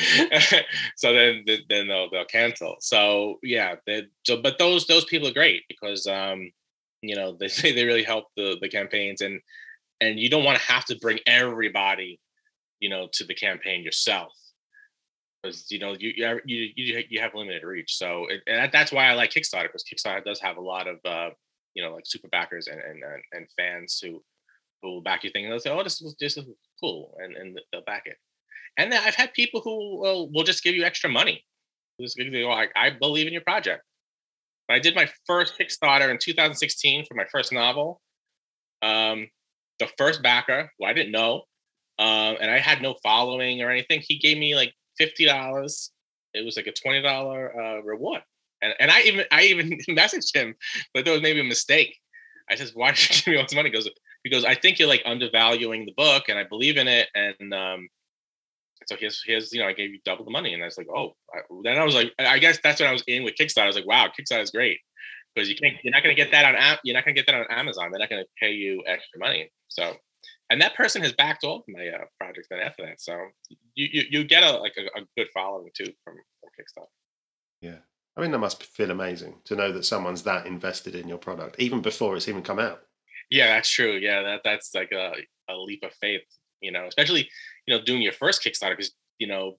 so 0.96 1.12
then, 1.12 1.44
then 1.68 1.88
they'll, 1.88 2.10
they'll 2.10 2.24
cancel. 2.24 2.76
So 2.80 3.38
yeah. 3.42 3.76
So, 4.24 4.40
but 4.40 4.58
those, 4.58 4.86
those 4.86 5.04
people 5.04 5.28
are 5.28 5.32
great 5.32 5.64
because, 5.68 6.06
um, 6.06 6.50
you 7.02 7.16
know, 7.16 7.36
they 7.40 7.48
say 7.48 7.72
they 7.72 7.84
really 7.84 8.04
help 8.04 8.26
the, 8.36 8.56
the 8.60 8.68
campaigns 8.68 9.20
and, 9.20 9.40
and 10.00 10.18
you 10.18 10.30
don't 10.30 10.44
want 10.44 10.58
to 10.58 10.64
have 10.64 10.84
to 10.86 10.96
bring 10.96 11.18
everybody, 11.26 12.20
you 12.78 12.88
know, 12.88 13.08
to 13.12 13.24
the 13.24 13.34
campaign 13.34 13.82
yourself 13.82 14.32
because 15.42 15.70
you 15.70 15.78
know 15.78 15.96
you 15.98 16.12
you 16.44 16.68
you 16.76 17.02
you 17.08 17.20
have 17.20 17.34
limited 17.34 17.62
reach. 17.62 17.96
So 17.96 18.26
it, 18.28 18.42
and 18.46 18.70
that's 18.72 18.92
why 18.92 19.06
I 19.06 19.14
like 19.14 19.30
Kickstarter 19.30 19.64
because 19.64 19.84
Kickstarter 19.84 20.24
does 20.24 20.40
have 20.40 20.56
a 20.56 20.60
lot 20.60 20.86
of 20.86 20.96
uh, 21.04 21.30
you 21.74 21.82
know 21.82 21.94
like 21.94 22.04
super 22.06 22.28
backers 22.28 22.66
and 22.66 22.80
and 22.80 23.02
and 23.32 23.46
fans 23.56 24.00
who 24.02 24.22
who 24.82 24.92
will 24.92 25.02
back 25.02 25.24
you 25.24 25.30
thinking 25.30 25.50
they'll 25.50 25.60
say 25.60 25.70
oh 25.70 25.82
this 25.82 26.00
is 26.00 26.14
this 26.20 26.36
is 26.36 26.44
cool 26.80 27.16
and 27.22 27.36
and 27.36 27.58
they'll 27.72 27.82
back 27.82 28.02
it. 28.06 28.16
And 28.76 28.92
then 28.92 29.02
I've 29.04 29.16
had 29.16 29.32
people 29.32 29.60
who 29.60 30.00
will, 30.00 30.30
will 30.30 30.44
just 30.44 30.62
give 30.62 30.74
you 30.74 30.84
extra 30.84 31.10
money. 31.10 31.44
Just 32.00 32.16
give 32.16 32.32
you 32.32 32.46
like 32.48 32.70
I 32.76 32.90
believe 32.90 33.26
in 33.26 33.32
your 33.32 33.42
project. 33.42 33.82
When 34.66 34.76
I 34.76 34.80
did 34.80 34.94
my 34.94 35.08
first 35.26 35.58
Kickstarter 35.58 36.10
in 36.10 36.18
2016 36.18 37.04
for 37.06 37.14
my 37.14 37.24
first 37.32 37.52
novel, 37.52 38.00
um, 38.82 39.28
the 39.80 39.88
first 39.98 40.22
backer, 40.22 40.70
who 40.78 40.86
I 40.86 40.92
didn't 40.92 41.12
know, 41.12 41.42
um, 41.98 42.36
and 42.40 42.50
I 42.50 42.58
had 42.58 42.80
no 42.80 42.94
following 43.02 43.60
or 43.62 43.70
anything, 43.70 44.02
he 44.06 44.18
gave 44.18 44.38
me 44.38 44.54
like 44.54 44.72
fifty 44.98 45.24
dollars. 45.24 45.90
It 46.34 46.44
was 46.44 46.56
like 46.56 46.66
a 46.66 46.72
twenty 46.72 47.02
dollar 47.02 47.54
uh, 47.58 47.80
reward, 47.82 48.22
and 48.62 48.74
and 48.78 48.90
I 48.90 49.02
even 49.02 49.24
I 49.30 49.42
even 49.44 49.70
messaged 49.90 50.34
him, 50.34 50.54
but 50.94 51.04
there 51.04 51.14
was 51.14 51.22
maybe 51.22 51.40
a 51.40 51.44
mistake. 51.44 51.96
I 52.50 52.56
says, 52.56 52.72
"Why 52.74 52.92
did 52.92 53.08
you 53.08 53.16
give 53.16 53.26
me 53.32 53.36
all 53.36 53.44
this 53.44 53.54
money?" 53.54 53.70
He 54.22 54.30
goes 54.30 54.44
I 54.44 54.54
think 54.54 54.78
you're 54.78 54.88
like 54.88 55.02
undervaluing 55.06 55.86
the 55.86 55.94
book, 55.96 56.24
and 56.28 56.38
I 56.38 56.44
believe 56.44 56.76
in 56.76 56.88
it, 56.88 57.08
and 57.14 57.54
um, 57.54 57.88
so 58.86 58.96
here's 58.98 59.22
here's 59.24 59.52
you 59.52 59.60
know 59.60 59.68
I 59.68 59.72
gave 59.72 59.90
you 59.90 60.00
double 60.04 60.24
the 60.24 60.30
money, 60.30 60.54
and 60.54 60.62
I 60.62 60.66
was 60.66 60.78
like, 60.78 60.88
oh, 60.94 61.14
then 61.64 61.78
I 61.78 61.84
was 61.84 61.94
like, 61.94 62.12
I 62.18 62.38
guess 62.38 62.58
that's 62.62 62.80
when 62.80 62.88
I 62.88 62.92
was 62.92 63.04
in 63.06 63.24
with 63.24 63.34
Kickstarter. 63.34 63.62
I 63.62 63.66
was 63.66 63.76
like, 63.76 63.86
wow, 63.86 64.08
Kickstarter 64.08 64.42
is 64.42 64.50
great 64.50 64.78
because 65.34 65.48
you 65.48 65.56
can't 65.56 65.76
you're 65.82 65.92
not 65.92 66.02
going 66.02 66.14
to 66.14 66.20
get 66.20 66.32
that 66.32 66.44
on 66.44 66.56
app, 66.56 66.80
you're 66.84 66.94
not 66.94 67.04
going 67.04 67.14
to 67.14 67.20
get 67.20 67.26
that 67.26 67.36
on 67.36 67.46
Amazon. 67.50 67.90
They're 67.90 68.00
not 68.00 68.10
going 68.10 68.22
to 68.22 68.28
pay 68.40 68.52
you 68.52 68.82
extra 68.86 69.18
money. 69.18 69.50
So 69.68 69.94
and 70.50 70.60
that 70.60 70.74
person 70.74 71.00
has 71.02 71.12
backed 71.12 71.44
all 71.44 71.58
of 71.58 71.62
my 71.68 71.88
uh, 71.88 72.04
projects 72.18 72.48
then 72.50 72.58
after 72.58 72.84
that. 72.84 73.00
So 73.00 73.16
you, 73.74 73.88
you, 73.92 74.02
you 74.10 74.24
get 74.24 74.42
a 74.42 74.58
like 74.58 74.74
a, 74.76 75.00
a, 75.00 75.04
good 75.16 75.28
following 75.32 75.70
too 75.74 75.92
from, 76.04 76.16
from 76.40 76.50
Kickstarter. 76.58 76.88
Yeah, 77.62 77.78
I 78.16 78.20
mean 78.20 78.32
that 78.32 78.38
must 78.38 78.64
feel 78.64 78.90
amazing 78.90 79.36
to 79.44 79.56
know 79.56 79.72
that 79.72 79.84
someone's 79.84 80.22
that 80.24 80.46
invested 80.46 80.94
in 80.96 81.08
your 81.08 81.18
product 81.18 81.56
even 81.58 81.80
before 81.80 82.16
it's 82.16 82.28
even 82.28 82.42
come 82.42 82.58
out. 82.58 82.82
Yeah, 83.30 83.46
that's 83.46 83.70
true. 83.70 83.92
Yeah, 83.92 84.22
that 84.22 84.40
that's 84.44 84.74
like 84.74 84.92
a, 84.92 85.12
a 85.48 85.54
leap 85.56 85.84
of 85.84 85.92
faith. 85.94 86.22
You 86.60 86.72
know, 86.72 86.86
especially 86.86 87.28
you 87.66 87.76
know 87.76 87.82
doing 87.84 88.02
your 88.02 88.12
first 88.12 88.42
Kickstarter 88.42 88.76
because 88.76 88.92
you 89.18 89.28
know 89.28 89.56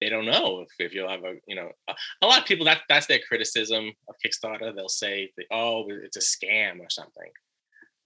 they 0.00 0.08
don't 0.08 0.26
know 0.26 0.62
if, 0.62 0.68
if 0.78 0.94
you'll 0.94 1.08
have 1.08 1.24
a 1.24 1.34
you 1.46 1.54
know 1.54 1.70
a, 1.88 1.94
a, 2.22 2.26
lot 2.26 2.40
of 2.40 2.46
people 2.46 2.66
that 2.66 2.80
that's 2.88 3.06
their 3.06 3.20
criticism 3.26 3.92
of 4.08 4.16
Kickstarter. 4.24 4.74
They'll 4.74 4.88
say, 4.88 5.30
"Oh, 5.52 5.84
it's 5.88 6.16
a 6.16 6.20
scam" 6.20 6.80
or 6.80 6.90
something 6.90 7.30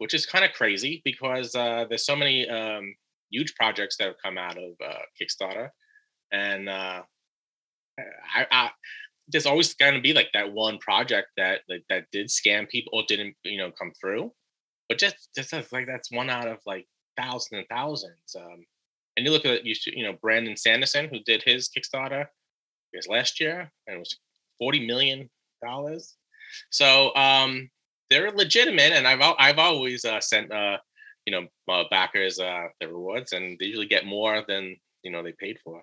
which 0.04 0.12
is 0.12 0.26
kind 0.26 0.44
of 0.44 0.52
crazy 0.52 1.00
because 1.02 1.54
uh, 1.54 1.86
there's 1.88 2.04
so 2.04 2.14
many 2.14 2.46
um, 2.46 2.94
huge 3.30 3.54
projects 3.54 3.96
that 3.96 4.04
have 4.04 4.22
come 4.22 4.36
out 4.36 4.58
of 4.58 4.72
uh, 4.86 4.98
Kickstarter, 5.18 5.70
and 6.30 6.68
uh, 6.68 7.00
I, 8.36 8.46
I, 8.50 8.70
there's 9.28 9.46
always 9.46 9.72
going 9.72 9.94
to 9.94 10.02
be 10.02 10.12
like 10.12 10.28
that 10.34 10.52
one 10.52 10.76
project 10.76 11.28
that 11.38 11.60
like, 11.70 11.84
that 11.88 12.04
did 12.12 12.26
scam 12.26 12.68
people 12.68 12.90
or 12.92 13.04
didn't 13.08 13.34
you 13.44 13.56
know 13.56 13.70
come 13.70 13.92
through, 13.98 14.30
but 14.90 14.98
just 14.98 15.30
just 15.34 15.54
like 15.72 15.86
that's 15.86 16.12
one 16.12 16.28
out 16.28 16.48
of 16.48 16.58
like 16.66 16.86
thousands 17.16 17.60
and 17.60 17.66
thousands. 17.70 18.36
Um, 18.38 18.62
and 19.16 19.24
you 19.24 19.32
look 19.32 19.46
at 19.46 19.64
you 19.64 19.74
you 19.86 20.04
know 20.04 20.18
Brandon 20.20 20.58
Sanderson 20.58 21.08
who 21.08 21.20
did 21.20 21.42
his 21.46 21.70
Kickstarter, 21.70 22.26
last 23.08 23.40
year, 23.40 23.72
and 23.86 23.96
it 23.96 23.98
was 23.98 24.18
forty 24.58 24.86
million 24.86 25.30
dollars. 25.64 26.14
So 26.68 27.16
um, 27.16 27.70
they're 28.10 28.30
legitimate, 28.30 28.92
and 28.92 29.06
I've 29.06 29.20
I've 29.38 29.58
always 29.58 30.04
uh, 30.04 30.20
sent 30.20 30.52
uh, 30.52 30.78
you 31.26 31.32
know 31.32 31.46
uh, 31.72 31.84
backers 31.90 32.38
uh, 32.38 32.68
the 32.80 32.88
rewards, 32.88 33.32
and 33.32 33.58
they 33.58 33.66
usually 33.66 33.86
get 33.86 34.06
more 34.06 34.44
than 34.46 34.76
you 35.02 35.10
know 35.10 35.22
they 35.22 35.32
paid 35.32 35.58
for. 35.64 35.82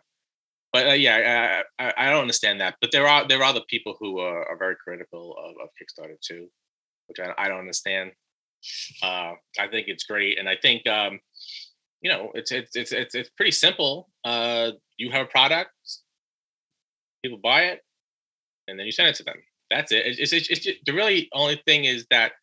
But 0.73 0.87
uh, 0.87 0.93
yeah, 0.93 1.63
I, 1.79 1.85
I, 1.85 1.93
I 1.97 2.09
don't 2.09 2.21
understand 2.21 2.61
that. 2.61 2.75
But 2.81 2.91
there 2.91 3.07
are 3.07 3.27
there 3.27 3.39
are 3.39 3.43
other 3.43 3.61
people 3.69 3.95
who 3.99 4.19
are, 4.19 4.47
are 4.47 4.57
very 4.57 4.75
critical 4.75 5.35
of, 5.37 5.55
of 5.61 5.69
Kickstarter 5.69 6.19
too, 6.21 6.47
which 7.07 7.19
I, 7.19 7.33
I 7.37 7.47
don't 7.47 7.59
understand. 7.59 8.11
Uh, 9.01 9.33
I 9.59 9.67
think 9.69 9.87
it's 9.87 10.03
great, 10.03 10.37
and 10.37 10.47
I 10.47 10.55
think 10.61 10.87
um, 10.87 11.19
you 12.01 12.11
know 12.11 12.31
it's 12.35 12.51
it's 12.51 12.75
it's 12.75 12.91
it's, 12.91 13.15
it's 13.15 13.29
pretty 13.31 13.51
simple. 13.51 14.09
Uh, 14.23 14.71
you 14.97 15.11
have 15.11 15.25
a 15.25 15.29
product, 15.29 15.71
people 17.23 17.39
buy 17.41 17.63
it, 17.63 17.81
and 18.67 18.79
then 18.79 18.85
you 18.85 18.91
send 18.91 19.09
it 19.09 19.15
to 19.15 19.23
them 19.23 19.41
that's 19.71 19.91
it. 19.91 20.05
It's, 20.05 20.33
it's, 20.33 20.49
it's 20.49 20.59
just, 20.59 20.79
the 20.85 20.93
really 20.93 21.29
only 21.33 21.61
thing 21.65 21.85
is 21.85 22.05
that 22.11 22.33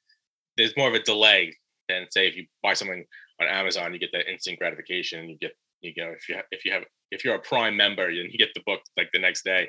there's 0.56 0.76
more 0.76 0.88
of 0.88 0.94
a 0.94 1.02
delay 1.02 1.56
than 1.88 2.06
say 2.10 2.26
if 2.26 2.36
you 2.36 2.46
buy 2.62 2.74
something 2.74 3.04
on 3.40 3.46
Amazon, 3.46 3.92
you 3.92 4.00
get 4.00 4.10
that 4.12 4.30
instant 4.30 4.58
gratification. 4.58 5.28
You 5.28 5.38
get 5.38 5.52
you 5.80 5.92
know 5.96 6.10
if 6.10 6.28
you 6.28 6.34
have, 6.34 6.44
if 6.50 6.64
you 6.64 6.72
have 6.72 6.82
if 7.10 7.24
you're 7.24 7.36
a 7.36 7.40
Prime 7.40 7.76
member, 7.76 8.06
then 8.06 8.28
you 8.30 8.38
get 8.38 8.50
the 8.54 8.62
book 8.66 8.80
like 8.96 9.10
the 9.12 9.20
next 9.20 9.44
day. 9.44 9.68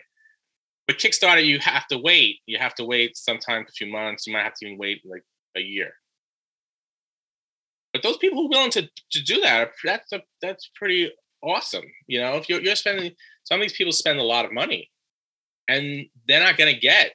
But 0.87 0.97
Kickstarter, 0.97 1.45
you 1.45 1.59
have 1.59 1.85
to 1.87 1.99
wait. 1.99 2.37
You 2.47 2.57
have 2.57 2.73
to 2.75 2.85
wait 2.85 3.15
sometimes 3.15 3.69
a 3.69 3.73
few 3.73 3.91
months. 3.91 4.25
You 4.25 4.33
might 4.33 4.43
have 4.43 4.55
to 4.55 4.65
even 4.65 4.79
wait 4.79 5.01
like 5.05 5.23
a 5.55 5.61
year. 5.61 5.91
But 7.93 8.01
those 8.01 8.17
people 8.17 8.39
who 8.39 8.47
are 8.47 8.57
willing 8.57 8.71
to, 8.71 8.89
to 9.11 9.23
do 9.23 9.41
that, 9.41 9.69
that's 9.83 10.11
a, 10.13 10.21
that's 10.41 10.71
pretty 10.75 11.11
awesome. 11.43 11.85
You 12.07 12.21
know, 12.21 12.37
if 12.37 12.49
you're, 12.49 12.61
you're 12.61 12.75
spending, 12.75 13.11
some 13.43 13.59
of 13.59 13.61
these 13.63 13.77
people 13.77 13.91
spend 13.91 14.19
a 14.19 14.23
lot 14.23 14.45
of 14.45 14.51
money, 14.51 14.89
and 15.67 16.05
they're 16.27 16.43
not 16.43 16.57
going 16.57 16.73
to 16.73 16.79
get 16.79 17.11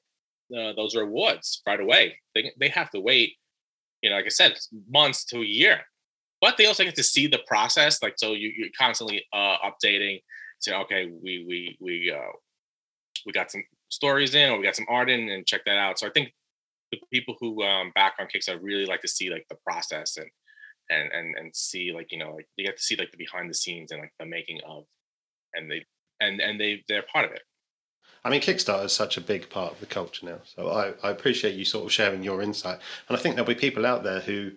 uh, 0.56 0.72
those 0.74 0.94
rewards 0.94 1.62
right 1.66 1.80
away. 1.80 2.18
They 2.34 2.52
they 2.58 2.68
have 2.68 2.90
to 2.90 3.00
wait 3.00 3.36
you 4.04 4.10
know, 4.10 4.16
like 4.16 4.26
I 4.26 4.28
said, 4.28 4.52
months 4.86 5.24
to 5.26 5.38
a 5.38 5.44
year. 5.44 5.80
But 6.42 6.58
they 6.58 6.66
also 6.66 6.84
get 6.84 6.94
to 6.96 7.02
see 7.02 7.26
the 7.26 7.40
process, 7.46 8.02
like 8.02 8.14
so 8.18 8.34
you, 8.34 8.52
you're 8.54 8.68
constantly 8.78 9.24
uh, 9.32 9.56
updating. 9.64 10.20
Say, 10.60 10.74
okay, 10.74 11.06
we 11.06 11.44
we 11.48 11.78
we 11.80 12.12
uh, 12.14 12.32
we 13.24 13.32
got 13.32 13.50
some 13.50 13.64
stories 13.88 14.34
in, 14.34 14.50
or 14.50 14.58
we 14.58 14.64
got 14.64 14.76
some 14.76 14.86
art 14.90 15.08
in, 15.08 15.30
and 15.30 15.46
check 15.46 15.62
that 15.64 15.78
out. 15.78 15.98
So 15.98 16.06
I 16.06 16.10
think 16.10 16.34
the 16.92 16.98
people 17.10 17.34
who 17.40 17.62
um, 17.62 17.92
back 17.94 18.16
on 18.20 18.26
Kickstarter 18.26 18.62
really 18.62 18.84
like 18.84 19.00
to 19.00 19.08
see 19.08 19.30
like 19.30 19.46
the 19.48 19.56
process 19.66 20.18
and 20.18 20.28
and 20.90 21.10
and 21.10 21.34
and 21.38 21.56
see 21.56 21.90
like 21.90 22.12
you 22.12 22.18
know 22.18 22.32
like 22.32 22.46
they 22.58 22.64
get 22.64 22.76
to 22.76 22.82
see 22.82 22.96
like 22.96 23.10
the 23.10 23.16
behind 23.16 23.48
the 23.48 23.54
scenes 23.54 23.90
and 23.90 24.02
like 24.02 24.12
the 24.20 24.26
making 24.26 24.60
of, 24.68 24.84
and 25.54 25.70
they 25.70 25.82
and 26.20 26.40
and 26.42 26.60
they 26.60 26.84
they're 26.88 27.06
part 27.10 27.24
of 27.24 27.30
it. 27.30 27.42
I 28.24 28.30
mean, 28.30 28.40
Kickstarter 28.40 28.86
is 28.86 28.92
such 28.92 29.18
a 29.18 29.20
big 29.20 29.50
part 29.50 29.72
of 29.72 29.80
the 29.80 29.86
culture 29.86 30.24
now. 30.24 30.38
So 30.44 30.70
I, 30.70 30.94
I 31.06 31.10
appreciate 31.10 31.56
you 31.56 31.64
sort 31.64 31.84
of 31.84 31.92
sharing 31.92 32.22
your 32.22 32.40
insight. 32.40 32.78
And 33.08 33.16
I 33.16 33.20
think 33.20 33.34
there'll 33.34 33.46
be 33.46 33.54
people 33.54 33.84
out 33.84 34.02
there 34.02 34.20
who 34.20 34.52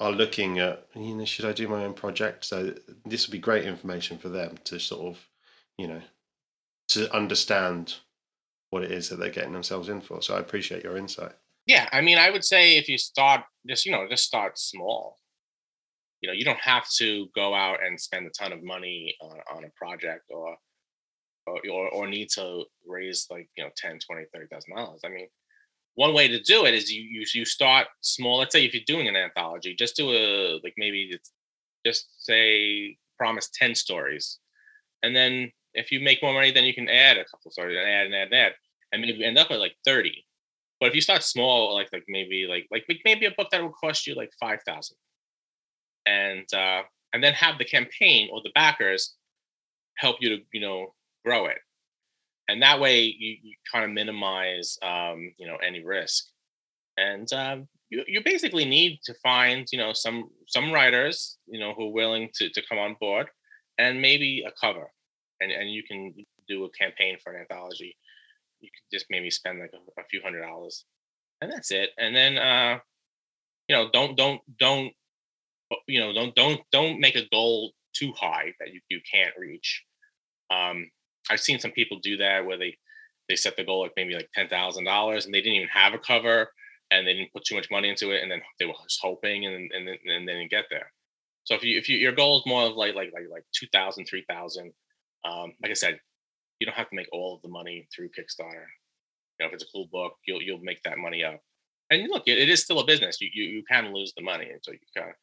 are 0.00 0.10
looking 0.10 0.58
at, 0.58 0.86
you 0.94 1.14
know, 1.14 1.24
should 1.24 1.44
I 1.44 1.52
do 1.52 1.68
my 1.68 1.84
own 1.84 1.92
project? 1.92 2.46
So 2.46 2.74
this 3.04 3.26
would 3.26 3.32
be 3.32 3.38
great 3.38 3.66
information 3.66 4.16
for 4.16 4.30
them 4.30 4.58
to 4.64 4.78
sort 4.78 5.06
of, 5.14 5.28
you 5.76 5.86
know, 5.86 6.00
to 6.88 7.14
understand 7.14 7.96
what 8.70 8.82
it 8.82 8.90
is 8.90 9.08
that 9.08 9.16
they're 9.16 9.30
getting 9.30 9.52
themselves 9.52 9.88
in 9.88 10.00
for. 10.00 10.22
So 10.22 10.34
I 10.34 10.40
appreciate 10.40 10.82
your 10.82 10.96
insight. 10.96 11.32
Yeah, 11.66 11.88
I 11.92 12.00
mean, 12.00 12.18
I 12.18 12.30
would 12.30 12.44
say 12.44 12.76
if 12.76 12.88
you 12.88 12.98
start 12.98 13.42
just, 13.68 13.86
you 13.86 13.92
know, 13.92 14.06
just 14.08 14.24
start 14.24 14.58
small. 14.58 15.18
You 16.20 16.28
know, 16.28 16.34
you 16.34 16.44
don't 16.44 16.58
have 16.60 16.88
to 16.98 17.26
go 17.34 17.54
out 17.54 17.84
and 17.84 18.00
spend 18.00 18.26
a 18.26 18.30
ton 18.30 18.52
of 18.52 18.62
money 18.62 19.14
on, 19.20 19.38
on 19.54 19.64
a 19.64 19.70
project 19.76 20.24
or 20.30 20.56
or, 21.46 21.88
or 21.88 22.06
need 22.06 22.28
to 22.30 22.64
raise 22.86 23.26
like 23.30 23.48
you 23.56 23.64
know 23.64 23.70
10 23.76 23.98
20 23.98 24.24
30 24.32 24.46
thousand 24.46 24.76
dollars. 24.76 25.00
I 25.04 25.08
mean 25.08 25.28
one 25.96 26.12
way 26.12 26.26
to 26.26 26.40
do 26.40 26.66
it 26.66 26.74
is 26.74 26.90
you, 26.90 27.02
you 27.02 27.24
you 27.34 27.44
start 27.44 27.86
small. 28.00 28.38
Let's 28.38 28.52
say 28.52 28.64
if 28.64 28.74
you're 28.74 28.82
doing 28.86 29.08
an 29.08 29.16
anthology 29.16 29.74
just 29.74 29.96
do 29.96 30.10
a 30.10 30.60
like 30.62 30.74
maybe 30.76 31.18
just 31.86 32.24
say 32.24 32.96
promise 33.18 33.48
10 33.54 33.74
stories. 33.74 34.38
And 35.02 35.14
then 35.14 35.52
if 35.74 35.92
you 35.92 36.00
make 36.00 36.22
more 36.22 36.34
money 36.34 36.50
then 36.50 36.64
you 36.64 36.74
can 36.74 36.88
add 36.88 37.16
a 37.16 37.24
couple 37.24 37.50
stories 37.50 37.76
and 37.78 37.88
add 37.88 38.06
and 38.06 38.14
add 38.14 38.28
and 38.28 38.34
add 38.34 38.52
and 38.92 39.02
maybe 39.02 39.24
end 39.24 39.38
up 39.38 39.50
at 39.50 39.58
like 39.58 39.74
30 39.84 40.24
but 40.80 40.88
if 40.88 40.94
you 40.94 41.00
start 41.00 41.22
small 41.22 41.74
like 41.74 41.88
like 41.92 42.04
maybe 42.08 42.46
like 42.48 42.66
like 42.70 42.84
maybe 43.04 43.26
a 43.26 43.30
book 43.32 43.48
that 43.50 43.62
will 43.62 43.72
cost 43.72 44.06
you 44.06 44.14
like 44.14 44.30
5000 44.40 44.96
and 46.06 46.46
uh 46.54 46.82
and 47.12 47.22
then 47.22 47.32
have 47.32 47.58
the 47.58 47.64
campaign 47.64 48.28
or 48.32 48.40
the 48.42 48.52
backers 48.54 49.14
help 49.96 50.16
you 50.20 50.36
to 50.36 50.42
you 50.52 50.60
know 50.60 50.94
grow 51.24 51.46
it. 51.46 51.58
And 52.48 52.62
that 52.62 52.80
way 52.80 53.02
you, 53.02 53.36
you 53.42 53.54
kind 53.72 53.84
of 53.84 53.90
minimize 53.90 54.78
um, 54.82 55.32
you 55.38 55.46
know 55.46 55.56
any 55.56 55.84
risk. 55.84 56.26
And 56.96 57.30
um, 57.32 57.68
you, 57.90 58.04
you 58.06 58.22
basically 58.24 58.64
need 58.64 59.00
to 59.04 59.14
find 59.22 59.66
you 59.72 59.78
know 59.78 59.92
some 59.92 60.30
some 60.46 60.72
writers 60.72 61.38
you 61.46 61.58
know 61.58 61.74
who 61.74 61.88
are 61.88 61.92
willing 61.92 62.28
to, 62.34 62.50
to 62.50 62.62
come 62.68 62.78
on 62.78 62.96
board 63.00 63.28
and 63.78 64.00
maybe 64.00 64.44
a 64.46 64.52
cover. 64.60 64.90
And, 65.40 65.50
and 65.50 65.70
you 65.70 65.82
can 65.82 66.14
do 66.48 66.64
a 66.64 66.70
campaign 66.70 67.16
for 67.22 67.32
an 67.32 67.40
anthology. 67.40 67.96
You 68.60 68.70
can 68.70 68.98
just 68.98 69.06
maybe 69.10 69.30
spend 69.30 69.60
like 69.60 69.72
a, 69.74 70.00
a 70.00 70.04
few 70.04 70.20
hundred 70.22 70.42
dollars. 70.42 70.84
And 71.40 71.52
that's 71.52 71.70
it. 71.70 71.90
And 71.98 72.14
then 72.14 72.38
uh 72.38 72.78
you 73.68 73.76
know 73.76 73.90
don't 73.92 74.16
don't 74.16 74.40
don't 74.58 74.92
you 75.86 76.00
know 76.00 76.12
don't 76.12 76.34
don't 76.34 76.60
don't 76.72 77.00
make 77.00 77.16
a 77.16 77.28
goal 77.30 77.72
too 77.94 78.12
high 78.12 78.52
that 78.60 78.72
you, 78.72 78.80
you 78.88 79.00
can't 79.10 79.34
reach. 79.38 79.82
Um 80.50 80.90
I've 81.30 81.40
seen 81.40 81.58
some 81.58 81.70
people 81.70 81.98
do 82.02 82.16
that 82.18 82.44
where 82.44 82.58
they 82.58 82.76
they 83.28 83.36
set 83.36 83.56
the 83.56 83.64
goal 83.64 83.82
like 83.82 83.92
maybe 83.96 84.14
like 84.14 84.28
ten 84.34 84.48
thousand 84.48 84.84
dollars 84.84 85.24
and 85.24 85.34
they 85.34 85.40
didn't 85.40 85.56
even 85.56 85.68
have 85.68 85.94
a 85.94 85.98
cover 85.98 86.50
and 86.90 87.06
they 87.06 87.14
didn't 87.14 87.32
put 87.32 87.44
too 87.44 87.54
much 87.54 87.70
money 87.70 87.88
into 87.88 88.10
it 88.10 88.22
and 88.22 88.30
then 88.30 88.42
they 88.58 88.66
were 88.66 88.74
just 88.82 89.00
hoping 89.02 89.46
and 89.46 89.70
and 89.72 89.88
then 89.88 89.96
and 90.06 90.28
then 90.28 90.48
get 90.50 90.64
there. 90.70 90.92
So 91.44 91.54
if 91.54 91.62
you 91.64 91.78
if 91.78 91.88
you 91.88 91.98
your 91.98 92.12
goal 92.12 92.38
is 92.38 92.46
more 92.46 92.64
of 92.64 92.76
like 92.76 92.94
like 92.94 93.12
like 93.12 93.24
like 93.30 93.44
2000 93.54 94.04
3000 94.04 94.72
um 95.24 95.52
like 95.62 95.70
I 95.70 95.74
said 95.74 95.98
you 96.60 96.66
don't 96.66 96.76
have 96.76 96.90
to 96.90 96.96
make 96.96 97.08
all 97.12 97.34
of 97.34 97.42
the 97.42 97.48
money 97.48 97.86
through 97.94 98.08
Kickstarter. 98.08 98.66
You 99.38 99.40
know 99.40 99.46
if 99.46 99.54
it's 99.54 99.64
a 99.64 99.72
cool 99.72 99.88
book 99.90 100.14
you'll 100.26 100.42
you'll 100.42 100.60
make 100.60 100.82
that 100.84 100.98
money 100.98 101.24
up. 101.24 101.40
And 101.90 102.08
look 102.08 102.24
it, 102.26 102.38
it 102.38 102.48
is 102.48 102.62
still 102.62 102.80
a 102.80 102.86
business. 102.86 103.20
You 103.20 103.30
you 103.32 103.44
you 103.44 103.62
can 103.70 103.92
lose 103.94 104.12
the 104.16 104.22
money 104.22 104.50
and 104.50 104.60
so 104.62 104.72
you 104.72 104.78
kind 104.96 105.10
of 105.10 105.16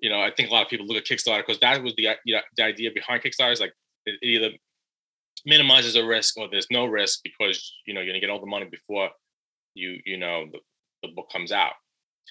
you 0.00 0.10
know, 0.10 0.20
I 0.20 0.30
think 0.30 0.48
a 0.48 0.52
lot 0.52 0.64
of 0.64 0.68
people 0.68 0.86
look 0.86 0.96
at 0.96 1.04
Kickstarter 1.04 1.44
because 1.46 1.60
that 1.60 1.82
was 1.82 1.94
the 1.96 2.08
you 2.24 2.34
know, 2.34 2.40
the 2.56 2.64
idea 2.64 2.90
behind 2.92 3.22
Kickstarter 3.22 3.52
is 3.52 3.60
like 3.60 3.74
it 4.06 4.18
either 4.22 4.50
minimizes 5.46 5.96
a 5.96 6.04
risk 6.04 6.36
or 6.38 6.48
there's 6.50 6.66
no 6.70 6.86
risk 6.86 7.20
because 7.22 7.72
you 7.86 7.94
know 7.94 8.00
you're 8.00 8.12
gonna 8.12 8.20
get 8.20 8.30
all 8.30 8.40
the 8.40 8.46
money 8.46 8.66
before 8.70 9.10
you 9.74 9.98
you 10.04 10.16
know 10.16 10.46
the, 10.52 10.58
the 11.02 11.14
book 11.14 11.30
comes 11.32 11.52
out. 11.52 11.72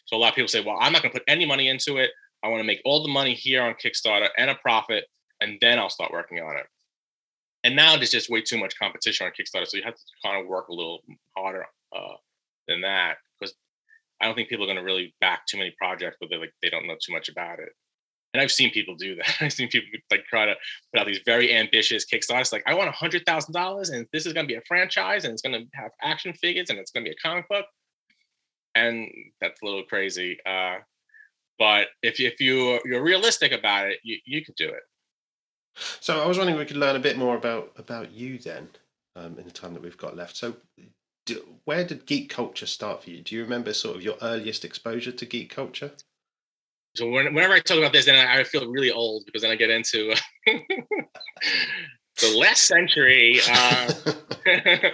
So 0.06 0.16
a 0.16 0.20
lot 0.20 0.30
of 0.30 0.36
people 0.36 0.48
say 0.48 0.64
well 0.64 0.78
i'm 0.80 0.94
not 0.94 1.02
gonna 1.02 1.14
put 1.14 1.24
any 1.28 1.46
money 1.46 1.68
into 1.68 1.98
it. 1.98 2.12
I 2.44 2.48
want 2.48 2.62
to 2.62 2.68
make 2.68 2.82
all 2.86 3.04
the 3.04 3.12
money 3.12 3.34
here 3.34 3.62
on 3.62 3.74
kickstarter 3.74 4.30
and 4.38 4.50
a 4.50 4.56
profit 4.56 5.06
and 5.42 5.58
then 5.62 5.80
i'll 5.80 5.90
start 5.90 6.12
working 6.12 6.40
on 6.40 6.58
it. 6.58 6.66
And 7.66 7.76
now 7.76 7.98
there's 7.98 8.12
just 8.12 8.30
way 8.30 8.42
too 8.42 8.58
much 8.58 8.78
competition 8.80 9.26
on 9.28 9.34
kickstarter 9.34 9.68
so 9.68 9.78
you 9.78 9.84
have 9.84 9.96
to 9.96 10.02
kind 10.24 10.42
of 10.42 10.48
work 10.48 10.70
a 10.70 10.74
little 10.74 11.02
harder 11.36 11.66
uh, 11.96 12.16
than 12.68 12.82
that 12.82 13.18
because 13.40 13.54
i 14.22 14.26
don't 14.26 14.36
think 14.36 14.50
people 14.50 14.64
are 14.64 14.68
going 14.68 14.78
to 14.78 14.84
really 14.84 15.14
back 15.20 15.46
too 15.48 15.58
many 15.58 15.74
projects 15.78 16.18
but 16.22 16.30
they 16.30 16.38
like 16.38 16.54
they 16.62 16.70
don't 16.70 16.88
know 16.88 16.96
too 17.02 17.14
much 17.14 17.30
about 17.30 17.60
it 17.60 17.70
and 18.34 18.42
I've 18.42 18.52
seen 18.52 18.72
people 18.72 18.96
do 18.96 19.16
that. 19.16 19.36
I've 19.42 19.54
seen 19.54 19.70
people 19.70 19.90
like 20.12 20.26
try 20.26 20.46
to 20.46 20.56
put 20.94 21.02
out 21.02 21.08
these 21.08 21.22
very 21.26 21.56
ambitious 21.56 22.06
Kickstarters. 22.06 22.52
Like, 22.52 22.64
I 22.68 22.74
want 22.74 22.90
a 22.90 22.94
hundred 22.94 23.26
thousand 23.26 23.54
dollars, 23.54 23.90
and 23.90 24.06
this 24.14 24.26
is 24.26 24.34
going 24.34 24.46
to 24.46 24.52
be 24.52 24.58
a 24.58 24.62
franchise, 24.68 25.26
and 25.26 25.34
it's 25.34 25.42
going 25.42 25.60
to 25.60 25.66
have 25.74 25.92
action 26.02 26.34
figures, 26.34 26.70
and 26.70 26.80
it's 26.80 26.92
going 26.92 27.06
to 27.06 27.10
be 27.10 27.16
a 27.16 27.28
comic 27.28 27.48
book. 27.50 27.66
And 28.76 29.10
that's 29.42 29.62
a 29.62 29.66
little 29.66 29.84
crazy. 29.84 30.38
Uh, 30.46 30.78
but 31.58 31.88
if 32.04 32.20
if 32.20 32.40
you 32.40 32.80
you're 32.86 33.04
realistic 33.04 33.52
about 33.52 33.90
it, 33.90 34.00
you 34.04 34.18
you 34.26 34.46
could 34.46 34.56
do 34.56 34.70
it. 34.70 34.84
So 36.00 36.22
I 36.22 36.26
was 36.28 36.38
wondering 36.38 36.56
if 36.56 36.60
we 36.60 36.66
could 36.66 36.78
learn 36.78 36.96
a 36.96 37.00
bit 37.00 37.18
more 37.18 37.36
about 37.36 37.72
about 37.78 38.12
you 38.12 38.38
then, 38.38 38.70
um, 39.16 39.38
in 39.38 39.46
the 39.46 39.52
time 39.52 39.74
that 39.74 39.84
we've 39.84 39.98
got 39.98 40.16
left. 40.16 40.36
So, 40.36 40.56
where 41.66 41.84
did 41.84 42.06
geek 42.06 42.30
culture 42.30 42.66
start 42.66 43.04
for 43.04 43.10
you? 43.10 43.22
Do 43.22 43.36
you 43.36 43.44
remember 43.44 43.74
sort 43.74 43.96
of 43.96 44.04
your 44.04 44.18
earliest 44.22 44.64
exposure 44.64 45.12
to 45.12 45.26
geek 45.26 45.50
culture? 45.50 45.92
So 47.00 47.10
whenever 47.10 47.54
I 47.54 47.62
talk 47.62 47.78
about 47.78 47.94
this, 47.94 48.04
then 48.04 48.28
I, 48.28 48.44
feel 48.44 48.70
really 48.70 48.92
old 48.92 49.24
because 49.26 49.42
then 49.42 49.52
I 49.52 49.56
get 49.56 49.70
into 49.70 50.14
the 50.46 52.38
last 52.38 52.68
century. 52.68 53.40
Uh, 53.50 53.94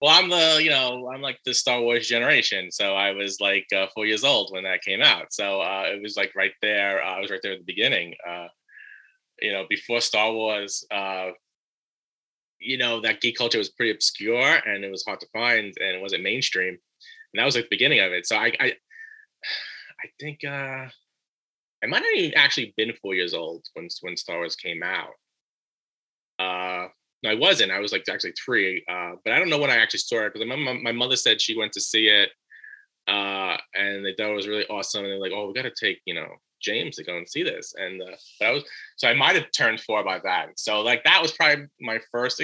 well, 0.00 0.18
I'm 0.18 0.30
the 0.30 0.60
you 0.62 0.70
know 0.70 1.10
I'm 1.12 1.20
like 1.20 1.38
the 1.44 1.52
Star 1.52 1.82
Wars 1.82 2.08
generation, 2.08 2.72
so 2.72 2.94
I 2.94 3.10
was 3.10 3.42
like 3.42 3.66
uh, 3.76 3.88
four 3.94 4.06
years 4.06 4.24
old 4.24 4.52
when 4.52 4.64
that 4.64 4.80
came 4.80 5.02
out. 5.02 5.34
So 5.34 5.60
uh, 5.60 5.82
it 5.88 6.00
was 6.00 6.16
like 6.16 6.32
right 6.34 6.54
there. 6.62 7.04
Uh, 7.04 7.16
I 7.16 7.20
was 7.20 7.30
right 7.30 7.40
there 7.42 7.52
at 7.52 7.58
the 7.58 7.64
beginning. 7.66 8.14
Uh, 8.26 8.46
you 9.42 9.52
know, 9.52 9.66
before 9.68 10.00
Star 10.00 10.32
Wars, 10.32 10.82
uh, 10.90 11.28
you 12.58 12.78
know 12.78 13.02
that 13.02 13.20
geek 13.20 13.36
culture 13.36 13.58
was 13.58 13.68
pretty 13.68 13.92
obscure 13.92 14.60
and 14.66 14.82
it 14.82 14.90
was 14.90 15.04
hard 15.04 15.20
to 15.20 15.28
find 15.34 15.74
and 15.78 15.94
it 15.94 16.00
wasn't 16.00 16.22
mainstream. 16.22 16.70
And 16.70 17.38
that 17.38 17.44
was 17.44 17.54
like 17.54 17.64
the 17.64 17.76
beginning 17.76 18.00
of 18.00 18.12
it. 18.12 18.26
So 18.26 18.36
I, 18.36 18.50
I, 18.58 18.66
I 20.00 20.08
think. 20.18 20.38
I 21.84 21.86
might 21.86 22.02
have 22.02 22.14
even 22.16 22.38
actually 22.38 22.72
been 22.78 22.94
four 23.02 23.14
years 23.14 23.34
old 23.34 23.66
when 23.74 23.88
when 24.00 24.16
Star 24.16 24.36
Wars 24.36 24.56
came 24.56 24.82
out. 24.82 25.12
Uh, 26.38 26.88
no, 27.22 27.30
I 27.30 27.34
wasn't. 27.34 27.72
I 27.72 27.78
was 27.78 27.92
like 27.92 28.04
actually 28.10 28.32
three. 28.32 28.82
Uh, 28.88 29.12
but 29.22 29.34
I 29.34 29.38
don't 29.38 29.50
know 29.50 29.58
when 29.58 29.70
I 29.70 29.76
actually 29.76 30.00
saw 30.00 30.22
it 30.22 30.32
because 30.32 30.48
my, 30.48 30.56
my 30.56 30.92
mother 30.92 31.16
said 31.16 31.40
she 31.40 31.56
went 31.56 31.72
to 31.72 31.80
see 31.80 32.08
it, 32.08 32.30
uh, 33.06 33.58
and 33.74 34.04
they 34.04 34.14
thought 34.14 34.30
it 34.30 34.36
was 34.36 34.48
really 34.48 34.66
awesome. 34.68 35.04
And 35.04 35.12
they're 35.12 35.20
like, 35.20 35.32
"Oh, 35.34 35.46
we 35.46 35.52
got 35.52 35.62
to 35.62 35.72
take 35.78 36.00
you 36.06 36.14
know 36.14 36.28
James 36.62 36.96
to 36.96 37.04
go 37.04 37.18
and 37.18 37.28
see 37.28 37.42
this." 37.42 37.74
And 37.76 38.00
uh, 38.00 38.16
but 38.40 38.46
I 38.46 38.50
was 38.52 38.64
so 38.96 39.08
I 39.08 39.14
might 39.14 39.36
have 39.36 39.50
turned 39.56 39.80
four 39.80 40.02
by 40.02 40.20
that. 40.20 40.58
So 40.58 40.80
like 40.80 41.04
that 41.04 41.20
was 41.20 41.32
probably 41.32 41.66
my 41.80 41.98
first. 42.10 42.42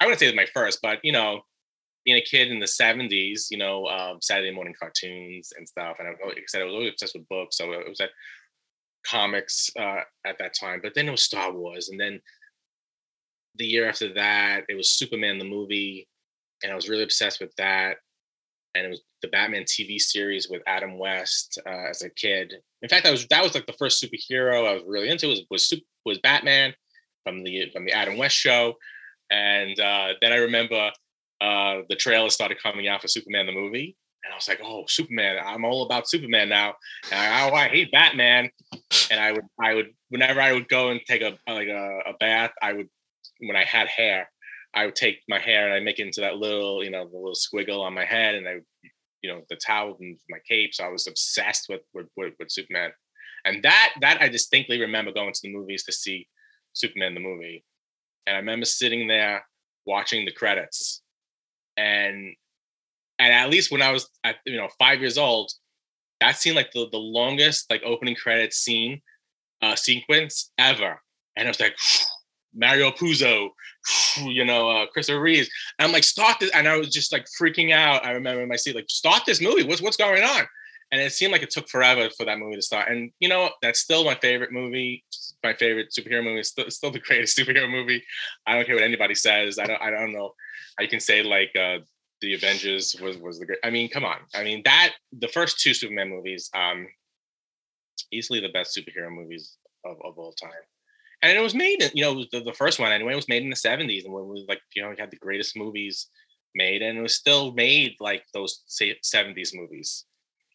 I 0.00 0.04
wouldn't 0.04 0.18
say 0.18 0.26
it 0.26 0.30
was 0.30 0.36
my 0.36 0.48
first, 0.52 0.80
but 0.82 0.98
you 1.04 1.12
know, 1.12 1.42
being 2.04 2.18
a 2.18 2.22
kid 2.22 2.50
in 2.50 2.60
the 2.60 2.66
70s, 2.66 3.46
you 3.50 3.58
know, 3.58 3.86
um, 3.86 4.18
Saturday 4.20 4.52
morning 4.52 4.74
cartoons 4.78 5.52
and 5.56 5.68
stuff. 5.68 5.96
And 5.98 6.08
I, 6.08 6.12
said, 6.46 6.62
I 6.62 6.64
was 6.64 6.74
always 6.74 6.90
obsessed 6.90 7.14
with 7.14 7.28
books. 7.28 7.56
So 7.56 7.72
it 7.72 7.88
was 7.88 7.98
that 7.98 8.10
comics 9.04 9.70
uh, 9.78 10.00
at 10.26 10.38
that 10.38 10.54
time, 10.58 10.80
but 10.82 10.94
then 10.94 11.08
it 11.08 11.12
was 11.12 11.22
Star 11.22 11.52
Wars, 11.52 11.88
and 11.88 12.00
then 12.00 12.20
the 13.56 13.66
year 13.66 13.88
after 13.88 14.12
that, 14.14 14.64
it 14.68 14.76
was 14.76 14.90
Superman 14.90 15.38
the 15.38 15.44
movie, 15.44 16.08
and 16.62 16.72
I 16.72 16.74
was 16.74 16.88
really 16.88 17.02
obsessed 17.02 17.40
with 17.40 17.54
that. 17.56 17.96
And 18.74 18.86
it 18.86 18.88
was 18.88 19.02
the 19.22 19.28
Batman 19.28 19.64
TV 19.64 19.98
series 19.98 20.48
with 20.48 20.62
Adam 20.66 20.96
West 20.96 21.58
uh, 21.66 21.88
as 21.90 22.02
a 22.02 22.10
kid. 22.10 22.54
In 22.82 22.88
fact, 22.88 23.04
that 23.04 23.10
was 23.10 23.26
that 23.28 23.42
was 23.42 23.54
like 23.54 23.66
the 23.66 23.72
first 23.72 24.02
superhero 24.02 24.66
I 24.66 24.74
was 24.74 24.82
really 24.86 25.08
into 25.08 25.26
was 25.26 25.42
was 25.50 25.74
was 26.04 26.18
Batman 26.18 26.72
from 27.24 27.42
the 27.42 27.70
from 27.72 27.84
the 27.84 27.92
Adam 27.92 28.16
West 28.16 28.36
show, 28.36 28.74
and 29.30 29.78
uh, 29.80 30.08
then 30.20 30.32
I 30.32 30.36
remember 30.36 30.90
uh, 31.40 31.80
the 31.88 31.96
trailer 31.96 32.30
started 32.30 32.62
coming 32.62 32.86
out 32.86 33.02
for 33.02 33.08
Superman 33.08 33.46
the 33.46 33.52
movie, 33.52 33.96
and 34.24 34.32
I 34.32 34.36
was 34.36 34.48
like, 34.48 34.60
"Oh, 34.62 34.84
Superman! 34.86 35.38
I'm 35.44 35.64
all 35.64 35.84
about 35.84 36.08
Superman 36.08 36.48
now." 36.48 36.74
And 37.10 37.20
I, 37.20 37.48
oh, 37.48 37.54
I 37.54 37.68
hate 37.68 37.92
Batman. 37.92 38.50
And 39.10 39.20
I 39.20 39.32
would, 39.32 39.44
I 39.60 39.74
would, 39.74 39.94
whenever 40.08 40.40
I 40.40 40.52
would 40.52 40.68
go 40.68 40.90
and 40.90 41.00
take 41.06 41.22
a 41.22 41.38
uh, 41.48 41.54
like 41.54 41.68
a, 41.68 42.00
a 42.06 42.12
bath, 42.20 42.52
I 42.62 42.72
would, 42.74 42.88
when 43.40 43.56
I 43.56 43.64
had 43.64 43.88
hair, 43.88 44.30
I 44.74 44.86
would 44.86 44.94
take 44.94 45.18
my 45.28 45.38
hair 45.38 45.66
and 45.66 45.74
I 45.74 45.80
make 45.80 45.98
it 45.98 46.06
into 46.06 46.20
that 46.20 46.36
little, 46.36 46.84
you 46.84 46.90
know, 46.90 47.08
the 47.08 47.16
little 47.16 47.34
squiggle 47.34 47.80
on 47.80 47.94
my 47.94 48.04
head, 48.04 48.34
and 48.34 48.48
I 48.48 48.60
you 49.22 49.30
know, 49.30 49.42
the 49.48 49.56
towel 49.56 49.96
and 50.00 50.18
my 50.30 50.38
cape. 50.48 50.74
So 50.74 50.84
I 50.84 50.88
was 50.88 51.06
obsessed 51.06 51.66
with 51.68 51.82
with, 51.94 52.06
with, 52.16 52.34
with 52.38 52.50
Superman, 52.50 52.90
and 53.44 53.62
that 53.62 53.94
that 54.00 54.20
I 54.20 54.28
distinctly 54.28 54.80
remember 54.80 55.12
going 55.12 55.32
to 55.32 55.40
the 55.42 55.52
movies 55.52 55.84
to 55.84 55.92
see 55.92 56.28
Superman 56.72 57.14
the 57.14 57.20
movie, 57.20 57.64
and 58.26 58.36
I 58.36 58.38
remember 58.38 58.66
sitting 58.66 59.08
there 59.08 59.44
watching 59.86 60.24
the 60.24 60.32
credits, 60.32 61.02
and 61.76 62.34
and 63.20 63.32
at 63.32 63.50
least 63.50 63.70
when 63.70 63.82
I 63.82 63.92
was 63.92 64.08
at 64.24 64.36
you 64.46 64.56
know 64.56 64.68
five 64.78 65.00
years 65.00 65.18
old, 65.18 65.52
that 66.20 66.36
seemed 66.36 66.56
like 66.56 66.72
the 66.72 66.88
the 66.90 66.98
longest 66.98 67.70
like 67.70 67.82
opening 67.84 68.16
credits 68.16 68.56
scene 68.56 69.00
uh, 69.62 69.76
sequence 69.76 70.50
ever, 70.58 71.00
and 71.36 71.46
I 71.46 71.50
was 71.50 71.60
like. 71.60 71.76
Mario 72.52 72.90
Puzo, 72.90 73.50
you 74.24 74.44
know, 74.44 74.68
uh, 74.68 74.86
Christopher 74.88 75.20
Reeves. 75.20 75.48
And 75.78 75.86
I'm 75.86 75.92
like, 75.92 76.02
start 76.02 76.40
this. 76.40 76.50
And 76.50 76.66
I 76.66 76.76
was 76.76 76.88
just 76.88 77.12
like 77.12 77.24
freaking 77.40 77.72
out. 77.72 78.04
I 78.04 78.10
remember 78.10 78.42
in 78.42 78.48
my 78.48 78.56
seat, 78.56 78.74
like, 78.74 78.90
start 78.90 79.22
this 79.24 79.40
movie. 79.40 79.62
What's 79.62 79.80
what's 79.80 79.96
going 79.96 80.24
on? 80.24 80.42
And 80.92 81.00
it 81.00 81.12
seemed 81.12 81.32
like 81.32 81.42
it 81.42 81.50
took 81.50 81.68
forever 81.68 82.08
for 82.16 82.26
that 82.26 82.38
movie 82.38 82.56
to 82.56 82.62
start. 82.62 82.90
And 82.90 83.12
you 83.20 83.28
know, 83.28 83.50
that's 83.62 83.80
still 83.80 84.04
my 84.04 84.16
favorite 84.16 84.52
movie. 84.52 85.04
My 85.44 85.54
favorite 85.54 85.94
superhero 85.96 86.24
movie. 86.24 86.40
It's 86.40 86.48
still, 86.48 86.70
still 86.70 86.90
the 86.90 86.98
greatest 87.06 87.38
superhero 87.38 87.70
movie. 87.70 88.02
I 88.46 88.54
don't 88.54 88.66
care 88.66 88.74
what 88.74 88.84
anybody 88.84 89.14
says. 89.14 89.58
I 89.58 89.66
don't. 89.66 89.80
I 89.80 89.90
don't 89.90 90.12
know. 90.12 90.34
I 90.78 90.86
can 90.86 91.00
say 91.00 91.22
like 91.22 91.54
uh, 91.56 91.78
the 92.20 92.34
Avengers 92.34 92.96
was 93.00 93.18
was 93.18 93.38
the 93.38 93.46
great. 93.46 93.58
I 93.64 93.70
mean, 93.70 93.88
come 93.88 94.04
on. 94.04 94.18
I 94.34 94.44
mean 94.44 94.62
that 94.64 94.92
the 95.12 95.28
first 95.28 95.60
two 95.60 95.74
Superman 95.74 96.08
movies, 96.08 96.50
um, 96.54 96.86
easily 98.12 98.40
the 98.40 98.48
best 98.48 98.76
superhero 98.76 99.10
movies 99.10 99.56
of, 99.84 99.96
of 100.04 100.18
all 100.18 100.32
time 100.32 100.50
and 101.22 101.36
it 101.36 101.40
was 101.40 101.54
made 101.54 101.90
you 101.94 102.02
know, 102.02 102.24
the, 102.32 102.40
the 102.40 102.52
first 102.52 102.78
one 102.78 102.92
anyway, 102.92 103.14
was 103.14 103.28
made 103.28 103.42
in 103.42 103.50
the 103.50 103.56
70s 103.56 104.04
and 104.04 104.14
it 104.14 104.26
was 104.26 104.44
like, 104.48 104.60
you 104.74 104.82
know, 104.82 104.90
we 104.90 104.96
had 104.98 105.10
the 105.10 105.16
greatest 105.16 105.56
movies 105.56 106.08
made 106.54 106.82
and 106.82 106.98
it 106.98 107.02
was 107.02 107.14
still 107.14 107.52
made 107.52 107.94
like 108.00 108.24
those 108.32 108.62
say 108.66 108.96
70s 109.04 109.54
movies. 109.54 110.06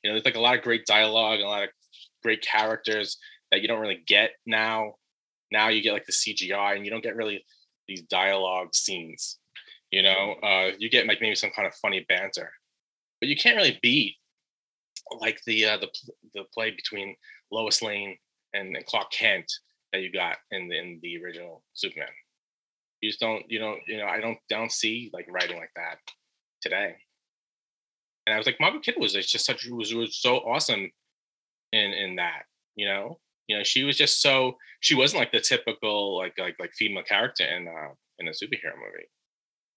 You 0.03 0.09
know, 0.09 0.15
there's 0.15 0.25
like 0.25 0.35
a 0.35 0.41
lot 0.41 0.57
of 0.57 0.63
great 0.63 0.85
dialogue 0.85 1.35
and 1.35 1.45
a 1.45 1.49
lot 1.49 1.63
of 1.63 1.69
great 2.23 2.41
characters 2.41 3.17
that 3.51 3.61
you 3.61 3.67
don't 3.67 3.79
really 3.79 4.03
get 4.07 4.31
now. 4.45 4.95
Now 5.51 5.69
you 5.69 5.81
get 5.81 5.93
like 5.93 6.05
the 6.05 6.11
CGI 6.11 6.75
and 6.75 6.85
you 6.85 6.91
don't 6.91 7.03
get 7.03 7.15
really 7.15 7.43
these 7.87 8.01
dialogue 8.01 8.73
scenes. 8.73 9.37
You 9.95 10.03
know, 10.03 10.35
uh, 10.43 10.71
you 10.77 10.89
get 10.89 11.07
like 11.07 11.21
maybe 11.21 11.35
some 11.35 11.51
kind 11.55 11.65
of 11.65 11.73
funny 11.75 12.05
banter, 12.09 12.51
but 13.21 13.29
you 13.29 13.37
can't 13.37 13.55
really 13.55 13.79
beat 13.81 14.15
like 15.21 15.39
the 15.45 15.63
uh, 15.63 15.77
the 15.77 15.87
the 16.33 16.43
play 16.53 16.71
between 16.71 17.15
Lois 17.49 17.81
Lane 17.81 18.17
and, 18.53 18.75
and 18.75 18.85
Clark 18.85 19.09
Kent 19.11 19.49
that 19.93 20.01
you 20.01 20.11
got 20.11 20.35
in 20.51 20.67
the, 20.67 20.77
in 20.77 20.99
the 21.01 21.23
original 21.23 21.63
Superman. 21.71 22.09
You 22.99 23.09
just 23.09 23.21
don't, 23.21 23.43
you 23.47 23.57
don't, 23.57 23.79
you 23.87 23.95
know, 23.95 24.07
I 24.07 24.19
don't, 24.19 24.37
don't 24.49 24.69
see 24.69 25.09
like 25.13 25.27
writing 25.29 25.55
like 25.55 25.71
that 25.77 25.99
today. 26.61 26.95
And 28.27 28.33
I 28.33 28.37
was 28.37 28.47
like, 28.47 28.59
Margaret 28.59 28.83
Kidder 28.83 28.99
was 28.99 29.13
just 29.13 29.45
such 29.45 29.65
was 29.67 29.93
was 29.93 30.17
so 30.17 30.39
awesome 30.39 30.91
in 31.71 31.93
in 31.93 32.17
that, 32.17 32.43
you 32.75 32.85
know, 32.85 33.19
you 33.47 33.57
know, 33.57 33.63
she 33.63 33.85
was 33.85 33.95
just 33.95 34.21
so 34.21 34.57
she 34.81 34.93
wasn't 34.93 35.21
like 35.21 35.31
the 35.31 35.39
typical 35.39 36.17
like 36.17 36.33
like 36.37 36.57
like 36.59 36.73
female 36.73 37.03
character 37.03 37.45
in 37.45 37.69
uh 37.69 37.93
in 38.19 38.27
a 38.27 38.31
superhero 38.31 38.75
movie. 38.75 39.07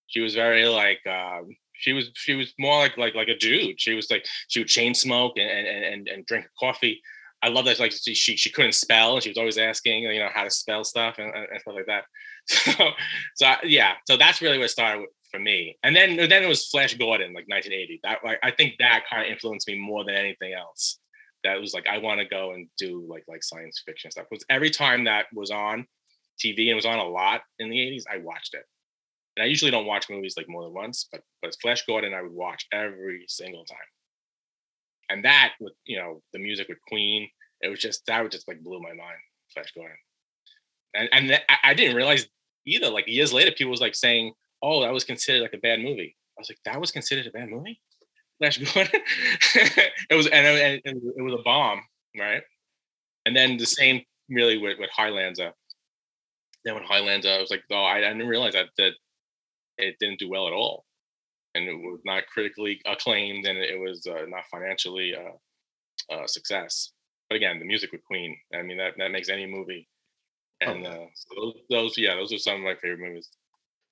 She 0.09 0.21
was 0.21 0.35
very 0.35 0.67
like 0.67 1.01
um 1.07 1.57
she 1.75 1.93
was 1.93 2.11
she 2.15 2.35
was 2.35 2.53
more 2.59 2.79
like 2.79 2.99
like 2.99 3.15
like 3.15 3.29
a 3.29 3.37
dude. 3.37 3.81
She 3.81 3.95
was 3.95 4.11
like 4.11 4.27
she 4.49 4.61
would 4.61 4.69
chain 4.69 4.95
smoke 4.95 5.39
and 5.39 5.49
and 5.49 5.85
and, 5.85 6.09
and 6.09 6.27
drink 6.27 6.47
coffee 6.59 7.01
I 7.43 7.49
love 7.49 7.67
that 7.67 7.79
like 7.79 7.93
she 7.93 8.15
she 8.15 8.51
couldn't 8.51 8.73
spell 8.73 9.15
and 9.15 9.23
she 9.23 9.31
was 9.31 9.39
always 9.39 9.59
asking 9.59 10.03
you 10.03 10.19
know 10.19 10.31
how 10.33 10.45
to 10.45 10.51
spell 10.51 10.85
stuff 10.85 11.17
and, 11.19 11.33
and 11.35 11.61
stuff 11.61 11.75
like 11.75 11.87
that. 11.87 12.05
So 12.49 12.91
so 13.35 13.55
yeah, 13.65 13.95
so 14.07 14.17
that's 14.17 14.41
really 14.41 14.59
what 14.59 14.71
started 14.71 15.07
for 15.31 15.39
me. 15.39 15.77
And 15.83 15.95
then 15.95 16.17
then 16.17 16.43
it 16.43 16.49
was 16.49 16.67
Flash 16.69 16.95
Gordon 16.95 17.35
like 17.35 17.47
1980. 17.47 18.01
That 18.03 18.19
like 18.25 18.39
I 18.43 18.51
think 18.51 18.75
that 18.79 19.05
kind 19.09 19.23
of 19.23 19.31
influenced 19.31 19.69
me 19.69 19.79
more 19.79 20.05
than 20.05 20.15
anything 20.15 20.55
else. 20.55 20.99
That 21.45 21.61
was 21.61 21.75
like 21.75 21.87
I 21.87 21.99
want 21.99 22.21
to 22.21 22.27
go 22.27 22.53
and 22.53 22.69
do 22.79 23.07
like 23.09 23.25
like 23.29 23.45
science 23.45 23.83
fiction 23.85 24.11
stuff. 24.11 24.27
Because 24.31 24.45
every 24.49 24.71
time 24.71 25.05
that 25.05 25.27
was 25.33 25.51
on 25.51 25.87
TV 26.43 26.69
and 26.69 26.77
was 26.77 26.87
on 26.87 26.99
a 26.99 27.05
lot 27.05 27.43
in 27.59 27.69
the 27.69 27.77
80s, 27.77 28.05
I 28.11 28.19
watched 28.19 28.55
it. 28.55 28.65
And 29.39 29.45
I 29.45 29.47
usually 29.47 29.71
don't 29.71 29.87
watch 29.87 30.11
movies 30.11 30.35
like 30.37 30.49
more 30.49 30.65
than 30.65 30.75
once, 30.75 31.09
but 31.11 31.23
but 31.43 31.55
Flash 31.63 31.85
Gordon 31.87 32.13
I 32.13 32.23
would 32.23 32.33
watch 32.33 32.67
every 32.73 33.25
single 33.29 33.65
time 33.65 33.79
and 35.09 35.25
that 35.25 35.55
with 35.61 35.73
you 35.85 35.99
know 35.99 36.23
the 36.33 36.39
music 36.39 36.69
with 36.69 36.79
Queen, 36.87 37.29
it 37.61 37.69
was 37.69 37.81
just 37.81 38.05
that 38.07 38.23
would 38.23 38.33
just 38.33 38.49
like 38.49 38.63
blew 38.63 38.81
my 38.81 38.91
mind. 38.91 39.19
Flash 39.53 39.73
Gordon, 39.73 39.97
and 40.95 41.09
and 41.13 41.29
th- 41.29 41.43
I 41.63 41.75
didn't 41.75 41.97
realize 41.97 42.27
either. 42.67 42.91
Like 42.91 43.07
years 43.09 43.33
later, 43.33 43.51
people 43.51 43.71
was 43.71 43.81
like 43.81 43.95
saying, 43.95 44.33
"Oh, 44.63 44.83
that 44.83 44.93
was 44.93 45.05
considered 45.05 45.43
like 45.43 45.55
a 45.55 45.59
bad 45.59 45.81
movie." 45.81 46.17
I 46.37 46.41
was 46.41 46.51
like, 46.51 46.59
"That 46.65 46.81
was 46.81 46.91
considered 46.91 47.27
a 47.27 47.31
bad 47.31 47.49
movie." 47.49 47.81
Flash 48.39 48.59
Gordon. 48.59 49.01
it 50.11 50.15
was 50.15 50.27
and 50.29 50.47
it, 50.47 50.83
and 50.85 51.03
it 51.17 51.23
was 51.23 51.35
a 51.35 51.43
bomb, 51.43 51.81
right? 52.19 52.43
And 53.27 53.37
then 53.37 53.57
the 53.57 53.67
same 53.67 54.03
really 54.29 54.59
with 54.59 54.79
with 54.79 54.91
Highlander. 54.91 55.53
Then 56.65 56.75
with 56.75 56.85
Highlander, 56.85 57.31
I 57.31 57.41
was 57.41 57.51
like, 57.51 57.63
"Oh, 57.71 57.85
I, 57.85 57.99
I 57.99 58.13
didn't 58.13 58.29
realize 58.29 58.53
that 58.53 58.69
that 58.77 58.93
it 59.79 59.97
didn't 60.01 60.19
do 60.19 60.29
well 60.29 60.47
at 60.47 60.53
all." 60.53 60.85
and 61.55 61.69
it 61.69 61.75
was 61.75 62.01
not 62.05 62.27
critically 62.27 62.81
acclaimed 62.87 63.47
and 63.47 63.59
it 63.59 63.79
was 63.79 64.07
uh, 64.07 64.25
not 64.29 64.45
financially 64.51 65.15
uh, 65.15 66.15
uh, 66.15 66.27
success. 66.27 66.93
But 67.29 67.37
again, 67.37 67.59
the 67.59 67.65
music 67.65 67.93
with 67.93 68.05
Queen, 68.05 68.37
I 68.55 68.63
mean, 68.63 68.79
that, 68.79 68.95
that 68.99 69.11
makes 69.11 69.29
any 69.29 69.47
movie. 69.47 69.89
Oh, 70.63 70.71
and 70.71 70.87
uh, 70.87 71.07
so 71.15 71.35
those, 71.37 71.55
those, 71.71 71.99
yeah, 71.99 72.15
those 72.15 72.33
are 72.33 72.39
some 72.39 72.57
of 72.57 72.61
my 72.63 72.75
favorite 72.75 73.01
movies. 73.01 73.29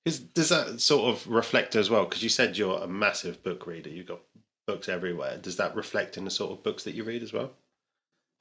Is, 0.05 0.19
does 0.19 0.49
that 0.49 0.79
sort 0.79 1.13
of 1.13 1.27
reflect 1.27 1.75
as 1.75 1.89
well? 1.89 2.05
Because 2.05 2.23
you 2.23 2.29
said 2.29 2.57
you're 2.57 2.81
a 2.81 2.87
massive 2.87 3.43
book 3.43 3.67
reader, 3.67 3.89
you've 3.89 4.07
got 4.07 4.21
books 4.65 4.89
everywhere. 4.89 5.37
Does 5.37 5.57
that 5.57 5.75
reflect 5.75 6.17
in 6.17 6.25
the 6.25 6.31
sort 6.31 6.51
of 6.51 6.63
books 6.63 6.83
that 6.83 6.95
you 6.95 7.03
read 7.03 7.23
as 7.23 7.33
well? 7.33 7.51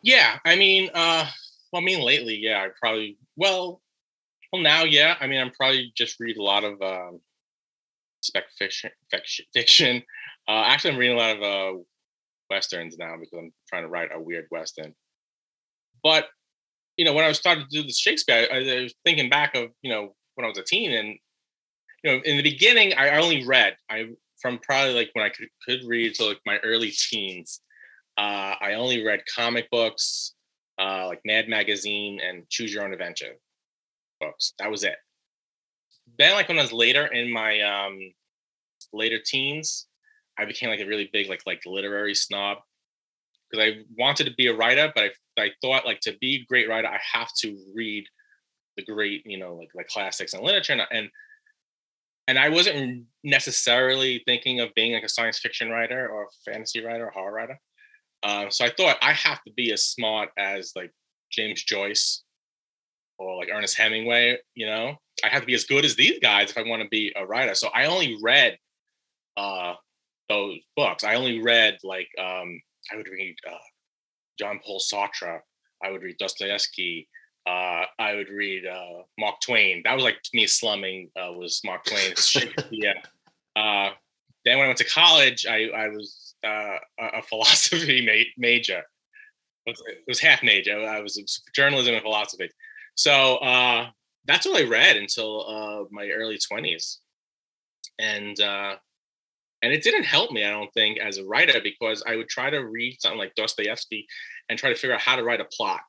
Yeah, 0.03 0.39
I 0.45 0.57
mean, 0.57 0.91
uh, 0.95 1.27
well, 1.73 1.83
I 1.83 1.85
mean, 1.85 2.05
lately, 2.05 2.37
yeah, 2.37 2.59
I 2.59 2.69
probably, 2.81 3.19
well, 3.37 3.81
well, 4.53 4.63
now, 4.63 4.85
yeah, 4.85 5.17
I 5.21 5.27
mean, 5.27 5.41
I'm 5.41 5.51
probably 5.51 5.93
just 5.97 6.21
read 6.21 6.37
a 6.37 6.43
lot 6.43 6.63
of 6.63 6.81
um, 6.81 7.21
spec 8.27 8.45
fiction. 8.59 8.91
fiction. 9.53 10.03
Uh, 10.49 10.64
actually, 10.66 10.93
I'm 10.93 10.99
reading 10.99 11.16
a 11.16 11.20
lot 11.20 11.37
of 11.37 11.43
uh, 11.43 11.79
westerns 12.51 12.97
now 12.99 13.14
because 13.18 13.39
I'm 13.39 13.53
trying 13.68 13.83
to 13.83 13.89
write 13.89 14.11
a 14.14 14.20
weird 14.20 14.47
western. 14.51 14.95
But 16.03 16.27
you 16.97 17.05
know, 17.05 17.12
when 17.12 17.24
I 17.24 17.29
was 17.29 17.39
starting 17.39 17.64
to 17.64 17.70
do 17.70 17.87
the 17.87 17.93
Shakespeare, 17.93 18.49
I, 18.51 18.57
I 18.57 18.83
was 18.83 18.95
thinking 19.05 19.29
back 19.29 19.55
of 19.55 19.70
you 19.83 19.91
know 19.91 20.14
when 20.35 20.45
I 20.45 20.49
was 20.49 20.59
a 20.59 20.62
teen, 20.62 20.93
and 20.93 21.16
you 22.05 22.12
know, 22.12 22.20
in 22.24 22.37
the 22.37 22.43
beginning, 22.43 22.95
I 22.95 23.18
only 23.18 23.45
read. 23.47 23.77
I 23.91 24.11
from 24.41 24.59
probably 24.59 24.95
like 24.95 25.11
when 25.14 25.24
I 25.24 25.31
could, 25.31 25.49
could 25.66 25.81
read 25.87 26.14
to 26.16 26.27
like 26.27 26.41
my 26.47 26.59
early 26.59 26.91
teens. 26.91 27.61
Uh, 28.18 28.55
I 28.61 28.74
only 28.74 29.05
read 29.05 29.20
comic 29.35 29.68
books, 29.70 30.35
uh, 30.81 31.07
like 31.07 31.20
Mad 31.27 31.49
Magazine 31.49 32.18
and 32.27 32.49
Choose 32.49 32.72
Your 32.72 32.85
Own 32.85 32.93
Adventure 32.93 33.35
books. 34.20 34.55
That 34.59 34.70
was 34.70 34.85
it 34.85 34.97
then 36.19 36.33
like 36.33 36.49
when 36.49 36.59
I 36.59 36.62
was 36.62 36.73
later 36.73 37.07
in 37.07 37.33
my 37.33 37.61
um 37.61 37.99
later 38.93 39.19
teens, 39.25 39.87
I 40.39 40.45
became 40.45 40.71
like 40.71 40.81
a 40.81 40.87
really 40.87 41.11
big 41.12 41.29
like 41.29 41.43
like 41.47 41.62
literary 41.67 42.14
snob 42.14 42.59
because 43.51 43.64
I 43.64 43.83
wanted 43.99 44.25
to 44.25 44.35
be 44.35 44.49
a 44.49 44.57
writer, 44.57 44.93
but 44.95 45.05
I 45.05 45.43
I 45.43 45.51
thought 45.62 45.87
like 45.87 46.01
to 46.01 46.17
be 46.21 46.37
a 46.37 46.45
great 46.47 46.69
writer, 46.69 46.89
I 46.89 47.01
have 47.12 47.29
to 47.41 47.57
read 47.75 48.07
the 48.77 48.85
great 48.85 49.25
you 49.25 49.39
know 49.39 49.55
like 49.55 49.71
like 49.75 49.89
classics 49.89 50.35
and 50.35 50.43
literature 50.43 50.75
and, 50.75 50.83
and 50.91 51.11
and 52.29 52.39
I 52.39 52.49
wasn't 52.49 53.05
necessarily 53.23 54.23
thinking 54.27 54.61
of 54.61 54.75
being 54.75 54.95
like 54.95 55.05
a 55.05 55.09
science 55.09 55.39
fiction 55.39 55.71
writer 55.71 56.09
or 56.09 56.25
a 56.25 56.51
fantasy 56.51 56.85
writer 56.85 57.07
or 57.07 57.11
horror 57.11 57.33
writer. 57.33 57.61
Uh, 58.23 58.51
so 58.51 58.64
I 58.64 58.71
thought 58.71 58.97
I 59.01 59.12
have 59.12 59.43
to 59.45 59.53
be 59.53 59.73
as 59.73 59.85
smart 59.85 60.31
as 60.37 60.73
like 60.75 60.91
James 61.31 61.62
Joyce 61.62 62.25
or 63.19 63.37
like 63.37 63.49
Ernest 63.53 63.77
Hemingway, 63.77 64.39
you 64.55 64.67
know, 64.67 64.97
I 65.25 65.29
have 65.29 65.43
to 65.43 65.47
be 65.47 65.55
as 65.55 65.64
good 65.64 65.85
as 65.85 65.97
these 65.97 66.19
guys 66.21 66.51
if 66.51 66.59
I 66.59 66.62
want 66.62 66.83
to 66.83 66.89
be 66.89 67.12
a 67.17 67.27
writer. 67.27 67.55
So 67.55 67.69
I 67.75 67.87
only 67.87 68.19
read 68.23 68.59
uh, 69.37 69.75
those 70.29 70.59
books. 70.77 71.05
I 71.05 71.14
only 71.14 71.43
read 71.43 71.79
like 71.83 72.09
um, 72.19 72.61
I 72.93 72.97
would 72.97 73.09
read 73.09 73.37
uh, 73.49 73.59
John 74.39 74.61
Paul 74.64 74.81
Sartre. 74.81 75.41
I 75.83 75.91
would 75.91 76.03
read 76.03 76.17
Dostoevsky. 76.19 77.09
Uh, 77.47 77.85
I 77.99 78.14
would 78.14 78.29
read 78.29 78.67
uh, 78.67 79.03
Mark 79.19 79.37
Twain. 79.41 79.83
That 79.85 79.95
was 79.95 80.03
like 80.03 80.19
me 80.35 80.47
slumming. 80.47 81.11
Uh, 81.17 81.33
was 81.33 81.61
Mark 81.64 81.85
Twain? 81.85 82.14
yeah. 82.71 82.95
Uh, 83.57 83.89
then 84.45 84.59
when 84.59 84.67
I 84.67 84.69
went 84.69 84.79
to 84.81 84.85
college, 84.85 85.47
I, 85.47 85.71
I 85.75 85.89
was 85.89 86.35
uh, 86.45 86.77
a 86.99 87.23
philosophy 87.23 88.05
ma- 88.07 88.31
major. 88.37 88.83
It 89.64 89.79
was 90.07 90.21
half 90.21 90.43
major. 90.43 90.79
I 90.79 91.01
was 91.01 91.43
journalism 91.55 91.95
and 91.95 92.03
philosophy. 92.03 92.51
So 92.97 93.37
uh, 93.37 93.89
that's 94.25 94.47
all 94.47 94.57
I 94.57 94.65
read 94.65 94.97
until 94.97 95.47
uh, 95.49 95.85
my 95.91 96.09
early 96.09 96.39
twenties, 96.39 96.99
and 97.99 98.39
uh, 98.41 98.77
and 99.63 99.73
it 99.73 99.83
didn't 99.83 100.05
help 100.05 100.33
me, 100.33 100.45
I 100.45 100.51
don't 100.51 100.73
think, 100.75 100.99
as 100.99 101.19
a 101.19 101.25
writer 101.25 101.61
because 101.63 102.03
I 102.07 102.17
would 102.17 102.29
try 102.29 102.51
to 102.51 102.67
read 102.67 102.99
something 103.01 103.19
like 103.19 103.35
Dostoevsky 103.37 104.07
and 104.49 104.59
try 104.59 104.71
to 104.71 104.77
figure 104.77 104.95
out 104.95 105.01
how 105.01 105.17
to 105.17 105.25
write 105.25 105.41
a 105.41 105.47
plot, 105.57 105.81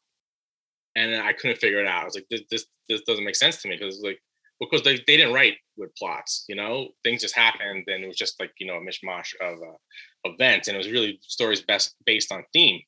and 0.95 1.16
I 1.16 1.34
couldn't 1.34 1.60
figure 1.60 1.82
it 1.82 1.88
out. 1.88 2.03
I 2.03 2.05
was 2.05 2.16
like, 2.16 2.28
this 2.30 2.41
this, 2.51 2.66
this 2.88 3.01
doesn't 3.03 3.26
make 3.26 3.36
sense 3.36 3.62
to 3.62 3.70
me 3.70 3.78
because 3.78 4.01
like 4.03 4.20
because 4.60 4.84
they, 4.84 4.95
they 5.08 5.18
didn't 5.18 5.34
write 5.34 5.55
with 5.78 5.95
plots, 5.95 6.45
you 6.49 6.55
know, 6.55 6.89
things 7.03 7.22
just 7.22 7.36
happened 7.36 7.84
and 7.88 8.03
it 8.03 8.08
was 8.08 8.18
just 8.18 8.39
like, 8.39 8.51
you 8.60 8.68
know, 8.68 8.76
a 8.78 8.82
mishmash 8.82 9.34
of 9.41 9.60
uh, 9.60 10.32
events. 10.32 10.68
And 10.68 10.76
it 10.76 10.80
was 10.80 10.89
really 10.91 11.20
stories 11.22 11.62
best 11.62 11.95
based 12.05 12.32
on 12.32 12.43
theme. 12.53 12.82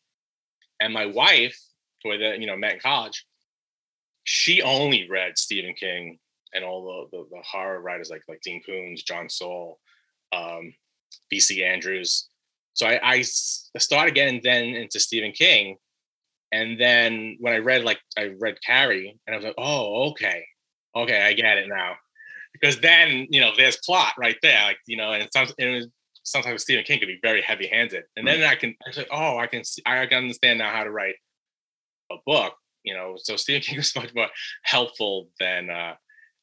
And 0.79 0.93
my 0.93 1.05
wife, 1.05 1.57
who 2.03 2.11
I, 2.11 2.35
you 2.35 2.47
know, 2.47 2.57
met 2.57 2.73
in 2.73 2.79
college, 2.79 3.25
she 4.31 4.61
only 4.61 5.09
read 5.09 5.39
Stephen 5.39 5.73
King 5.73 6.19
and 6.53 6.63
all 6.63 7.07
the, 7.11 7.17
the, 7.17 7.23
the 7.31 7.41
horror 7.41 7.81
writers 7.81 8.11
like, 8.11 8.21
like 8.27 8.39
Dean 8.41 8.61
Koontz, 8.63 9.01
John 9.01 9.27
Saul, 9.27 9.79
um, 10.31 10.71
V.C. 11.31 11.63
Andrews. 11.63 12.29
So 12.73 12.85
I, 12.85 12.99
I 13.03 13.21
started 13.23 14.13
getting 14.13 14.39
then 14.43 14.65
into 14.75 14.99
Stephen 14.99 15.31
King. 15.31 15.77
And 16.51 16.79
then 16.79 17.37
when 17.39 17.53
I 17.53 17.57
read 17.57 17.83
like 17.83 17.97
I 18.19 18.35
read 18.39 18.59
Carrie 18.63 19.17
and 19.25 19.33
I 19.33 19.37
was 19.37 19.45
like, 19.45 19.55
oh, 19.57 20.11
okay. 20.11 20.45
Okay, 20.95 21.23
I 21.23 21.33
get 21.33 21.57
it 21.57 21.67
now. 21.67 21.95
Because 22.53 22.79
then, 22.79 23.25
you 23.31 23.41
know, 23.41 23.53
there's 23.57 23.77
plot 23.77 24.13
right 24.15 24.37
there. 24.43 24.61
Like, 24.61 24.77
you 24.85 24.97
know, 24.97 25.11
and 25.11 25.27
sometimes 25.33 25.55
it 25.57 25.73
was, 25.73 25.87
sometimes 26.21 26.61
Stephen 26.61 26.83
King 26.83 26.99
could 26.99 27.07
be 27.07 27.19
very 27.23 27.41
heavy 27.41 27.65
handed. 27.65 28.03
And 28.15 28.27
then 28.27 28.43
I 28.43 28.53
can 28.53 28.75
I 28.87 28.91
said, 28.91 29.07
oh, 29.09 29.39
I 29.39 29.47
can 29.47 29.63
see 29.63 29.81
I 29.87 30.05
can 30.05 30.19
understand 30.19 30.59
now 30.59 30.69
how 30.69 30.83
to 30.83 30.91
write 30.91 31.15
a 32.11 32.17
book. 32.27 32.53
You 32.83 32.93
know, 32.93 33.15
so 33.17 33.35
Stephen 33.35 33.61
King 33.61 33.77
was 33.77 33.95
much 33.95 34.13
more 34.13 34.29
helpful 34.63 35.29
than 35.39 35.69
uh, 35.69 35.95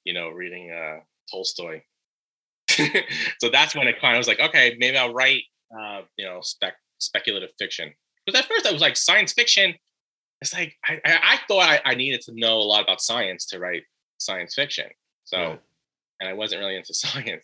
you 0.05 0.15
know, 0.15 0.29
reading 0.29 0.71
uh 0.71 1.01
Tolstoy. 1.31 1.83
so 2.69 3.49
that's 3.51 3.75
when 3.75 3.87
it 3.87 4.01
kind 4.01 4.17
of 4.17 4.19
was 4.19 4.29
like, 4.29 4.41
okay, 4.41 4.77
maybe 4.79 4.99
I'll 4.99 5.15
write 5.15 5.43
uh, 5.75 6.03
you 6.17 6.25
know, 6.25 6.41
spec 6.43 6.75
speculative 6.99 7.51
fiction. 7.59 7.93
Because 8.25 8.41
at 8.41 8.49
first 8.49 8.67
I 8.67 8.73
was 8.73 8.83
like 8.83 8.97
science 8.97 9.33
fiction. 9.33 9.75
It's 10.41 10.53
like 10.53 10.75
I, 10.85 11.01
I, 11.05 11.39
thought 11.49 11.63
I, 11.63 11.81
I, 11.85 11.95
needed 11.95 12.21
to 12.23 12.33
know 12.35 12.59
a 12.59 12.67
lot 12.67 12.83
about 12.83 13.01
science 13.01 13.47
to 13.47 13.59
write 13.59 13.85
science 14.19 14.55
fiction. 14.55 14.87
So, 15.25 15.39
yeah. 15.39 15.57
and 16.21 16.29
I 16.29 16.35
wasn't 16.35 16.61
really 16.61 16.77
into 16.77 16.93
science. 16.95 17.43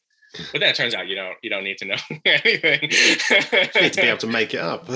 But 0.53 0.61
then 0.61 0.71
it 0.71 0.77
turns 0.77 0.95
out 0.95 1.09
you 1.09 1.15
don't 1.15 1.37
you 1.43 1.51
don't 1.51 1.65
need 1.65 1.79
to 1.79 1.85
know 1.85 1.97
anything. 2.25 2.81
you 2.83 3.83
need 3.83 3.93
to 3.93 4.01
be 4.01 4.09
able 4.09 4.19
to 4.19 4.27
make 4.27 4.55
it 4.55 4.61
up. 4.61 4.87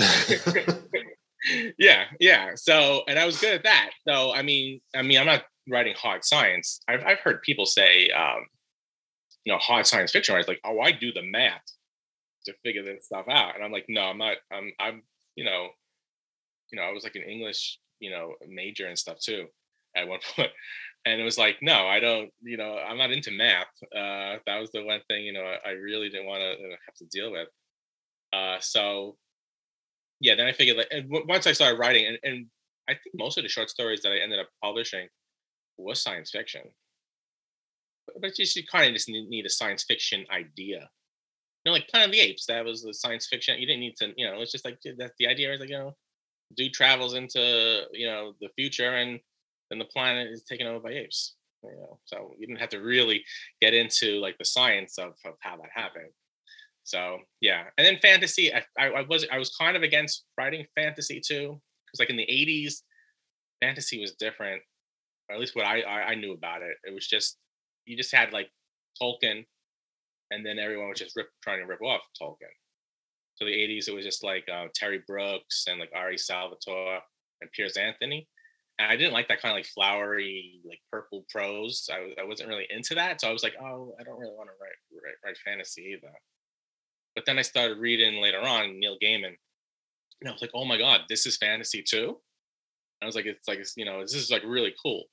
Yeah, 1.79 2.05
yeah. 2.21 2.51
So, 2.55 3.03
and 3.09 3.19
I 3.19 3.27
was 3.27 3.41
good 3.41 3.55
at 3.55 3.65
that. 3.65 3.91
So, 4.07 4.33
I 4.33 4.43
mean, 4.43 4.81
I 4.95 5.03
mean, 5.03 5.19
I'm 5.19 5.27
not 5.27 5.45
writing 5.69 5.95
hard 5.97 6.25
science. 6.25 6.81
I've 6.89 7.05
I've 7.05 7.21
heard 7.21 7.43
people 7.43 7.67
say, 7.67 8.09
um, 8.11 8.47
you 9.45 9.53
know, 9.53 9.59
hard 9.59 9.87
science 9.87 10.13
fiction 10.13 10.35
writers 10.35 10.49
like, 10.49 10.61
oh, 10.65 10.81
I 10.81 10.93
do 10.93 11.13
the 11.13 11.23
math 11.23 11.63
to 12.47 12.55
figure 12.65 12.85
this 12.85 13.07
stuff 13.07 13.27
out. 13.29 13.55
And 13.55 13.65
I'm 13.65 13.73
like, 13.73 13.87
no, 13.89 14.03
I'm 14.03 14.19
not. 14.19 14.37
I'm 14.53 14.73
I'm 14.81 15.03
you 15.37 15.45
know, 15.45 15.69
you 16.71 16.79
know, 16.79 16.85
I 16.85 16.93
was 16.93 17.05
like 17.05 17.17
an 17.17 17.23
English 17.23 17.79
you 18.01 18.11
know 18.11 18.35
major 18.47 18.87
and 18.87 18.99
stuff 18.99 19.19
too 19.19 19.47
at 19.97 20.07
one 20.09 20.21
point. 20.37 20.51
And 21.05 21.21
it 21.21 21.25
was 21.25 21.39
like, 21.39 21.59
no, 21.63 21.87
I 21.87 22.01
don't, 22.01 22.31
you 22.43 22.57
know, 22.57 22.77
I'm 22.79 22.99
not 22.99 23.13
into 23.13 23.31
math. 23.31 23.69
Uh, 23.95 24.43
that 24.45 24.59
was 24.59 24.73
the 24.73 24.85
one 24.85 25.01
thing, 25.09 25.25
you 25.25 25.33
know, 25.33 25.55
I 25.65 25.71
really 25.71 26.09
didn't 26.09 26.27
want 26.27 26.41
to 26.41 26.71
have 26.85 26.97
to 26.97 27.05
deal 27.13 27.31
with. 27.31 27.47
Uh, 28.33 28.57
so, 28.61 29.17
yeah, 30.21 30.35
then 30.35 30.47
I 30.47 30.53
figured, 30.53 30.79
like, 30.79 30.89
and 30.91 31.09
once 31.09 31.47
I 31.47 31.53
started 31.53 31.79
writing, 31.79 32.07
and, 32.07 32.19
and 32.23 32.47
I 32.89 32.93
think 32.93 33.15
most 33.15 33.39
of 33.39 33.45
the 33.45 33.49
short 33.49 33.71
stories 33.71 34.03
that 34.03 34.13
I 34.13 34.19
ended 34.19 34.39
up 34.39 34.49
publishing 34.63 35.09
was 35.79 36.03
science 36.03 36.31
fiction. 36.31 36.63
But, 38.07 38.21
but 38.23 38.39
you, 38.39 38.47
you 38.55 38.63
kind 38.71 38.89
of 38.89 38.95
just 38.95 39.09
need 39.09 39.45
a 39.47 39.51
science 39.51 39.85
fiction 39.85 40.25
idea 40.31 40.89
You 41.65 41.71
know, 41.71 41.73
like 41.73 41.89
Planet 41.89 42.09
of 42.09 42.13
the 42.13 42.21
Apes, 42.21 42.47
that 42.47 42.65
was 42.65 42.83
the 42.83 42.95
science 42.95 43.27
fiction. 43.27 43.59
You 43.59 43.67
didn't 43.67 43.81
need 43.81 43.97
to, 43.97 44.13
you 44.17 44.27
know, 44.27 44.41
it's 44.41 44.53
just 44.53 44.65
like 44.65 44.79
that. 44.85 45.13
The 45.19 45.27
idea 45.27 45.53
is 45.53 45.61
like, 45.61 45.71
you 45.71 45.79
know, 45.79 45.97
dude 46.57 46.73
travels 46.73 47.15
into, 47.15 47.83
you 47.93 48.07
know, 48.07 48.35
the 48.41 48.49
future 48.57 48.95
and 48.97 49.19
then 49.69 49.81
the 49.81 49.85
planet 49.87 50.31
is 50.31 50.45
taken 50.45 50.69
over 50.69 50.79
by 50.79 50.93
apes. 50.93 51.35
You 51.65 51.73
know, 51.77 51.99
so 52.05 52.35
you 52.39 52.47
didn't 52.47 52.61
have 52.61 52.69
to 52.71 52.79
really 52.79 53.25
get 53.61 53.75
into 53.75 54.21
like 54.21 54.39
the 54.39 54.45
science 54.45 54.99
of, 54.99 55.15
of 55.25 55.35
how 55.41 55.57
that 55.57 55.71
happened. 55.75 56.13
So 56.87 57.19
yeah, 57.41 57.65
and 57.77 57.87
then 57.87 57.99
fantasy, 57.99 58.53
I, 58.55 58.63
I, 58.79 59.03
was 59.03 59.27
I 59.31 59.39
was 59.39 59.51
kind 59.57 59.77
of 59.77 59.83
against 59.83 60.25
writing 60.39 60.65
fantasy 60.77 61.21
too, 61.21 61.61
because 61.85 61.99
like 61.99 62.11
in 62.11 62.17
the 62.17 62.27
'80s, 62.27 62.75
fantasy 63.61 64.01
was 64.01 64.13
different, 64.13 64.63
or 65.29 65.35
at 65.35 65.41
least 65.41 65.57
what 65.57 65.67
I, 65.67 65.81
I 65.81 66.03
I 66.11 66.15
knew 66.15 66.33
about 66.33 66.63
it. 66.63 66.77
It 66.85 66.95
was 66.95 67.09
just 67.09 67.39
you 67.87 67.97
just 67.97 68.15
had 68.15 68.33
like 68.33 68.51
Tolkien 69.03 69.45
and 70.31 70.45
then 70.45 70.59
everyone 70.59 70.89
was 70.89 70.99
just 70.99 71.17
rip, 71.17 71.29
trying 71.43 71.61
to 71.61 71.67
rip 71.67 71.83
off 71.83 72.03
Tolkien. 72.21 72.55
So 73.37 73.45
the 73.45 73.53
80s, 73.53 73.89
it 73.89 73.95
was 73.95 74.05
just 74.05 74.25
like 74.25 74.45
uh, 74.53 74.67
Terry 74.75 75.03
Brooks 75.07 75.67
and 75.69 75.79
like 75.79 75.91
R.A. 75.95 76.17
Salvatore 76.17 77.01
and 77.41 77.51
Piers 77.53 77.77
Anthony. 77.77 78.29
And 78.79 78.91
I 78.91 78.97
didn't 78.97 79.13
like 79.13 79.29
that 79.29 79.41
kind 79.41 79.53
of 79.53 79.57
like 79.57 79.67
flowery, 79.67 80.61
like 80.67 80.81
purple 80.91 81.25
prose. 81.31 81.89
I, 81.93 82.21
I 82.21 82.25
wasn't 82.25 82.49
really 82.49 82.67
into 82.71 82.95
that. 82.95 83.21
So 83.21 83.29
I 83.29 83.33
was 83.33 83.43
like, 83.43 83.55
oh, 83.61 83.95
I 84.01 84.05
don't 84.05 84.19
really 84.19 84.35
want 84.35 84.49
to 84.49 84.55
write, 84.61 85.03
write, 85.05 85.15
write 85.25 85.39
fantasy 85.45 85.97
either. 85.97 86.13
But 87.17 87.25
then 87.27 87.39
I 87.39 87.43
started 87.43 87.79
reading 87.79 88.23
later 88.23 88.41
on 88.41 88.79
Neil 88.79 88.97
Gaiman. 89.03 89.35
And 90.21 90.29
I 90.29 90.33
was 90.33 90.43
like, 90.43 90.53
oh 90.55 90.65
my 90.65 90.79
God, 90.79 91.01
this 91.09 91.27
is 91.27 91.37
fantasy 91.37 91.83
too? 91.83 92.09
And 92.09 93.03
I 93.03 93.07
was 93.07 93.17
like, 93.17 93.27
it's 93.27 93.49
like, 93.49 93.59
you 93.77 93.85
know, 93.85 94.03
this 94.03 94.15
is 94.15 94.31
like 94.31 94.45
really 94.45 94.75
cool. 94.81 95.05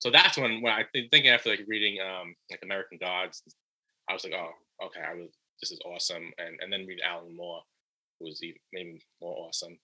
So 0.00 0.10
that's 0.10 0.36
when, 0.36 0.60
when 0.60 0.72
I 0.72 0.84
think 0.92 1.10
thinking 1.10 1.30
after 1.30 1.50
like 1.50 1.64
reading 1.66 1.98
um 2.00 2.34
like 2.50 2.60
American 2.62 2.98
Gods, 3.00 3.42
I 4.10 4.12
was 4.12 4.24
like, 4.24 4.34
oh, 4.34 4.50
okay, 4.86 5.00
I 5.00 5.14
was 5.14 5.30
this 5.60 5.70
is 5.70 5.80
awesome, 5.86 6.32
and 6.38 6.58
and 6.60 6.72
then 6.72 6.86
read 6.86 6.98
Alan 7.08 7.36
Moore, 7.36 7.62
who 8.18 8.26
was 8.26 8.42
even 8.42 8.98
more 9.20 9.46
awesome. 9.46 9.78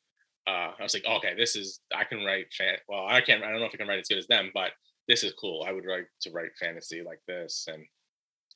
Uh, 0.47 0.73
I 0.79 0.83
was 0.83 0.95
like, 0.95 1.05
okay, 1.07 1.35
this 1.37 1.55
is 1.55 1.81
I 1.95 2.05
can 2.05 2.25
write 2.25 2.53
fan. 2.53 2.77
Well, 2.89 3.07
I 3.09 3.21
can't. 3.21 3.45
I 3.45 3.51
don't 3.51 3.61
know 3.61 3.67
if 3.67 3.75
I 3.75 3.77
can 3.77 3.87
write 3.87 4.01
as 4.01 4.09
good 4.09 4.19
as 4.19 4.27
them, 4.27 4.51
but 4.53 4.73
this 5.07 5.23
is 5.23 5.33
cool. 5.41 5.65
I 5.67 5.73
would 5.73 5.87
like 5.87 6.09
to 6.23 6.31
write 6.33 6.51
fantasy 6.61 7.03
like 7.03 7.21
this, 7.29 7.67
and 7.69 7.85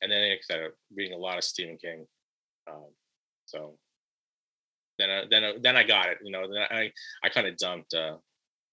and 0.00 0.10
then 0.10 0.32
I 0.32 0.36
started 0.40 0.72
reading 0.94 1.14
a 1.14 1.20
lot 1.20 1.38
of 1.38 1.44
Stephen 1.44 1.78
King. 1.78 2.06
Um, 2.68 2.90
so 3.52 3.74
then 4.98 5.10
I, 5.10 5.22
then 5.30 5.44
I, 5.44 5.52
then 5.60 5.76
I 5.76 5.84
got 5.84 6.08
it. 6.08 6.18
You 6.24 6.32
know, 6.32 6.48
then 6.48 6.62
I 6.70 6.90
I 7.22 7.28
kind 7.28 7.46
of 7.46 7.56
dumped 7.56 7.94
uh, 7.94 8.16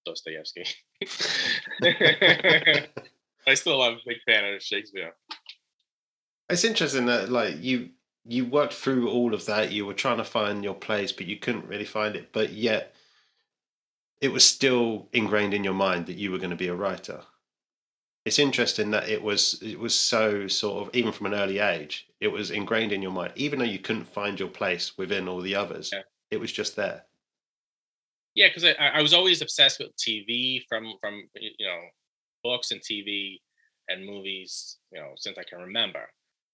Dostoevsky. 0.06 0.64
I 3.46 3.54
still 3.54 3.82
am 3.82 3.94
a 3.94 3.98
big 4.06 4.18
fan 4.26 4.54
of 4.54 4.62
Shakespeare. 4.62 5.12
It's 6.48 6.64
interesting 6.64 7.06
that 7.06 7.30
like 7.30 7.56
you 7.60 7.90
you 8.24 8.44
worked 8.44 8.74
through 8.74 9.10
all 9.10 9.34
of 9.34 9.46
that. 9.46 9.72
You 9.72 9.86
were 9.86 9.94
trying 9.94 10.18
to 10.18 10.24
find 10.24 10.64
your 10.64 10.74
place, 10.74 11.12
but 11.12 11.26
you 11.26 11.36
couldn't 11.36 11.66
really 11.66 11.84
find 11.84 12.16
it. 12.16 12.32
But 12.32 12.52
yet, 12.52 12.94
it 14.20 14.32
was 14.32 14.44
still 14.44 15.08
ingrained 15.12 15.54
in 15.54 15.64
your 15.64 15.74
mind 15.74 16.06
that 16.06 16.16
you 16.16 16.30
were 16.30 16.38
going 16.38 16.50
to 16.50 16.56
be 16.56 16.68
a 16.68 16.74
writer. 16.74 17.22
It's 18.24 18.38
interesting 18.38 18.90
that 18.90 19.08
it 19.08 19.22
was 19.22 19.60
it 19.62 19.78
was 19.78 19.98
so 19.98 20.46
sort 20.46 20.86
of 20.86 20.94
even 20.94 21.12
from 21.12 21.26
an 21.26 21.34
early 21.34 21.58
age, 21.58 22.06
it 22.20 22.28
was 22.28 22.50
ingrained 22.50 22.92
in 22.92 23.02
your 23.02 23.12
mind, 23.12 23.32
even 23.36 23.58
though 23.58 23.64
you 23.64 23.78
couldn't 23.78 24.04
find 24.04 24.38
your 24.38 24.48
place 24.48 24.98
within 24.98 25.28
all 25.28 25.40
the 25.40 25.54
others. 25.54 25.90
Yeah. 25.92 26.02
It 26.30 26.38
was 26.38 26.52
just 26.52 26.76
there. 26.76 27.04
Yeah, 28.34 28.48
because 28.48 28.64
I, 28.64 28.72
I 28.72 29.02
was 29.02 29.12
always 29.12 29.42
obsessed 29.42 29.78
with 29.80 29.96
TV 29.96 30.62
from 30.68 30.94
from 31.00 31.28
you 31.34 31.66
know 31.66 31.80
books 32.44 32.70
and 32.70 32.80
TV 32.80 33.38
and 33.88 34.06
movies, 34.06 34.78
you 34.92 35.00
know, 35.00 35.12
since 35.16 35.36
I 35.38 35.42
can 35.42 35.58
remember 35.58 36.06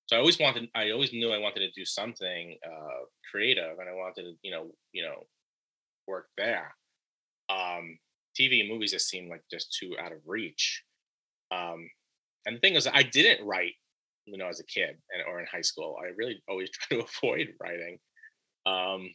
so 0.07 0.17
I 0.17 0.21
always 0.21 0.39
wanted, 0.39 0.69
I 0.75 0.91
always 0.91 1.12
knew 1.12 1.33
I 1.33 1.39
wanted 1.39 1.61
to 1.61 1.71
do 1.73 1.85
something 1.85 2.57
uh, 2.64 3.05
creative, 3.31 3.79
and 3.79 3.89
I 3.89 3.93
wanted 3.93 4.23
to, 4.23 4.33
you 4.43 4.53
know, 4.53 4.71
you 4.93 5.03
know, 5.03 5.27
work 6.07 6.29
there. 6.37 6.75
Um, 7.49 7.99
TV 8.41 8.61
and 8.61 8.69
movies 8.69 8.93
just 8.93 9.09
seemed 9.09 9.31
like 9.31 9.43
just 9.51 9.77
too 9.79 9.97
out 10.01 10.12
of 10.12 10.19
reach. 10.25 10.85
Um, 11.51 11.88
and 12.47 12.57
the 12.57 12.61
thing 12.61 12.74
is, 12.74 12.86
I 12.86 13.03
didn't 13.03 13.47
write, 13.47 13.74
you 14.26 14.38
know, 14.38 14.49
as 14.49 14.61
a 14.61 14.64
kid 14.64 14.97
and 15.12 15.22
or 15.28 15.40
in 15.40 15.47
high 15.47 15.61
school. 15.61 15.97
I 16.03 16.12
really 16.16 16.42
always 16.49 16.70
try 16.72 16.99
to 16.99 17.05
avoid 17.05 17.55
writing. 17.61 17.99
Um, 18.66 19.11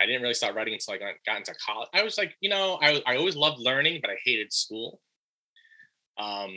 I 0.00 0.06
didn't 0.06 0.22
really 0.22 0.34
start 0.34 0.54
writing 0.54 0.74
until 0.74 0.94
I 0.94 0.98
got, 0.98 1.14
got 1.26 1.36
into 1.38 1.54
college. 1.64 1.88
I 1.94 2.02
was 2.02 2.18
like, 2.18 2.34
you 2.40 2.50
know, 2.50 2.78
I 2.82 3.02
I 3.06 3.16
always 3.16 3.36
loved 3.36 3.60
learning, 3.60 4.00
but 4.02 4.10
I 4.10 4.16
hated 4.24 4.52
school. 4.52 5.00
Um, 6.18 6.50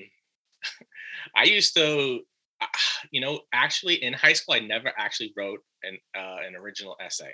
I 1.35 1.43
used 1.43 1.75
to 1.75 2.21
you 3.11 3.21
know, 3.21 3.41
actually 3.53 4.03
in 4.03 4.13
high 4.13 4.33
school, 4.33 4.55
I 4.55 4.59
never 4.59 4.91
actually 4.97 5.33
wrote 5.37 5.59
an 5.83 5.97
uh, 6.15 6.37
an 6.45 6.55
original 6.55 6.95
essay. 7.03 7.33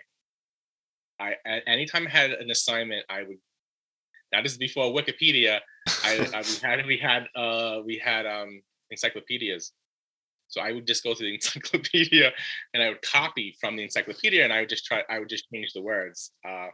I 1.19 1.35
anytime 1.67 2.07
I 2.07 2.09
had 2.09 2.31
an 2.31 2.51
assignment, 2.51 3.05
I 3.09 3.23
would. 3.23 3.37
This 4.43 4.53
is 4.53 4.57
before 4.57 4.85
Wikipedia. 4.85 5.59
I, 6.03 6.27
I 6.33 6.41
we 6.47 6.57
had 6.61 6.85
we 6.85 6.97
had 6.97 7.27
uh 7.35 7.81
we 7.85 7.97
had 7.97 8.25
um 8.25 8.61
encyclopedias, 8.91 9.71
so 10.47 10.61
I 10.61 10.71
would 10.71 10.87
just 10.87 11.03
go 11.03 11.13
through 11.13 11.27
the 11.27 11.33
encyclopedia 11.35 12.31
and 12.73 12.83
I 12.83 12.89
would 12.89 13.01
copy 13.01 13.55
from 13.59 13.75
the 13.75 13.83
encyclopedia 13.83 14.43
and 14.43 14.53
I 14.53 14.61
would 14.61 14.69
just 14.69 14.85
try 14.85 15.03
I 15.09 15.19
would 15.19 15.29
just 15.29 15.49
change 15.53 15.73
the 15.73 15.81
words. 15.81 16.31
Uh, 16.47 16.67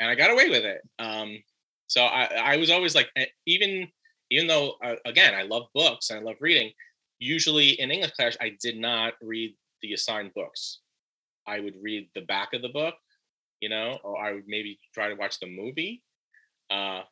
and 0.00 0.08
I 0.08 0.14
got 0.14 0.30
away 0.30 0.48
with 0.48 0.64
it. 0.64 0.80
Um, 0.98 1.42
so 1.86 2.04
I 2.04 2.24
I 2.24 2.56
was 2.56 2.70
always 2.70 2.94
like 2.94 3.10
even 3.46 3.88
even 4.30 4.46
though 4.46 4.74
uh, 4.84 4.96
again 5.04 5.34
I 5.34 5.42
love 5.42 5.66
books 5.74 6.10
and 6.10 6.20
I 6.20 6.22
love 6.22 6.36
reading 6.40 6.72
usually 7.18 7.70
in 7.80 7.90
English 7.90 8.12
class, 8.12 8.36
I 8.40 8.56
did 8.60 8.78
not 8.78 9.14
read 9.20 9.54
the 9.82 9.92
assigned 9.92 10.34
books. 10.34 10.80
I 11.46 11.60
would 11.60 11.74
read 11.80 12.08
the 12.14 12.22
back 12.22 12.52
of 12.52 12.62
the 12.62 12.68
book, 12.68 12.94
you 13.60 13.68
know, 13.68 13.98
or 14.04 14.18
I 14.18 14.32
would 14.32 14.44
maybe 14.46 14.78
try 14.94 15.08
to 15.08 15.14
watch 15.14 15.40
the 15.40 15.46
movie. 15.46 16.02
Uh, 16.70 17.02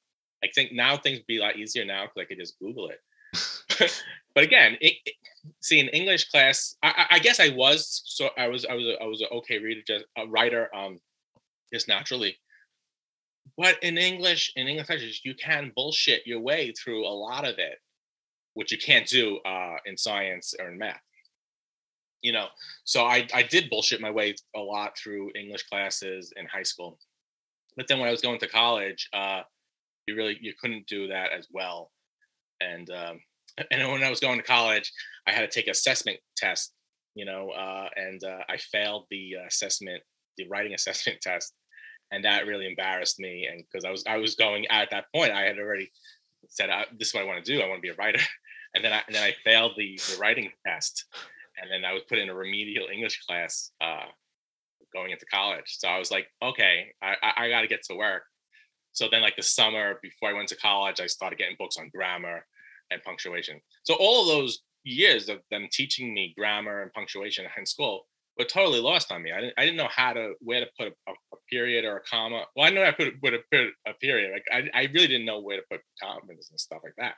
I 0.45 0.49
think 0.55 0.73
now 0.73 0.97
things 0.97 1.21
be 1.27 1.39
a 1.39 1.43
lot 1.43 1.57
easier 1.57 1.85
now 1.85 2.05
because 2.05 2.21
I 2.21 2.25
could 2.25 2.39
just 2.39 2.59
Google 2.59 2.91
it. 2.91 3.01
but 4.35 4.45
again, 4.45 4.77
it, 4.81 4.95
it, 5.05 5.15
see 5.61 5.81
in 5.81 5.89
English 5.89 6.31
class, 6.31 6.77
I, 6.83 7.07
I, 7.11 7.19
guess 7.19 7.41
I 7.41 7.51
was 7.51 8.03
so 8.05 8.31
I 8.37 8.49
was 8.49 8.65
I 8.65 8.75
was 8.75 8.87
a, 8.87 9.03
I 9.03 9.07
was 9.07 9.21
an 9.21 9.29
okay 9.33 9.59
reader, 9.59 9.81
just 9.87 10.05
a 10.17 10.27
writer, 10.27 10.75
um, 10.75 10.99
just 11.73 11.89
naturally. 11.89 12.37
But 13.57 13.83
in 13.83 13.97
English, 13.97 14.53
in 14.57 14.67
English 14.67 14.87
classes, 14.87 15.21
you 15.25 15.35
can 15.35 15.73
bullshit 15.75 16.27
your 16.27 16.41
way 16.41 16.73
through 16.73 17.07
a 17.07 17.09
lot 17.09 17.47
of 17.47 17.59
it, 17.59 17.79
which 18.55 18.73
you 18.73 18.79
can't 18.79 19.07
do 19.07 19.39
uh, 19.39 19.77
in 19.87 19.97
science 19.97 20.55
or 20.59 20.69
in 20.69 20.79
math. 20.79 21.01
You 22.23 22.33
know, 22.33 22.49
so 22.85 23.05
I 23.05 23.27
I 23.35 23.43
did 23.43 23.71
bullshit 23.71 24.01
my 24.01 24.11
way 24.11 24.35
a 24.55 24.61
lot 24.61 24.97
through 24.97 25.33
English 25.35 25.65
classes 25.65 26.33
in 26.37 26.47
high 26.47 26.65
school, 26.65 26.99
but 27.77 27.89
then 27.89 27.99
when 27.99 28.09
I 28.09 28.13
was 28.13 28.21
going 28.21 28.39
to 28.41 28.49
college, 28.49 29.09
uh, 29.13 29.43
you 30.07 30.17
really 30.17 30.39
you 30.41 30.53
couldn't 30.61 30.87
do 30.87 31.09
that 31.09 31.33
as 31.33 31.49
well, 31.53 31.91
and 32.61 32.89
um, 32.91 33.21
and 33.71 33.91
when 33.91 34.03
I 34.03 34.11
was 34.11 34.21
going 34.21 34.39
to 34.39 34.45
college, 34.45 34.93
I 35.27 35.33
had 35.33 35.41
to 35.41 35.55
take 35.55 35.69
assessment 35.69 36.19
test, 36.37 36.73
you 37.15 37.25
know, 37.25 37.51
uh, 37.51 37.89
and 37.97 38.23
uh, 38.23 38.41
I 38.49 38.59
failed 38.59 39.07
the 39.11 39.35
assessment, 39.47 40.03
the 40.37 40.47
writing 40.49 40.75
assessment 40.75 41.21
test, 41.21 41.53
and 42.11 42.25
that 42.25 42.47
really 42.47 42.67
embarrassed 42.67 43.19
me. 43.19 43.49
And 43.51 43.63
because 43.65 43.85
I 43.85 43.91
was 43.91 44.05
I 44.07 44.17
was 44.19 44.35
going 44.35 44.67
at 44.69 44.91
that 44.91 45.07
point, 45.15 45.33
I 45.33 45.43
had 45.43 45.59
already 45.59 45.91
said, 46.49 46.71
"This 46.99 47.09
is 47.09 47.15
what 47.15 47.23
I 47.23 47.27
want 47.27 47.45
to 47.45 47.53
do. 47.53 47.61
I 47.61 47.69
want 47.69 47.79
to 47.79 47.83
be 47.83 47.93
a 47.93 47.95
writer," 47.95 48.21
and 48.75 48.85
then 48.85 48.93
I 48.93 49.03
and 49.07 49.15
then 49.15 49.23
I 49.23 49.35
failed 49.45 49.73
the 49.77 49.99
the 50.11 50.19
writing 50.21 50.51
test, 50.67 51.07
and 51.61 51.71
then 51.71 51.85
I 51.85 51.93
was 51.93 52.03
put 52.09 52.19
in 52.19 52.29
a 52.29 52.35
remedial 52.35 52.87
English 52.93 53.21
class 53.27 53.71
uh, 53.81 54.07
going 54.93 55.11
into 55.11 55.27
college. 55.27 55.79
So 55.79 55.89
I 55.89 55.99
was 55.99 56.11
like, 56.11 56.29
"Okay, 56.43 56.93
I 57.03 57.17
I, 57.23 57.45
I 57.45 57.49
got 57.49 57.63
to 57.63 57.69
get 57.69 57.83
to 57.85 57.97
work." 57.97 58.23
So 58.97 59.09
then, 59.11 59.21
like 59.21 59.37
the 59.37 59.43
summer 59.43 59.99
before 60.01 60.31
I 60.31 60.33
went 60.33 60.49
to 60.49 60.57
college, 60.57 61.01
I 61.01 61.07
started 61.07 61.39
getting 61.39 61.57
books 61.59 61.77
on 61.77 61.91
grammar 61.95 62.47
and 62.91 63.03
punctuation. 63.03 63.61
So 63.83 63.95
all 63.95 64.23
of 64.23 64.29
those 64.29 64.61
years 64.85 65.29
of 65.29 65.41
them 65.51 65.69
teaching 65.71 66.15
me 66.15 66.33
grammar 66.37 66.81
and 66.81 66.91
punctuation 66.95 67.45
in 67.59 67.67
school 67.67 68.07
were 68.39 68.47
totally 68.47 68.81
lost 68.81 69.13
on 69.13 69.23
me. 69.23 69.33
I 69.33 69.41
didn't, 69.43 69.55
I 69.59 69.65
didn't 69.67 69.77
know 69.77 69.91
how 69.95 70.15
to 70.15 70.33
where 70.41 70.61
to 70.61 70.67
put 70.79 70.89
a, 70.89 71.11
a 71.11 71.37
period 71.51 71.85
or 71.85 71.99
a 71.99 72.01
comma. 72.11 72.45
Well, 72.57 72.65
I 72.65 72.71
know 72.71 72.85
I 72.85 72.91
put 72.91 73.13
where 73.21 73.33
to 73.33 73.41
put 73.53 73.67
a 73.87 73.93
period. 74.01 74.33
Like 74.33 74.45
I, 74.51 74.79
I 74.79 74.83
really 74.85 75.09
didn't 75.09 75.27
know 75.27 75.41
where 75.41 75.59
to 75.59 75.67
put 75.71 75.83
commas 76.03 76.49
and 76.51 76.59
stuff 76.59 76.81
like 76.83 76.95
that. 76.97 77.17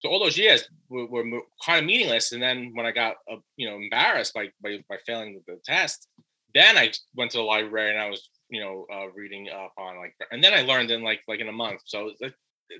So 0.00 0.10
all 0.10 0.20
those 0.20 0.36
years 0.36 0.68
were, 0.90 1.06
were 1.06 1.24
kind 1.64 1.78
of 1.78 1.86
meaningless. 1.86 2.32
And 2.32 2.42
then 2.42 2.72
when 2.74 2.84
I 2.84 2.92
got 2.92 3.16
uh, 3.32 3.36
you 3.56 3.70
know 3.70 3.76
embarrassed 3.76 4.34
by, 4.34 4.48
by 4.62 4.84
by 4.86 4.98
failing 5.06 5.40
the 5.46 5.58
test, 5.64 6.08
then 6.52 6.76
I 6.76 6.92
went 7.16 7.30
to 7.30 7.38
the 7.38 7.44
library 7.44 7.90
and 7.90 7.98
I 7.98 8.10
was 8.10 8.28
you 8.48 8.60
know 8.60 8.86
uh, 8.92 9.10
reading 9.14 9.48
up 9.48 9.72
on 9.78 9.96
like, 9.96 10.14
and 10.30 10.42
then 10.42 10.54
I 10.54 10.62
learned 10.62 10.90
in 10.90 11.02
like 11.02 11.22
like 11.28 11.40
in 11.40 11.48
a 11.48 11.52
month. 11.52 11.82
So 11.84 12.10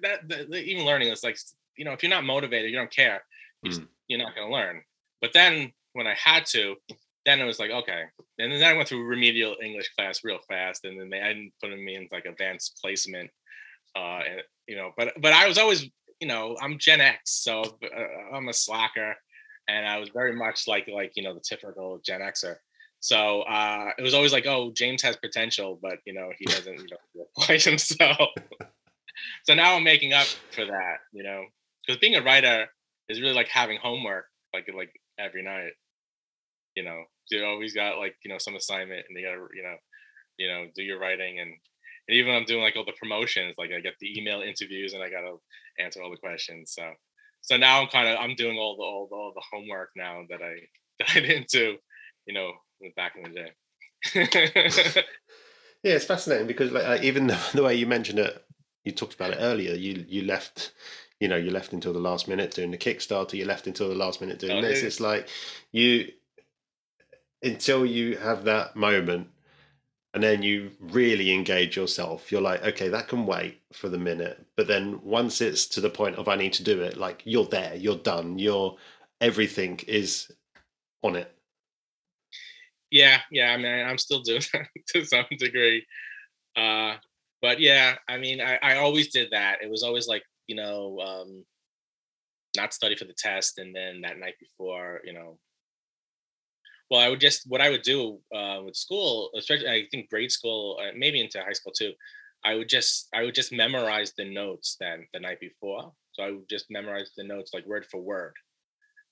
that, 0.03 0.29
that 0.29 0.55
even 0.55 0.85
learning 0.85 1.09
is 1.09 1.23
like 1.23 1.39
you 1.77 1.85
know 1.85 1.93
if 1.93 2.03
you're 2.03 2.11
not 2.11 2.25
motivated 2.25 2.71
you 2.71 2.77
don't 2.77 2.91
care 2.91 3.23
mm. 3.65 3.87
you're 4.09 4.19
not 4.19 4.35
going 4.35 4.49
to 4.49 4.55
learn 4.55 4.83
but 5.21 5.33
then 5.33 5.73
when 5.93 6.07
i 6.07 6.15
had 6.15 6.47
to 6.47 6.75
then 7.27 7.41
it 7.41 7.45
was 7.45 7.59
like 7.59 7.71
okay 7.71 8.05
and 8.39 8.53
then 8.53 8.63
i 8.63 8.73
went 8.73 8.89
through 8.89 9.05
remedial 9.05 9.57
english 9.63 9.91
class 9.97 10.25
real 10.25 10.39
fast 10.49 10.85
and 10.85 11.01
then 11.01 11.11
they 11.11 11.19
hadn't 11.19 11.53
put 11.63 11.71
me 11.71 11.97
in 11.97 12.09
like 12.13 12.27
advanced 12.27 12.79
placement 12.83 13.31
uh 13.97 14.21
and 14.29 14.43
you 14.67 14.77
know 14.77 14.91
but 14.97 15.13
but 15.21 15.33
i 15.33 15.47
was 15.47 15.59
always 15.59 15.89
you 16.21 16.29
know 16.29 16.57
i'm 16.61 16.79
gen 16.79 17.01
x 17.01 17.43
so 17.43 17.63
uh, 17.63 18.35
i'm 18.37 18.49
a 18.49 18.53
slacker 18.53 19.15
and 19.69 19.87
i 19.87 19.99
was 19.99 20.11
very 20.11 20.35
much 20.35 20.67
like 20.67 20.89
like 20.89 21.13
you 21.17 21.23
know 21.23 21.35
the 21.35 21.41
typical 21.41 22.01
gen 22.05 22.21
xer 22.21 22.57
so 23.05 23.43
uh, 23.43 23.91
it 23.99 24.03
was 24.03 24.15
always 24.15 24.33
like, 24.33 24.47
oh, 24.47 24.73
James 24.75 25.03
has 25.03 25.17
potential, 25.17 25.79
but 25.83 25.99
you 26.07 26.15
know 26.15 26.31
he 26.39 26.47
doesn't 26.47 26.79
you 26.79 26.87
know 27.17 27.27
apply 27.37 27.59
himself 27.59 28.31
so 29.45 29.55
now 29.55 29.75
I'm 29.75 29.85
making 29.85 30.13
up 30.13 30.27
for 30.53 30.65
that, 30.65 30.99
you 31.13 31.23
know, 31.23 31.45
because 31.87 32.01
being 32.01 32.17
a 32.17 32.23
writer 32.23 32.67
is 33.09 33.21
really 33.21 33.35
like 33.35 33.49
having 33.49 33.79
homework, 33.79 34.27
like 34.53 34.69
like 34.75 34.91
every 35.19 35.43
night. 35.43 35.73
You 36.75 36.83
know, 36.83 37.05
you 37.31 37.45
always 37.45 37.75
got 37.75 37.99
like 37.99 38.17
you 38.25 38.31
know 38.31 38.39
some 38.39 38.57
assignment, 38.57 39.07
and 39.09 39.19
you 39.19 39.25
gotta 39.25 39.47
you 39.55 39.63
know, 39.63 39.77
you 40.39 40.49
know, 40.49 40.67
do 40.75 40.83
your 40.83 40.99
writing, 40.99 41.39
and 41.41 41.51
and 42.09 42.17
even 42.17 42.35
I'm 42.35 42.45
doing 42.45 42.63
like 42.63 42.77
all 42.77 42.85
the 42.85 42.93
promotions, 43.01 43.55
like 43.59 43.71
I 43.71 43.81
get 43.81 43.95
the 44.01 44.19
email 44.19 44.41
interviews, 44.41 44.95
and 44.95 45.03
I 45.03 45.11
gotta 45.11 45.37
answer 45.79 46.03
all 46.03 46.11
the 46.11 46.17
questions. 46.17 46.73
So 46.73 46.91
so 47.43 47.57
now 47.57 47.81
I'm 47.81 47.89
kind 47.89 48.09
of 48.09 48.19
I'm 48.19 48.35
doing 48.35 48.59
all 48.59 48.77
the 48.77 48.83
all 48.83 49.09
the, 49.09 49.17
all 49.17 49.33
the 49.35 49.43
homework 49.53 49.91
now 49.95 50.23
that 50.31 50.41
I 50.43 50.55
that 50.99 51.17
I 51.17 51.21
didn't 51.21 51.49
do, 51.49 51.77
you 52.27 52.35
know, 52.35 52.53
back 52.97 53.15
in 53.17 53.23
the 53.23 53.41
day. 53.41 53.53
yeah, 55.83 55.95
it's 55.95 56.05
fascinating 56.05 56.47
because 56.47 56.73
like 56.73 56.85
uh, 56.85 56.99
even 57.03 57.27
the, 57.29 57.39
the 57.55 57.63
way 57.63 57.75
you 57.75 57.87
mentioned 57.87 58.19
it 58.19 58.45
you 58.85 58.93
talked 58.93 59.15
about 59.15 59.33
it 59.33 59.39
earlier. 59.41 59.75
You 59.75 60.05
you 60.09 60.23
left, 60.23 60.73
you 61.21 61.29
know, 61.29 61.37
you 61.37 61.51
left 61.51 61.73
until 61.73 61.93
the 61.93 61.99
last 61.99 62.29
minute 62.29 62.53
doing 62.53 62.71
the 62.71 62.79
Kickstarter. 62.79 63.35
You 63.35 63.47
left 63.47 63.67
until 63.67 63.89
the 63.89 63.95
last 63.95 64.21
minute 64.21 64.39
doing 64.39 64.59
oh, 64.59 64.63
this. 64.63 64.83
It's 64.83 65.01
like 65.01 65.29
you 65.73 66.13
until 67.43 67.85
you 67.85 68.17
have 68.19 68.45
that 68.45 68.77
moment, 68.77 69.29
and 70.13 70.23
then 70.23 70.43
you 70.43 70.71
really 70.81 71.33
engage 71.33 71.77
yourself. 71.77 72.31
You're 72.31 72.43
like, 72.43 72.63
okay, 72.63 72.89
that 72.89 73.09
can 73.09 73.27
wait 73.27 73.61
for 73.73 73.89
the 73.89 73.99
minute. 73.99 74.45
But 74.57 74.69
then 74.69 75.01
once 75.03 75.41
it's 75.41 75.67
to 75.69 75.81
the 75.81 75.91
point 75.91 76.17
of 76.17 76.29
I 76.29 76.37
need 76.37 76.53
to 76.55 76.65
do 76.65 76.83
it, 76.83 76.97
like 76.97 77.23
you're 77.25 77.47
there, 77.47 77.75
you're 77.75 77.97
done, 77.97 78.39
you're 78.39 78.77
everything 79.21 79.81
is 79.89 80.31
on 81.03 81.17
it. 81.17 81.34
Yeah, 82.95 83.19
yeah. 83.33 83.51
I 83.51 83.57
mean, 83.57 83.67
I'm 83.87 83.99
still 83.99 84.21
doing 84.21 84.43
that 84.53 84.69
to 84.91 85.05
some 85.05 85.27
degree. 85.37 85.85
Uh, 86.57 86.95
but 87.43 87.59
yeah, 87.61 87.97
I 88.09 88.19
mean, 88.19 88.41
I, 88.41 88.57
I 88.63 88.77
always 88.77 89.13
did 89.13 89.33
that. 89.33 89.59
It 89.63 89.69
was 89.69 89.83
always 89.83 90.07
like, 90.07 90.23
you 90.47 90.55
know, 90.55 91.01
um, 91.01 91.45
not 92.57 92.73
study 92.73 92.95
for 92.95 93.05
the 93.05 93.13
test, 93.19 93.59
and 93.59 93.75
then 93.75 94.03
that 94.03 94.19
night 94.19 94.35
before, 94.41 95.01
you 95.05 95.13
know, 95.13 95.39
well, 96.89 97.01
I 97.01 97.09
would 97.09 97.19
just 97.21 97.43
what 97.49 97.61
I 97.61 97.71
would 97.71 97.83
do 97.83 98.21
uh, 98.33 98.61
with 98.65 98.77
school, 98.77 99.31
especially 99.37 99.69
I 99.69 99.87
think 99.91 100.09
grade 100.09 100.31
school, 100.31 100.79
uh, 100.81 100.93
maybe 100.97 101.21
into 101.21 101.41
high 101.43 101.53
school 101.53 101.73
too. 101.73 101.95
I 102.45 102.55
would 102.55 102.69
just 102.69 103.09
I 103.13 103.25
would 103.25 103.35
just 103.35 103.53
memorize 103.53 104.13
the 104.17 104.33
notes 104.33 104.77
then 104.79 105.07
the 105.13 105.19
night 105.21 105.41
before. 105.41 105.93
So 106.13 106.23
I 106.23 106.31
would 106.31 106.49
just 106.49 106.67
memorize 106.71 107.11
the 107.17 107.25
notes 107.25 107.51
like 107.53 107.67
word 107.67 107.87
for 107.91 108.01
word, 108.01 108.35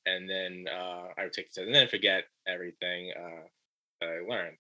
and 0.07 0.31
then 0.31 0.67
uh, 0.73 1.09
I 1.19 1.25
would 1.25 1.33
take 1.33 1.53
the 1.53 1.63
test 1.63 1.67
and 1.67 1.75
then 1.75 1.89
forget 1.89 2.25
everything 2.47 3.13
uh, 3.19 3.49
that 4.03 4.09
I 4.09 4.21
learned. 4.29 4.57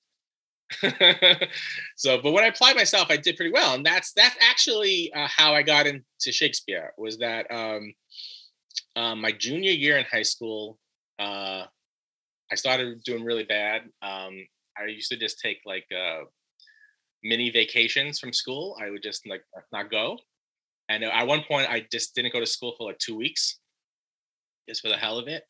so, 1.97 2.21
but 2.23 2.33
when 2.33 2.45
I 2.45 2.49
applied 2.49 2.77
myself, 2.77 3.09
I 3.11 3.17
did 3.17 3.37
pretty 3.37 3.53
well, 3.53 3.75
and 3.75 3.85
that's 3.85 4.13
that's 4.13 4.37
actually 4.41 5.13
uh, 5.15 5.29
how 5.29 5.55
I 5.55 5.63
got 5.63 5.87
into 5.87 6.33
Shakespeare. 6.33 6.93
Was 6.97 7.19
that 7.19 7.47
um, 7.51 7.93
um, 8.97 9.21
my 9.21 9.33
junior 9.33 9.73
year 9.73 9.99
in 9.99 10.05
high 10.11 10.23
school? 10.23 10.79
Uh, 11.19 11.65
I 12.51 12.55
started 12.55 13.03
doing 13.05 13.25
really 13.25 13.45
bad. 13.45 13.83
Um, 14.03 14.47
I 14.79 14.87
used 14.87 15.11
to 15.11 15.17
just 15.17 15.41
take 15.41 15.59
like 15.67 15.87
uh, 15.95 16.25
mini 17.23 17.51
vacations 17.51 18.19
from 18.19 18.33
school. 18.33 18.77
I 18.81 18.91
would 18.91 19.03
just 19.03 19.27
like 19.27 19.43
not 19.73 19.91
go, 19.91 20.19
and 20.89 21.05
at 21.05 21.27
one 21.27 21.43
point, 21.47 21.71
I 21.71 21.87
just 21.93 22.15
didn't 22.15 22.33
go 22.33 22.41
to 22.41 22.47
school 22.47 22.75
for 22.77 22.87
like 22.87 22.99
two 22.99 23.17
weeks, 23.17 23.59
just 24.69 24.81
for 24.81 24.89
the 24.89 24.97
hell 24.97 25.19
of 25.19 25.29
it. 25.29 25.45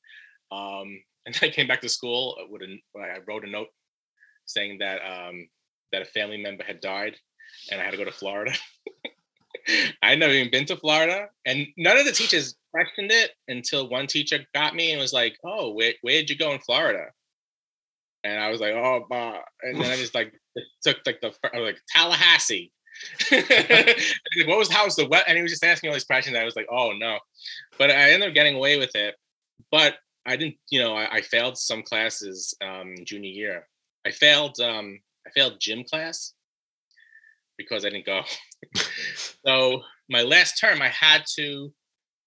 Um, 0.50 1.02
and 1.26 1.38
I 1.40 1.50
came 1.50 1.68
back 1.68 1.80
to 1.82 1.88
school 1.88 2.36
with 2.50 2.62
a, 2.62 2.98
I 2.98 3.18
wrote 3.28 3.44
a 3.44 3.50
note 3.50 3.68
saying 4.46 4.78
that 4.78 5.00
um, 5.02 5.48
that 5.92 6.02
a 6.02 6.06
family 6.06 6.38
member 6.38 6.64
had 6.64 6.80
died, 6.80 7.16
and 7.70 7.80
I 7.80 7.84
had 7.84 7.92
to 7.92 7.96
go 7.96 8.04
to 8.04 8.12
Florida. 8.12 8.52
I 10.02 10.10
had 10.10 10.18
never 10.18 10.32
even 10.32 10.50
been 10.50 10.66
to 10.66 10.76
Florida, 10.76 11.28
and 11.46 11.66
none 11.76 11.96
of 11.96 12.04
the 12.04 12.12
teachers 12.12 12.56
questioned 12.72 13.12
it 13.12 13.32
until 13.48 13.88
one 13.88 14.06
teacher 14.06 14.40
got 14.54 14.74
me 14.74 14.92
and 14.92 15.00
was 15.00 15.12
like, 15.12 15.36
"Oh, 15.44 15.72
where 15.72 15.94
where 16.02 16.20
did 16.20 16.30
you 16.30 16.36
go 16.36 16.52
in 16.52 16.60
Florida?" 16.60 17.06
And 18.24 18.40
I 18.40 18.50
was 18.50 18.60
like, 18.60 18.74
"Oh, 18.74 19.06
bah. 19.08 19.40
and 19.62 19.80
then 19.80 19.90
I 19.90 19.96
just 19.96 20.14
like 20.14 20.32
took 20.82 20.98
like 21.06 21.20
the 21.20 21.32
I 21.54 21.60
was 21.60 21.66
like 21.66 21.80
Tallahassee. 21.88 22.72
what 23.30 24.58
was 24.58 24.70
how 24.70 24.84
was 24.84 24.96
the 24.96 25.06
what? 25.06 25.24
And 25.26 25.36
he 25.36 25.42
was 25.42 25.52
just 25.52 25.64
asking 25.64 25.88
all 25.88 25.94
these 25.94 26.04
questions. 26.04 26.36
I 26.36 26.44
was 26.44 26.56
like, 26.56 26.68
"Oh 26.70 26.92
no," 26.92 27.18
but 27.78 27.90
I 27.90 28.10
ended 28.10 28.28
up 28.28 28.34
getting 28.34 28.56
away 28.56 28.78
with 28.78 28.94
it. 28.94 29.14
But 29.70 29.94
I 30.26 30.36
didn't, 30.36 30.56
you 30.70 30.80
know, 30.80 30.94
I, 30.94 31.16
I 31.16 31.20
failed 31.20 31.58
some 31.58 31.82
classes 31.82 32.54
um, 32.62 32.94
junior 33.04 33.30
year, 33.30 33.68
I 34.06 34.10
failed 34.10 34.58
um 34.60 34.98
I 35.26 35.30
failed 35.30 35.60
gym 35.60 35.84
class 35.84 36.34
because 37.56 37.84
I 37.84 37.90
didn't 37.90 38.06
go. 38.06 38.22
so 39.46 39.82
my 40.10 40.22
last 40.22 40.58
term 40.58 40.82
I 40.82 40.88
had 40.88 41.24
to 41.36 41.72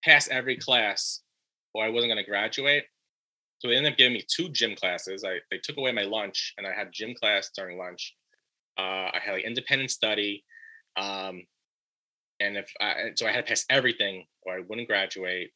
pass 0.04 0.28
every 0.30 0.58
class 0.58 1.22
or 1.74 1.84
I 1.84 1.90
wasn't 1.90 2.12
going 2.12 2.24
to 2.24 2.30
graduate. 2.30 2.86
So 3.60 3.68
they 3.68 3.76
ended 3.76 3.94
up 3.94 3.98
giving 3.98 4.14
me 4.14 4.24
two 4.28 4.50
gym 4.50 4.76
classes. 4.76 5.24
I 5.26 5.40
they 5.52 5.60
took 5.64 5.78
away 5.78 5.92
my 5.92 6.04
lunch 6.04 6.54
and 6.58 6.68
I 6.68 6.74
had 6.74 6.94
gym 6.94 7.14
class 7.20 7.52
during 7.56 7.78
lunch. 7.78 8.16
Uh, 8.78 9.10
I 9.14 9.20
had 9.24 9.34
like 9.34 9.46
independent 9.46 9.92
study. 9.92 10.44
Um, 10.98 11.44
and 12.40 12.58
if 12.58 12.72
I, 12.82 13.12
so 13.16 13.26
I 13.26 13.32
had 13.32 13.46
to 13.46 13.50
pass 13.50 13.66
everything 13.70 14.26
or 14.44 14.56
I 14.56 14.62
wouldn't 14.68 14.88
graduate. 14.88 15.52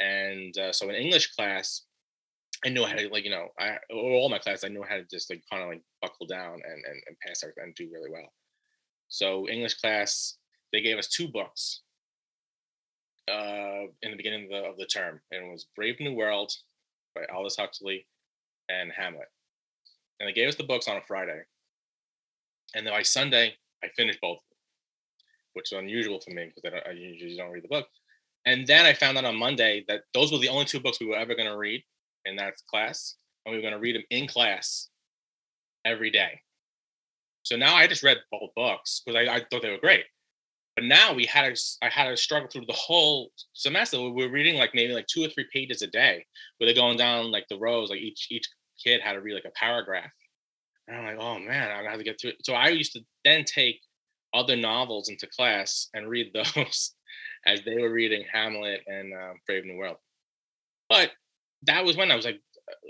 And 0.00 0.56
uh, 0.58 0.72
so 0.72 0.88
in 0.88 0.94
English 0.94 1.32
class, 1.32 1.82
I 2.66 2.70
knew 2.70 2.84
how 2.84 2.96
to 2.96 3.08
like 3.10 3.24
you 3.24 3.30
know 3.30 3.48
I 3.58 3.78
all 3.92 4.28
my 4.28 4.38
classes 4.38 4.64
I 4.64 4.68
knew 4.68 4.84
how 4.88 4.96
to 4.96 5.04
just 5.10 5.30
like 5.30 5.42
kind 5.50 5.62
of 5.62 5.70
like 5.70 5.82
buckle 6.02 6.26
down 6.26 6.54
and, 6.54 6.84
and 6.84 7.02
and 7.06 7.16
pass 7.26 7.42
everything 7.44 7.64
and 7.64 7.74
do 7.76 7.90
really 7.92 8.10
well. 8.10 8.32
So 9.08 9.48
English 9.48 9.74
class 9.76 10.36
they 10.72 10.82
gave 10.82 10.98
us 10.98 11.08
two 11.08 11.28
books. 11.28 11.82
uh, 13.30 13.86
in 14.02 14.10
the 14.10 14.16
beginning 14.16 14.44
of 14.44 14.50
the, 14.50 14.68
of 14.70 14.76
the 14.76 14.86
term, 14.86 15.20
and 15.32 15.46
it 15.46 15.52
was 15.52 15.66
Brave 15.76 15.98
New 16.00 16.14
World 16.14 16.52
by 17.14 17.22
Aldous 17.34 17.56
Huxley 17.56 18.06
and 18.68 18.92
Hamlet. 18.92 19.28
And 20.20 20.28
they 20.28 20.32
gave 20.32 20.48
us 20.48 20.54
the 20.56 20.64
books 20.64 20.88
on 20.88 20.96
a 20.96 21.02
Friday, 21.02 21.40
and 22.74 22.86
then 22.86 22.94
by 22.94 23.02
Sunday 23.02 23.54
I 23.84 23.88
finished 23.96 24.20
both, 24.20 24.38
which 25.54 25.72
is 25.72 25.78
unusual 25.78 26.20
for 26.20 26.30
me 26.32 26.50
because 26.54 26.80
I, 26.86 26.90
I 26.90 26.92
usually 26.92 27.36
don't 27.36 27.50
read 27.50 27.64
the 27.64 27.68
book. 27.68 27.88
And 28.46 28.66
then 28.66 28.86
I 28.86 28.94
found 28.94 29.18
out 29.18 29.24
on 29.24 29.36
Monday 29.36 29.84
that 29.88 30.02
those 30.14 30.32
were 30.32 30.38
the 30.38 30.48
only 30.48 30.64
two 30.66 30.80
books 30.80 31.00
we 31.00 31.06
were 31.06 31.16
ever 31.16 31.34
going 31.34 31.50
to 31.50 31.58
read 31.58 31.82
in 32.26 32.36
that 32.36 32.54
class, 32.68 33.16
and 33.44 33.52
we 33.52 33.58
were 33.58 33.62
going 33.62 33.74
to 33.74 33.80
read 33.80 33.96
them 33.96 34.04
in 34.10 34.26
class 34.26 34.88
every 35.84 36.10
day. 36.10 36.40
So 37.42 37.56
now 37.56 37.76
I 37.76 37.86
just 37.86 38.02
read 38.02 38.18
both 38.32 38.50
books 38.56 39.02
because 39.04 39.28
I, 39.28 39.36
I 39.36 39.38
thought 39.38 39.62
they 39.62 39.70
were 39.70 39.78
great. 39.78 40.04
But 40.74 40.84
now 40.84 41.14
we 41.14 41.24
had 41.24 41.54
to, 41.54 41.62
I 41.80 41.88
had 41.88 42.10
to 42.10 42.16
struggle 42.16 42.48
through 42.50 42.66
the 42.66 42.74
whole 42.74 43.30
semester. 43.54 44.00
We 44.00 44.10
were 44.10 44.30
reading 44.30 44.56
like 44.56 44.74
maybe 44.74 44.92
like 44.92 45.06
two 45.06 45.24
or 45.24 45.28
three 45.28 45.46
pages 45.52 45.80
a 45.80 45.86
day, 45.86 46.26
where 46.58 46.66
they're 46.66 46.74
going 46.74 46.98
down 46.98 47.30
like 47.30 47.46
the 47.48 47.58
rows. 47.58 47.88
Like 47.88 48.00
each 48.00 48.26
each 48.30 48.46
kid 48.84 49.00
had 49.00 49.14
to 49.14 49.20
read 49.20 49.34
like 49.34 49.46
a 49.46 49.58
paragraph. 49.58 50.10
And 50.86 50.96
I'm 50.96 51.04
like, 51.04 51.18
oh 51.18 51.38
man, 51.38 51.70
I'm 51.70 51.78
gonna 51.78 51.90
have 51.90 51.98
to 51.98 52.04
get 52.04 52.20
through 52.20 52.30
it. 52.30 52.44
So 52.44 52.52
I 52.52 52.68
used 52.68 52.92
to 52.92 53.00
then 53.24 53.44
take 53.44 53.80
other 54.34 54.56
novels 54.56 55.08
into 55.08 55.26
class 55.28 55.88
and 55.94 56.08
read 56.08 56.32
those 56.34 56.94
as 57.46 57.62
they 57.64 57.76
were 57.80 57.92
reading 57.92 58.24
Hamlet 58.30 58.82
and 58.86 59.14
uh, 59.14 59.32
Brave 59.46 59.64
New 59.64 59.76
World. 59.76 59.96
But 60.90 61.10
that 61.66 61.84
was 61.84 61.96
when 61.96 62.10
I 62.10 62.16
was 62.16 62.24
like, 62.24 62.40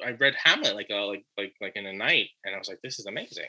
I 0.05 0.13
read 0.13 0.35
Hamlet 0.43 0.75
like 0.75 0.89
a, 0.91 0.97
like 0.97 1.25
like 1.37 1.55
like 1.61 1.77
in 1.77 1.87
a 1.87 1.93
night, 1.93 2.29
and 2.45 2.55
I 2.55 2.59
was 2.59 2.69
like, 2.69 2.81
this 2.83 2.99
is 2.99 3.07
amazing. 3.07 3.49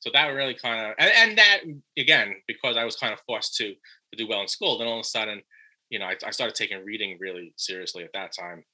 So 0.00 0.10
that 0.12 0.28
really 0.28 0.54
kind 0.54 0.86
of 0.86 0.94
and, 0.98 1.10
and 1.16 1.38
that 1.38 1.60
again 1.96 2.36
because 2.46 2.76
I 2.76 2.84
was 2.84 2.96
kind 2.96 3.12
of 3.12 3.20
forced 3.26 3.56
to 3.56 3.70
to 3.70 4.16
do 4.16 4.28
well 4.28 4.42
in 4.42 4.48
school. 4.48 4.78
Then 4.78 4.88
all 4.88 5.00
of 5.00 5.04
a 5.04 5.04
sudden, 5.04 5.42
you 5.90 5.98
know, 5.98 6.06
I, 6.06 6.16
I 6.24 6.30
started 6.30 6.54
taking 6.54 6.84
reading 6.84 7.16
really 7.20 7.52
seriously 7.56 8.04
at 8.04 8.12
that 8.14 8.32
time, 8.38 8.64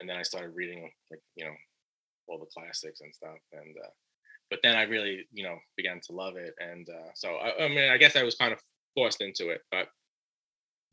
and 0.00 0.08
then 0.08 0.16
I 0.16 0.22
started 0.22 0.52
reading 0.54 0.90
like 1.10 1.20
you 1.36 1.44
know 1.44 1.54
all 2.28 2.38
the 2.38 2.46
classics 2.46 3.00
and 3.00 3.14
stuff. 3.14 3.38
And 3.52 3.76
uh, 3.84 3.90
but 4.50 4.60
then 4.62 4.76
I 4.76 4.82
really 4.82 5.26
you 5.32 5.44
know 5.44 5.56
began 5.76 6.00
to 6.06 6.12
love 6.12 6.36
it, 6.36 6.54
and 6.58 6.88
uh, 6.88 7.10
so 7.14 7.30
I, 7.30 7.64
I 7.64 7.68
mean 7.68 7.90
I 7.90 7.96
guess 7.96 8.16
I 8.16 8.22
was 8.22 8.34
kind 8.34 8.52
of 8.52 8.60
forced 8.94 9.20
into 9.20 9.50
it, 9.50 9.60
but 9.70 9.88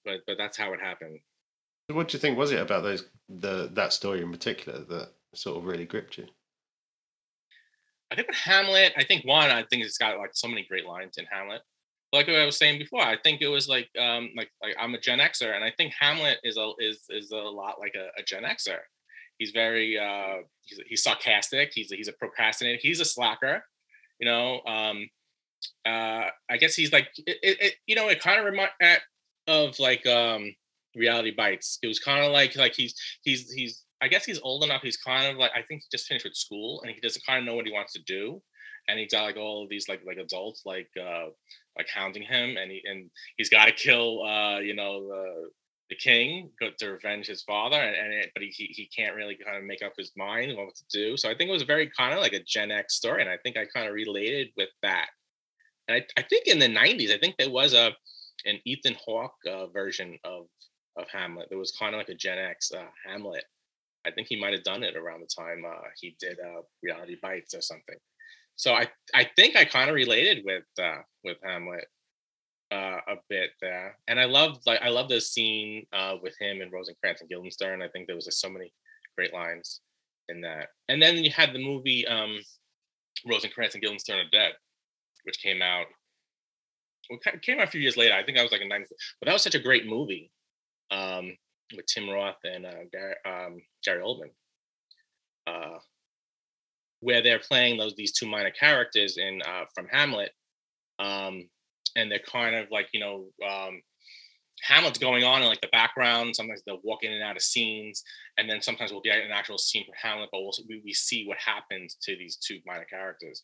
but 0.06 0.22
but 0.28 0.38
that's 0.38 0.58
how 0.58 0.74
it 0.74 0.82
happened. 0.82 1.20
What 1.88 2.08
do 2.08 2.16
you 2.16 2.20
think 2.20 2.38
was 2.38 2.52
it 2.52 2.60
about 2.60 2.84
those 2.84 3.06
the 3.28 3.70
that 3.74 3.94
story 3.94 4.22
in 4.22 4.32
particular 4.32 4.80
that 4.86 5.10
sort 5.34 5.58
of 5.58 5.66
really 5.66 5.86
gripped 5.86 6.18
you? 6.18 6.28
I 8.12 8.16
think 8.16 8.28
with 8.28 8.38
Hamlet, 8.38 8.94
I 8.98 9.04
think 9.04 9.26
one, 9.26 9.50
I 9.50 9.64
think 9.64 9.84
it's 9.84 9.98
got 9.98 10.18
like 10.18 10.32
so 10.34 10.48
many 10.48 10.66
great 10.68 10.86
lines 10.86 11.18
in 11.18 11.26
Hamlet. 11.26 11.62
Like 12.12 12.28
I 12.28 12.46
was 12.46 12.58
saying 12.58 12.78
before, 12.78 13.02
I 13.02 13.18
think 13.24 13.42
it 13.42 13.48
was 13.48 13.70
like 13.70 13.90
um 14.00 14.32
like 14.36 14.50
like 14.62 14.76
I'm 14.80 14.94
a 14.94 15.00
Gen 15.00 15.20
Xer, 15.20 15.56
and 15.56 15.64
I 15.64 15.72
think 15.78 15.94
Hamlet 15.98 16.38
is 16.44 16.58
a 16.58 16.72
is 16.80 17.00
is 17.10 17.32
a 17.32 17.38
lot 17.38 17.80
like 17.80 17.96
a, 17.96 18.10
a 18.20 18.24
Gen 18.24 18.44
Xer. 18.44 18.80
He's 19.38 19.52
very 19.52 19.98
uh 19.98 20.44
he's 20.64 20.80
he's 20.88 21.04
sarcastic. 21.04 21.72
He's 21.74 21.92
a, 21.92 21.96
he's 21.96 22.10
a 22.10 22.14
procrastinator. 22.14 22.80
He's 22.82 23.00
a 23.00 23.06
slacker. 23.06 23.64
You 24.20 24.28
know, 24.28 24.62
um, 24.68 25.10
uh, 25.86 26.30
I 26.50 26.58
guess 26.60 26.76
he's 26.76 26.92
like 26.92 27.08
it, 27.26 27.38
it, 27.42 27.62
it 27.62 27.74
you 27.88 27.96
know 27.96 28.10
it 28.10 28.20
kind 28.20 28.40
of 28.40 28.46
remind 28.46 28.70
of 29.48 29.80
like 29.80 30.06
um 30.06 30.54
reality 30.96 31.32
bites. 31.36 31.80
It 31.82 31.88
was 31.88 32.00
kind 32.00 32.24
of 32.26 32.32
like 32.32 32.56
like 32.56 32.74
he's 32.74 32.94
he's 33.24 33.52
he's 33.52 33.84
I 34.02 34.08
guess 34.08 34.26
he's 34.26 34.40
old 34.42 34.64
enough. 34.64 34.82
He's 34.82 34.98
kind 34.98 35.32
of 35.32 35.38
like 35.38 35.52
I 35.56 35.62
think 35.62 35.82
he 35.82 35.88
just 35.92 36.08
finished 36.08 36.26
with 36.26 36.36
school 36.36 36.82
and 36.82 36.92
he 36.92 37.00
doesn't 37.02 37.26
kind 37.26 37.40
of 37.40 37.46
know 37.46 37.56
what 37.56 37.66
he 37.66 37.72
wants 37.72 37.94
to 37.94 38.02
do. 38.06 38.42
And 38.88 39.00
he's 39.00 39.12
got 39.12 39.24
like 39.24 39.38
all 39.38 39.64
of 39.64 39.70
these 39.70 39.88
like 39.88 40.02
like 40.06 40.18
adults 40.18 40.64
like 40.66 40.90
uh 41.00 41.28
like 41.78 41.88
hounding 41.94 42.24
him 42.24 42.58
and 42.58 42.72
he 42.72 42.82
and 42.86 43.10
he's 43.38 43.50
got 43.50 43.66
to 43.66 43.72
kill 43.72 44.24
uh 44.24 44.60
you 44.60 44.76
know 44.76 45.08
the 45.08 45.50
the 45.92 45.96
king 45.98 46.50
to 46.80 46.90
revenge 46.90 47.28
his 47.28 47.44
father 47.44 47.76
and, 47.76 47.96
and 47.96 48.14
it, 48.14 48.32
but 48.34 48.42
he, 48.42 48.50
he 48.50 48.90
can't 48.96 49.14
really 49.14 49.38
kind 49.46 49.58
of 49.58 49.64
make 49.66 49.84
up 49.84 49.92
his 49.98 50.14
mind 50.16 50.56
what 50.56 50.74
to 50.74 50.84
do 50.90 51.18
so 51.18 51.30
i 51.30 51.36
think 51.36 51.50
it 51.50 51.54
was 51.54 51.64
very 51.64 51.92
kind 51.98 52.14
of 52.14 52.22
like 52.22 52.32
a 52.32 52.42
gen 52.48 52.72
x 52.72 52.96
story 52.96 53.22
and 53.22 53.30
i 53.30 53.36
think 53.44 53.58
i 53.58 53.66
kind 53.66 53.90
of 53.90 53.94
related 53.94 54.48
with 54.56 54.70
that 54.82 55.08
and 55.90 55.98
I, 55.98 56.20
I 56.20 56.24
think 56.24 56.48
in 56.48 56.60
the 56.60 56.68
90s 56.68 57.14
i 57.14 57.18
think 57.18 57.36
there 57.38 57.50
was 57.50 57.74
a 57.74 57.92
an 58.46 58.58
ethan 58.66 58.96
hawke 59.06 59.36
uh, 59.46 59.68
version 59.68 60.18
of 60.24 60.46
of 60.98 61.08
hamlet 61.10 61.48
there 61.50 61.58
was 61.58 61.72
kind 61.72 61.94
of 61.96 62.00
like 62.00 62.10
a 62.10 62.16
gen 62.16 62.38
x 62.38 62.72
uh, 62.72 62.86
hamlet 63.06 63.46
I 64.06 64.12
think 64.12 64.28
he 64.28 64.40
might 64.40 64.54
have 64.54 64.64
done 64.64 64.84
it 64.84 64.96
around 64.96 65.22
the 65.22 65.28
time 65.28 65.64
uh, 65.66 65.88
he 66.00 66.16
did 66.20 66.38
uh, 66.40 66.62
Reality 66.82 67.18
Bites 67.22 67.54
or 67.54 67.62
something. 67.62 67.98
So 68.56 68.74
I 68.74 68.88
I 69.14 69.30
think 69.36 69.56
I 69.56 69.66
kind 69.66 69.90
of 69.90 69.96
related 69.96 70.44
with 70.46 70.64
uh, 70.82 71.02
with 71.24 71.38
Hamlet 71.44 71.86
uh, 72.72 73.00
a 73.08 73.16
bit 73.30 73.52
there, 73.62 73.98
and 74.08 74.20
I 74.20 74.26
love 74.26 74.60
like 74.66 74.82
I 74.82 74.90
love 74.90 75.10
the 75.10 75.22
scene 75.22 75.86
uh, 75.94 76.16
with 76.22 76.36
him 76.40 76.62
and 76.62 76.72
Rosencrantz 76.72 77.22
and 77.22 77.30
Guildenstern. 77.30 77.82
I 77.82 77.88
think 77.90 78.08
there 78.08 78.16
was 78.16 78.26
just 78.26 78.42
so 78.42 78.50
many 78.50 78.74
great 79.18 79.34
lines 79.34 79.82
in 80.30 80.42
that. 80.42 80.70
And 80.90 81.02
then 81.02 81.18
you 81.18 81.32
had 81.32 81.54
the 81.54 81.64
movie 81.64 82.08
um, 82.08 82.40
Rosencrantz 83.30 83.76
and 83.76 83.82
Guildenstern 83.82 84.20
are 84.20 84.30
Dead, 84.32 84.54
which 85.24 85.42
came 85.42 85.62
out. 85.62 85.86
Well, 87.10 87.20
came 87.42 87.60
out 87.60 87.68
a 87.68 87.72
few 87.72 87.82
years 87.82 87.98
later. 87.98 88.14
I 88.14 88.24
think 88.24 88.38
I 88.38 88.44
was 88.44 88.52
like 88.52 88.62
in 88.62 88.70
90, 88.70 88.86
but 89.20 89.26
that 89.26 89.34
was 89.34 89.44
such 89.44 89.56
a 89.56 89.60
great 89.60 89.86
movie. 89.86 90.32
Um, 90.92 91.38
with 91.76 91.86
Tim 91.86 92.10
Roth 92.10 92.36
and 92.44 92.66
uh, 92.66 92.84
Gary, 92.92 93.16
um, 93.26 93.62
Gary 93.84 94.02
Oldman, 94.04 94.32
uh, 95.48 95.80
where 97.00 97.22
they're 97.22 97.40
playing 97.40 97.78
those 97.78 97.96
these 97.96 98.12
two 98.12 98.28
minor 98.28 98.52
characters 98.52 99.18
in 99.18 99.42
uh, 99.42 99.64
from 99.74 99.88
Hamlet, 99.90 100.32
um, 101.00 101.50
and 101.96 102.12
they're 102.12 102.20
kind 102.20 102.56
of 102.56 102.68
like 102.72 102.88
you 102.94 103.00
know 103.00 103.28
um, 103.48 103.82
Hamlet's 104.64 105.00
going 105.00 105.24
on 105.24 105.42
in 105.42 105.48
like 105.48 105.62
the 105.62 105.70
background. 105.72 106.36
Sometimes 106.36 106.62
they'll 106.66 106.82
walk 106.84 107.04
in 107.04 107.12
and 107.12 107.24
out 107.24 107.36
of 107.36 107.42
scenes, 107.42 108.04
and 108.38 108.50
then 108.50 108.62
sometimes 108.62 108.92
we'll 108.92 109.02
get 109.02 109.20
an 109.20 109.32
actual 109.32 109.58
scene 109.58 109.86
from 109.86 109.96
Hamlet, 110.02 110.30
but 110.32 110.42
we'll, 110.42 110.54
we 110.70 110.82
we 110.86 110.94
see 110.94 111.26
what 111.26 111.38
happens 111.38 111.96
to 112.04 112.16
these 112.16 112.38
two 112.38 112.60
minor 112.66 112.86
characters. 112.86 113.44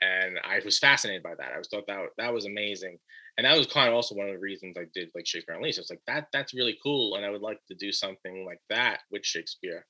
And 0.00 0.38
I 0.44 0.60
was 0.64 0.78
fascinated 0.78 1.22
by 1.22 1.34
that. 1.36 1.52
I 1.54 1.58
was 1.58 1.68
thought 1.68 1.86
that 1.86 2.06
that 2.18 2.32
was 2.32 2.44
amazing 2.44 2.98
and 3.36 3.44
that 3.44 3.56
was 3.56 3.66
kind 3.66 3.88
of 3.88 3.94
also 3.94 4.14
one 4.14 4.28
of 4.28 4.32
the 4.32 4.40
reasons 4.40 4.76
I 4.78 4.84
did 4.94 5.10
like 5.14 5.26
Shakespeare 5.26 5.56
Unleashed. 5.56 5.78
It's 5.78 5.90
like 5.90 6.02
that 6.06 6.28
that's 6.32 6.54
really 6.54 6.78
cool, 6.82 7.16
and 7.16 7.24
I 7.24 7.30
would 7.30 7.42
like 7.42 7.58
to 7.68 7.74
do 7.74 7.90
something 7.90 8.44
like 8.46 8.60
that 8.70 9.00
with 9.10 9.24
Shakespeare, 9.24 9.84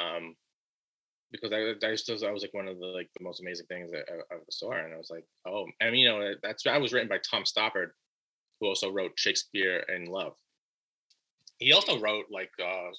um, 0.00 0.34
because 1.30 1.52
I, 1.52 1.58
I 1.58 2.28
I 2.28 2.32
was 2.32 2.42
like 2.42 2.54
one 2.54 2.68
of 2.68 2.78
the 2.78 2.86
like 2.86 3.10
the 3.18 3.24
most 3.24 3.40
amazing 3.40 3.66
things 3.66 3.90
I, 3.94 4.34
I 4.34 4.38
saw, 4.50 4.72
and 4.72 4.94
I 4.94 4.96
was 4.96 5.10
like, 5.10 5.26
oh, 5.46 5.66
and 5.80 5.96
you 5.96 6.08
know 6.08 6.32
that's 6.42 6.62
that 6.62 6.80
was 6.80 6.92
written 6.92 7.08
by 7.08 7.18
Tom 7.18 7.44
Stoppard, 7.44 7.90
who 8.60 8.68
also 8.68 8.90
wrote 8.90 9.12
Shakespeare 9.16 9.84
in 9.94 10.06
Love. 10.06 10.32
He 11.58 11.72
also 11.72 12.00
wrote 12.00 12.26
like 12.30 12.50
uh, 12.62 12.90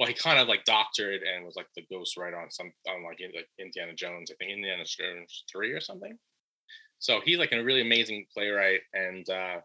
well, 0.00 0.08
he 0.08 0.14
kind 0.14 0.38
of 0.38 0.48
like 0.48 0.64
doctored 0.64 1.20
and 1.22 1.44
was 1.44 1.56
like 1.56 1.66
the 1.76 1.84
ghost 1.92 2.16
right 2.16 2.32
on 2.32 2.50
some 2.50 2.72
on 2.88 3.04
like, 3.04 3.20
like 3.34 3.46
Indiana 3.58 3.92
Jones, 3.92 4.30
I 4.30 4.34
think 4.36 4.50
Indiana 4.50 4.82
Jones 4.82 5.44
three 5.52 5.72
or 5.72 5.80
something. 5.82 6.16
So 7.00 7.20
he's 7.22 7.36
like 7.36 7.52
a 7.52 7.62
really 7.62 7.82
amazing 7.82 8.24
playwright, 8.32 8.80
and 8.94 9.28
uh, 9.28 9.58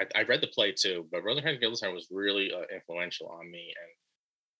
I, 0.00 0.06
I, 0.16 0.22
read 0.22 0.40
the 0.40 0.46
play 0.46 0.72
too. 0.72 1.06
But 1.12 1.22
Rosencrantz 1.22 1.56
and 1.56 1.60
Guildenstern 1.60 1.92
was 1.94 2.08
really 2.10 2.50
uh, 2.50 2.74
influential 2.74 3.28
on 3.28 3.50
me, 3.50 3.74
and 3.78 3.90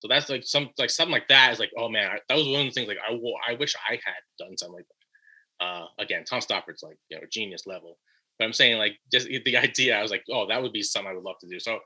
so 0.01 0.09
that's 0.09 0.29
like 0.29 0.45
some 0.45 0.69
like 0.77 0.91
something 0.91 1.13
like 1.13 1.29
that 1.29 1.51
is 1.51 1.59
like, 1.59 1.73
oh 1.79 1.89
man, 1.89 2.11
I, 2.11 2.19
that 2.29 2.37
was 2.37 2.47
one 2.47 2.61
of 2.61 2.67
the 2.67 2.73
things 2.73 2.89
like 2.89 2.99
I 2.99 3.19
I 3.51 3.55
wish 3.55 3.75
I 3.89 3.93
had 3.93 4.23
done 4.39 4.59
something 4.59 4.75
like 4.75 4.87
that. 4.87 5.65
Uh, 5.65 5.87
again, 5.99 6.25
Tom 6.29 6.43
Stoppard's 6.43 6.83
like 6.83 6.99
you 7.09 7.17
know 7.17 7.23
genius 7.33 7.67
level, 7.67 7.97
but 8.39 8.45
I'm 8.45 8.53
saying 8.53 8.77
like 8.77 8.99
just 9.11 9.29
the 9.29 9.57
idea, 9.57 9.97
I 9.97 10.03
was 10.03 10.11
like, 10.11 10.25
oh, 10.31 10.47
that 10.49 10.63
would 10.63 10.75
be 10.75 10.83
something 10.83 11.11
I 11.11 11.15
would 11.15 11.25
love 11.25 11.39
to 11.41 11.49
do. 11.49 11.59
So 11.59 11.79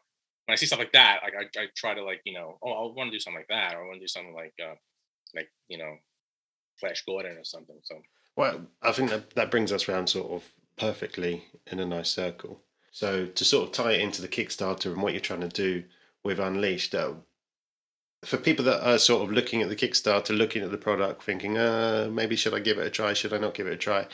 when 0.46 0.52
I 0.52 0.56
see 0.56 0.66
stuff 0.66 0.78
like 0.78 0.92
that, 0.92 1.20
like 1.22 1.34
I, 1.34 1.62
I 1.62 1.66
try 1.76 1.94
to 1.94 2.04
like 2.04 2.20
you 2.24 2.34
know, 2.34 2.58
oh, 2.62 2.70
I 2.70 2.92
want 2.94 3.10
to 3.10 3.16
do 3.16 3.20
something 3.20 3.40
like 3.40 3.48
that, 3.48 3.74
or 3.74 3.84
I 3.84 3.86
want 3.86 3.96
to 3.96 4.04
do 4.04 4.08
something 4.08 4.34
like 4.34 4.54
uh, 4.62 4.74
like 5.34 5.48
you 5.68 5.78
know, 5.78 5.96
Flash 6.80 7.04
Gordon 7.04 7.36
or 7.36 7.44
something. 7.44 7.78
So 7.82 7.96
well, 8.36 8.60
I 8.82 8.92
think 8.92 9.10
that, 9.10 9.30
that 9.30 9.50
brings 9.50 9.72
us 9.72 9.88
around 9.88 10.08
sort 10.08 10.30
of 10.30 10.44
perfectly 10.76 11.44
in 11.70 11.80
a 11.80 11.86
nice 11.86 12.10
circle. 12.10 12.60
So 12.90 13.26
to 13.26 13.44
sort 13.44 13.68
of 13.68 13.72
tie 13.72 13.92
it 13.92 14.00
into 14.00 14.22
the 14.22 14.28
Kickstarter 14.28 14.92
and 14.92 15.02
what 15.02 15.12
you're 15.12 15.20
trying 15.20 15.40
to 15.40 15.48
do 15.48 15.84
with 16.22 16.38
Unleashed, 16.38 16.94
uh, 16.94 17.14
for 18.24 18.36
people 18.36 18.64
that 18.66 18.86
are 18.86 18.98
sort 18.98 19.22
of 19.22 19.32
looking 19.32 19.62
at 19.62 19.68
the 19.68 19.76
Kickstarter, 19.76 20.36
looking 20.36 20.62
at 20.62 20.70
the 20.70 20.78
product, 20.78 21.22
thinking, 21.22 21.58
uh, 21.58 22.08
maybe 22.10 22.36
should 22.36 22.54
I 22.54 22.60
give 22.60 22.78
it 22.78 22.86
a 22.86 22.90
try? 22.90 23.12
Should 23.12 23.32
I 23.32 23.38
not 23.38 23.54
give 23.54 23.66
it 23.66 23.72
a 23.72 23.76
try? 23.76 24.06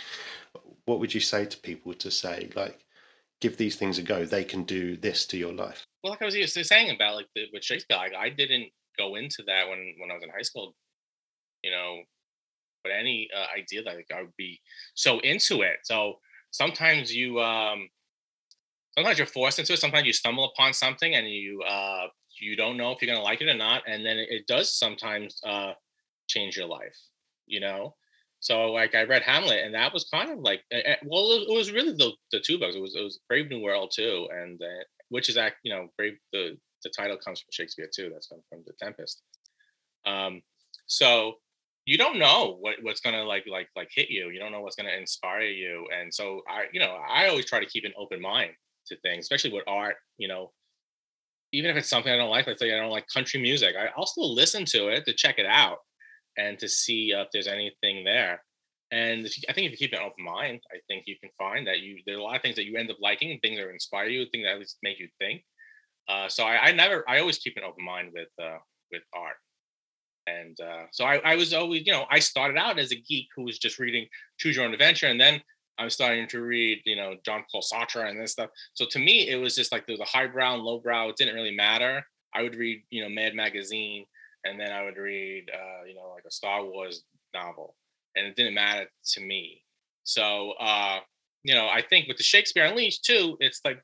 What 0.85 0.99
would 1.01 1.15
you 1.15 1.21
say 1.21 1.47
to 1.47 1.57
people 1.59 1.95
to 1.95 2.11
say, 2.11 2.51
like, 2.57 2.85
give 3.41 3.57
these 3.57 3.77
things 3.77 3.99
a 3.99 4.03
go? 4.03 4.25
They 4.25 4.45
can 4.45 4.65
do 4.65 4.97
this 4.97 5.27
to 5.27 5.39
your 5.39 5.53
life. 5.53 5.87
Well, 6.03 6.11
like 6.13 6.23
I 6.23 6.25
was 6.25 6.35
just 6.35 6.55
saying 6.69 6.95
about 6.95 7.17
like 7.17 7.29
the, 7.35 7.47
with 7.53 7.65
Shakespeare, 7.65 7.97
like, 7.97 8.15
I 8.15 8.29
didn't 8.29 8.71
go 8.99 9.15
into 9.15 9.43
that 9.47 9.69
when 9.69 9.95
when 9.99 10.11
I 10.11 10.15
was 10.15 10.23
in 10.23 10.31
high 10.31 10.43
school. 10.43 10.75
You 11.63 11.71
know, 11.73 12.01
but 12.85 12.93
any 12.93 13.29
uh, 13.37 13.47
idea 13.59 13.83
that 13.85 13.97
like, 13.97 14.11
I 14.15 14.23
would 14.23 14.37
be 14.37 14.61
so 14.95 15.21
into 15.21 15.63
it. 15.63 15.79
So 15.85 16.21
sometimes 16.53 17.15
you 17.15 17.41
um 17.41 17.89
sometimes 18.95 19.19
you're 19.19 19.27
forced 19.27 19.59
into 19.59 19.73
it. 19.73 19.79
Sometimes 19.79 20.07
you 20.07 20.13
stumble 20.13 20.51
upon 20.55 20.73
something 20.73 21.15
and 21.15 21.29
you 21.29 21.63
uh 21.63 22.07
you 22.41 22.57
don't 22.57 22.77
know 22.77 22.93
if 22.93 23.01
you're 23.03 23.13
gonna 23.15 23.25
like 23.25 23.41
it 23.41 23.49
or 23.49 23.55
not, 23.55 23.83
and 23.87 24.05
then 24.05 24.19
it, 24.19 24.29
it 24.31 24.47
does 24.47 24.75
sometimes 24.77 25.41
uh 25.47 25.73
change 26.29 26.57
your 26.57 26.67
life. 26.67 26.97
You 27.47 27.61
know. 27.61 27.95
So 28.43 28.73
like 28.73 28.97
I 28.97 29.05
read 29.05 29.23
Hamlet, 29.23 29.65
and 29.65 29.73
that 29.75 29.93
was 29.93 30.09
kind 30.13 30.29
of 30.29 30.41
like 30.41 30.63
well, 31.05 31.31
it 31.31 31.55
was 31.55 31.71
really 31.71 31.93
the 31.93 32.11
the 32.33 32.41
two 32.41 32.59
books. 32.59 32.75
It 32.75 32.83
was 32.83 32.97
it 32.97 33.03
was 33.03 33.21
Brave 33.29 33.49
New 33.49 33.61
World 33.61 33.93
too, 33.95 34.29
and 34.35 34.61
uh, 34.61 34.85
which 35.11 35.29
is 35.29 35.37
act 35.37 35.59
you 35.63 35.73
know 35.73 35.87
Brave 35.97 36.15
the 36.33 36.59
the 36.83 36.91
title 36.91 37.17
comes 37.17 37.41
from 37.41 37.51
Shakespeare 37.53 37.89
too. 37.95 38.11
That's 38.13 38.27
come 38.27 38.41
from 38.49 38.65
The 38.67 38.73
Tempest. 38.83 39.23
Um, 40.05 40.43
so 40.87 41.35
you 41.85 41.97
don't 41.97 42.19
know 42.19 42.57
what, 42.59 42.77
what's 42.83 43.01
gonna 43.01 43.23
like 43.23 43.45
like 43.49 43.69
like 43.77 43.91
hit 43.95 44.11
you. 44.11 44.31
You 44.31 44.41
don't 44.41 44.51
know 44.51 44.61
what's 44.61 44.75
gonna 44.75 44.91
inspire 44.91 45.43
you. 45.43 45.87
And 45.97 46.13
so 46.13 46.41
I, 46.49 46.65
you 46.73 46.81
know, 46.81 46.97
I 47.09 47.29
always 47.29 47.47
try 47.47 47.61
to 47.61 47.67
keep 47.67 47.85
an 47.85 47.93
open 47.97 48.21
mind 48.21 48.51
to 48.89 48.97
things, 49.03 49.25
especially 49.25 49.53
with 49.53 49.63
art. 49.69 49.95
You 50.19 50.27
know, 50.27 50.51
even 51.53 51.71
if 51.71 51.77
it's 51.77 51.89
something 51.89 52.13
I 52.13 52.17
don't 52.17 52.31
like, 52.31 52.49
let's 52.49 52.61
say 52.61 52.75
I 52.75 52.81
don't 52.81 52.91
like 52.91 53.07
country 53.07 53.41
music, 53.41 53.77
I, 53.79 53.91
I'll 53.97 54.07
still 54.07 54.35
listen 54.35 54.65
to 54.67 54.89
it 54.89 55.05
to 55.07 55.15
check 55.15 55.39
it 55.39 55.47
out 55.47 55.79
and 56.37 56.59
to 56.59 56.69
see 56.69 57.13
if 57.13 57.29
there's 57.33 57.47
anything 57.47 58.05
there. 58.05 58.43
And 58.91 59.25
if 59.25 59.39
you, 59.39 59.45
I 59.49 59.53
think 59.53 59.67
if 59.67 59.73
you 59.73 59.89
keep 59.89 59.99
an 59.99 60.05
open 60.05 60.25
mind, 60.25 60.61
I 60.71 60.79
think 60.87 61.05
you 61.07 61.17
can 61.19 61.31
find 61.39 61.67
that 61.67 61.81
you 61.81 61.99
there 62.07 62.17
are 62.17 62.19
a 62.19 62.23
lot 62.23 62.37
of 62.37 62.43
things 62.43 62.57
that 62.57 62.67
you 62.67 62.77
end 62.77 62.91
up 62.91 62.99
liking, 63.01 63.39
things 63.41 63.59
that 63.59 63.69
inspire 63.71 64.07
you, 64.07 64.27
things 64.31 64.45
that 64.45 64.53
at 64.53 64.59
least 64.59 64.79
make 64.83 64.99
you 64.99 65.09
think. 65.19 65.43
Uh, 66.09 66.29
so 66.29 66.45
I, 66.45 66.67
I, 66.67 66.73
never, 66.73 67.09
I 67.09 67.21
always 67.21 67.39
keep 67.39 67.57
an 67.57 67.63
open 67.65 67.85
mind 67.85 68.11
with 68.13 68.29
uh, 68.43 68.59
with 68.91 69.03
art. 69.15 69.37
And 70.27 70.61
uh, 70.61 70.85
so 70.93 71.05
I, 71.05 71.17
I 71.25 71.37
was 71.37 71.53
always, 71.53 71.85
you 71.87 71.93
know, 71.93 72.05
I 72.11 72.19
started 72.19 72.57
out 72.57 72.79
as 72.79 72.93
a 72.93 72.97
geek 72.97 73.29
who 73.35 73.43
was 73.45 73.59
just 73.59 73.79
reading 73.79 74.07
Choose 74.39 74.57
Your 74.57 74.65
Own 74.65 74.73
Adventure, 74.73 75.07
and 75.07 75.21
then 75.21 75.41
I'm 75.79 75.91
starting 75.91 76.29
to 76.29 76.43
read, 76.43 76.83
you 76.85 76.97
know, 76.97 77.17
John 77.25 77.45
Paul 77.51 77.63
Sartre 77.63 78.09
and 78.09 78.21
this 78.21 78.33
stuff. 78.33 78.51
So 78.75 78.85
to 78.91 78.99
me, 78.99 79.29
it 79.29 79.37
was 79.37 79.57
just 79.57 79.73
like 79.73 79.87
there 79.87 79.95
was 79.95 80.01
a 80.01 80.17
highbrow 80.17 80.55
and 80.55 80.63
lowbrow. 80.63 81.09
It 81.09 81.17
didn't 81.17 81.35
really 81.35 81.55
matter. 81.55 82.07
I 82.35 82.43
would 82.43 82.55
read, 82.55 82.83
you 82.91 83.03
know, 83.03 83.09
Mad 83.09 83.35
Magazine, 83.35 84.05
and 84.45 84.59
then 84.59 84.73
I 84.73 84.85
would 84.85 84.97
read, 84.97 85.47
uh, 85.53 85.85
you 85.87 85.95
know, 85.95 86.11
like 86.15 86.25
a 86.27 86.31
Star 86.31 86.65
Wars 86.65 87.05
novel, 87.35 87.77
and 88.17 88.27
it 88.27 88.37
didn't 88.37 88.55
matter 88.55 88.87
to 89.13 89.21
me. 89.21 89.63
So, 90.05 90.53
uh, 90.61 91.01
you 91.45 91.55
know, 91.55 91.69
I 91.69 91.83
think 91.83 92.09
with 92.09 92.17
the 92.17 92.23
Shakespeare 92.23 92.65
Unleashed 92.65 93.05
too, 93.05 93.37
it's 93.41 93.61
like, 93.65 93.79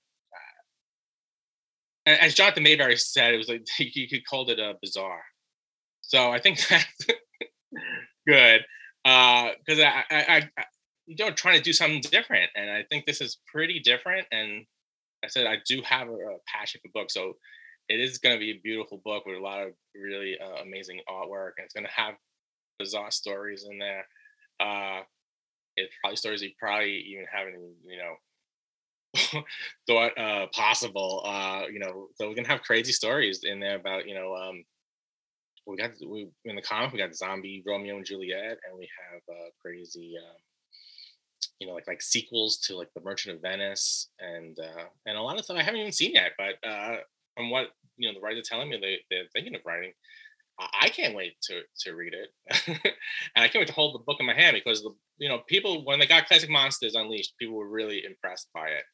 uh, 2.06 2.16
as 2.20 2.34
Jonathan 2.34 2.64
Maberry 2.64 2.98
said, 2.98 3.34
it 3.34 3.38
was 3.38 3.48
like 3.48 3.66
you 3.78 4.08
could 4.08 4.26
call 4.26 4.48
it 4.50 4.58
a 4.58 4.74
bizarre. 4.82 5.22
So 6.00 6.30
I 6.30 6.40
think 6.40 6.66
that's 6.68 7.06
good 8.26 8.62
because 9.04 9.78
uh, 9.78 9.82
I, 9.84 10.04
I, 10.10 10.50
I, 10.58 10.64
you 11.06 11.16
know, 11.18 11.30
trying 11.30 11.56
to 11.56 11.62
do 11.62 11.72
something 11.72 12.02
different, 12.10 12.50
and 12.54 12.70
I 12.70 12.84
think 12.90 13.06
this 13.06 13.20
is 13.20 13.38
pretty 13.50 13.80
different. 13.80 14.26
And 14.30 14.66
I 15.24 15.28
said 15.28 15.46
I 15.46 15.56
do 15.66 15.82
have 15.84 16.08
a, 16.08 16.12
a 16.12 16.36
passion 16.46 16.80
for 16.82 16.90
books, 16.92 17.14
so 17.14 17.34
it 17.88 18.00
is 18.00 18.18
going 18.18 18.36
to 18.36 18.40
be 18.40 18.50
a 18.50 18.60
beautiful 18.62 19.00
book 19.04 19.26
with 19.26 19.36
a 19.36 19.42
lot 19.42 19.60
of 19.60 19.72
really 19.94 20.36
uh, 20.38 20.62
amazing 20.62 21.00
artwork, 21.08 21.52
and 21.56 21.64
it's 21.64 21.74
going 21.74 21.86
to 21.86 21.92
have 21.92 22.14
bizarre 22.78 23.10
stories 23.10 23.66
in 23.68 23.78
there. 23.78 24.06
Uh, 24.60 25.00
it's 25.76 25.94
probably 26.00 26.16
stories 26.16 26.42
you 26.42 26.50
probably 26.58 26.92
even 27.10 27.24
haven't, 27.32 27.54
you 27.86 27.98
know, 27.98 29.42
thought 29.86 30.18
uh, 30.18 30.46
possible. 30.52 31.22
Uh, 31.24 31.62
you 31.70 31.78
know, 31.78 32.08
so 32.16 32.28
we're 32.28 32.34
gonna 32.34 32.48
have 32.48 32.62
crazy 32.62 32.92
stories 32.92 33.44
in 33.44 33.60
there 33.60 33.76
about, 33.76 34.06
you 34.06 34.14
know, 34.14 34.34
um, 34.34 34.64
we 35.66 35.76
got 35.76 35.90
we 36.06 36.28
in 36.44 36.56
the 36.56 36.62
comic 36.62 36.92
we 36.92 36.98
got 36.98 37.14
zombie 37.14 37.62
Romeo 37.66 37.96
and 37.96 38.04
Juliet, 38.04 38.58
and 38.66 38.78
we 38.78 38.88
have 39.10 39.20
uh, 39.28 39.50
crazy, 39.60 40.14
um, 40.18 40.36
you 41.60 41.66
know, 41.66 41.74
like 41.74 41.86
like 41.86 42.02
sequels 42.02 42.58
to 42.58 42.76
like 42.76 42.88
The 42.94 43.02
Merchant 43.02 43.36
of 43.36 43.42
Venice, 43.42 44.08
and 44.18 44.58
uh, 44.58 44.84
and 45.06 45.16
a 45.16 45.22
lot 45.22 45.38
of 45.38 45.44
stuff 45.44 45.58
I 45.58 45.62
haven't 45.62 45.80
even 45.80 45.92
seen 45.92 46.12
yet. 46.12 46.32
But 46.38 46.68
uh, 46.68 46.96
from 47.36 47.50
what 47.50 47.68
you 47.98 48.08
know, 48.08 48.18
the 48.18 48.24
writer's 48.24 48.48
telling 48.48 48.70
me 48.70 48.78
they 48.80 48.98
they're 49.10 49.28
thinking 49.34 49.54
of 49.54 49.62
writing. 49.66 49.92
I 50.58 50.88
can't 50.88 51.14
wait 51.14 51.34
to 51.42 51.60
to 51.82 51.94
read 51.94 52.14
it, 52.14 52.30
and 53.36 53.44
I 53.44 53.48
can't 53.48 53.60
wait 53.60 53.68
to 53.68 53.74
hold 53.74 53.94
the 53.94 54.04
book 54.04 54.16
in 54.18 54.26
my 54.26 54.34
hand 54.34 54.54
because 54.54 54.82
the 54.82 54.90
you 55.18 55.28
know 55.28 55.40
people 55.46 55.84
when 55.84 56.00
they 56.00 56.06
got 56.06 56.26
Classic 56.26 56.50
Monsters 56.50 56.94
Unleashed, 56.94 57.34
people 57.38 57.56
were 57.56 57.68
really 57.68 58.02
impressed 58.04 58.48
by 58.52 58.68
it. 58.68 58.84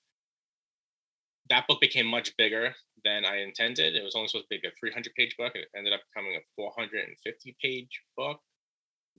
That 1.51 1.67
book 1.67 1.81
became 1.81 2.07
much 2.07 2.37
bigger 2.37 2.75
than 3.05 3.25
I 3.25 3.43
intended. 3.43 3.95
It 3.95 4.03
was 4.03 4.15
only 4.15 4.29
supposed 4.29 4.47
to 4.51 4.59
be 4.59 4.67
a 4.67 4.73
300 4.79 5.15
page 5.15 5.37
book. 5.39 5.53
It 5.55 5.69
ended 5.77 5.93
up 5.93 6.01
becoming 6.13 6.37
a 6.37 6.45
450 6.57 7.57
page 7.63 8.01
book, 8.17 8.41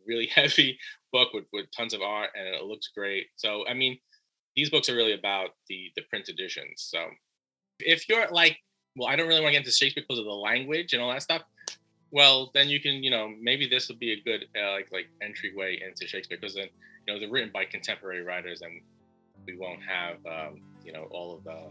really 0.07 0.27
heavy 0.35 0.77
book 1.11 1.33
with, 1.33 1.45
with 1.51 1.65
tons 1.75 1.93
of 1.93 2.01
art, 2.01 2.29
and 2.35 2.47
it 2.47 2.63
looks 2.63 2.89
great. 2.95 3.27
So 3.37 3.65
I 3.67 3.73
mean, 3.73 3.97
these 4.55 4.69
books 4.69 4.87
are 4.87 4.95
really 4.95 5.13
about 5.13 5.49
the 5.67 5.91
the 5.95 6.03
print 6.09 6.29
editions. 6.29 6.85
So 6.89 7.05
if 7.79 8.07
you're 8.07 8.27
like, 8.29 8.57
well, 8.95 9.09
I 9.09 9.15
don't 9.15 9.27
really 9.27 9.41
want 9.41 9.53
to 9.53 9.59
get 9.59 9.65
into 9.65 9.71
Shakespeare 9.71 10.03
because 10.07 10.19
of 10.19 10.25
the 10.25 10.31
language 10.31 10.93
and 10.93 11.01
all 11.01 11.11
that 11.11 11.21
stuff 11.21 11.43
well 12.15 12.49
then 12.53 12.69
you 12.69 12.79
can 12.79 13.03
you 13.03 13.09
know 13.09 13.33
maybe 13.41 13.67
this 13.67 13.89
would 13.89 13.99
be 13.99 14.13
a 14.13 14.21
good 14.21 14.45
uh, 14.57 14.71
like 14.71 14.89
like 14.91 15.07
entryway 15.21 15.77
into 15.85 16.07
shakespeare 16.07 16.37
because 16.39 16.55
then 16.55 16.69
you 17.05 17.13
know 17.13 17.19
they're 17.19 17.29
written 17.29 17.51
by 17.53 17.65
contemporary 17.65 18.23
writers 18.23 18.61
and 18.61 18.81
we 19.45 19.57
won't 19.57 19.81
have 19.81 20.17
um, 20.25 20.61
you 20.83 20.93
know 20.93 21.07
all 21.11 21.35
of 21.35 21.43
the 21.43 21.69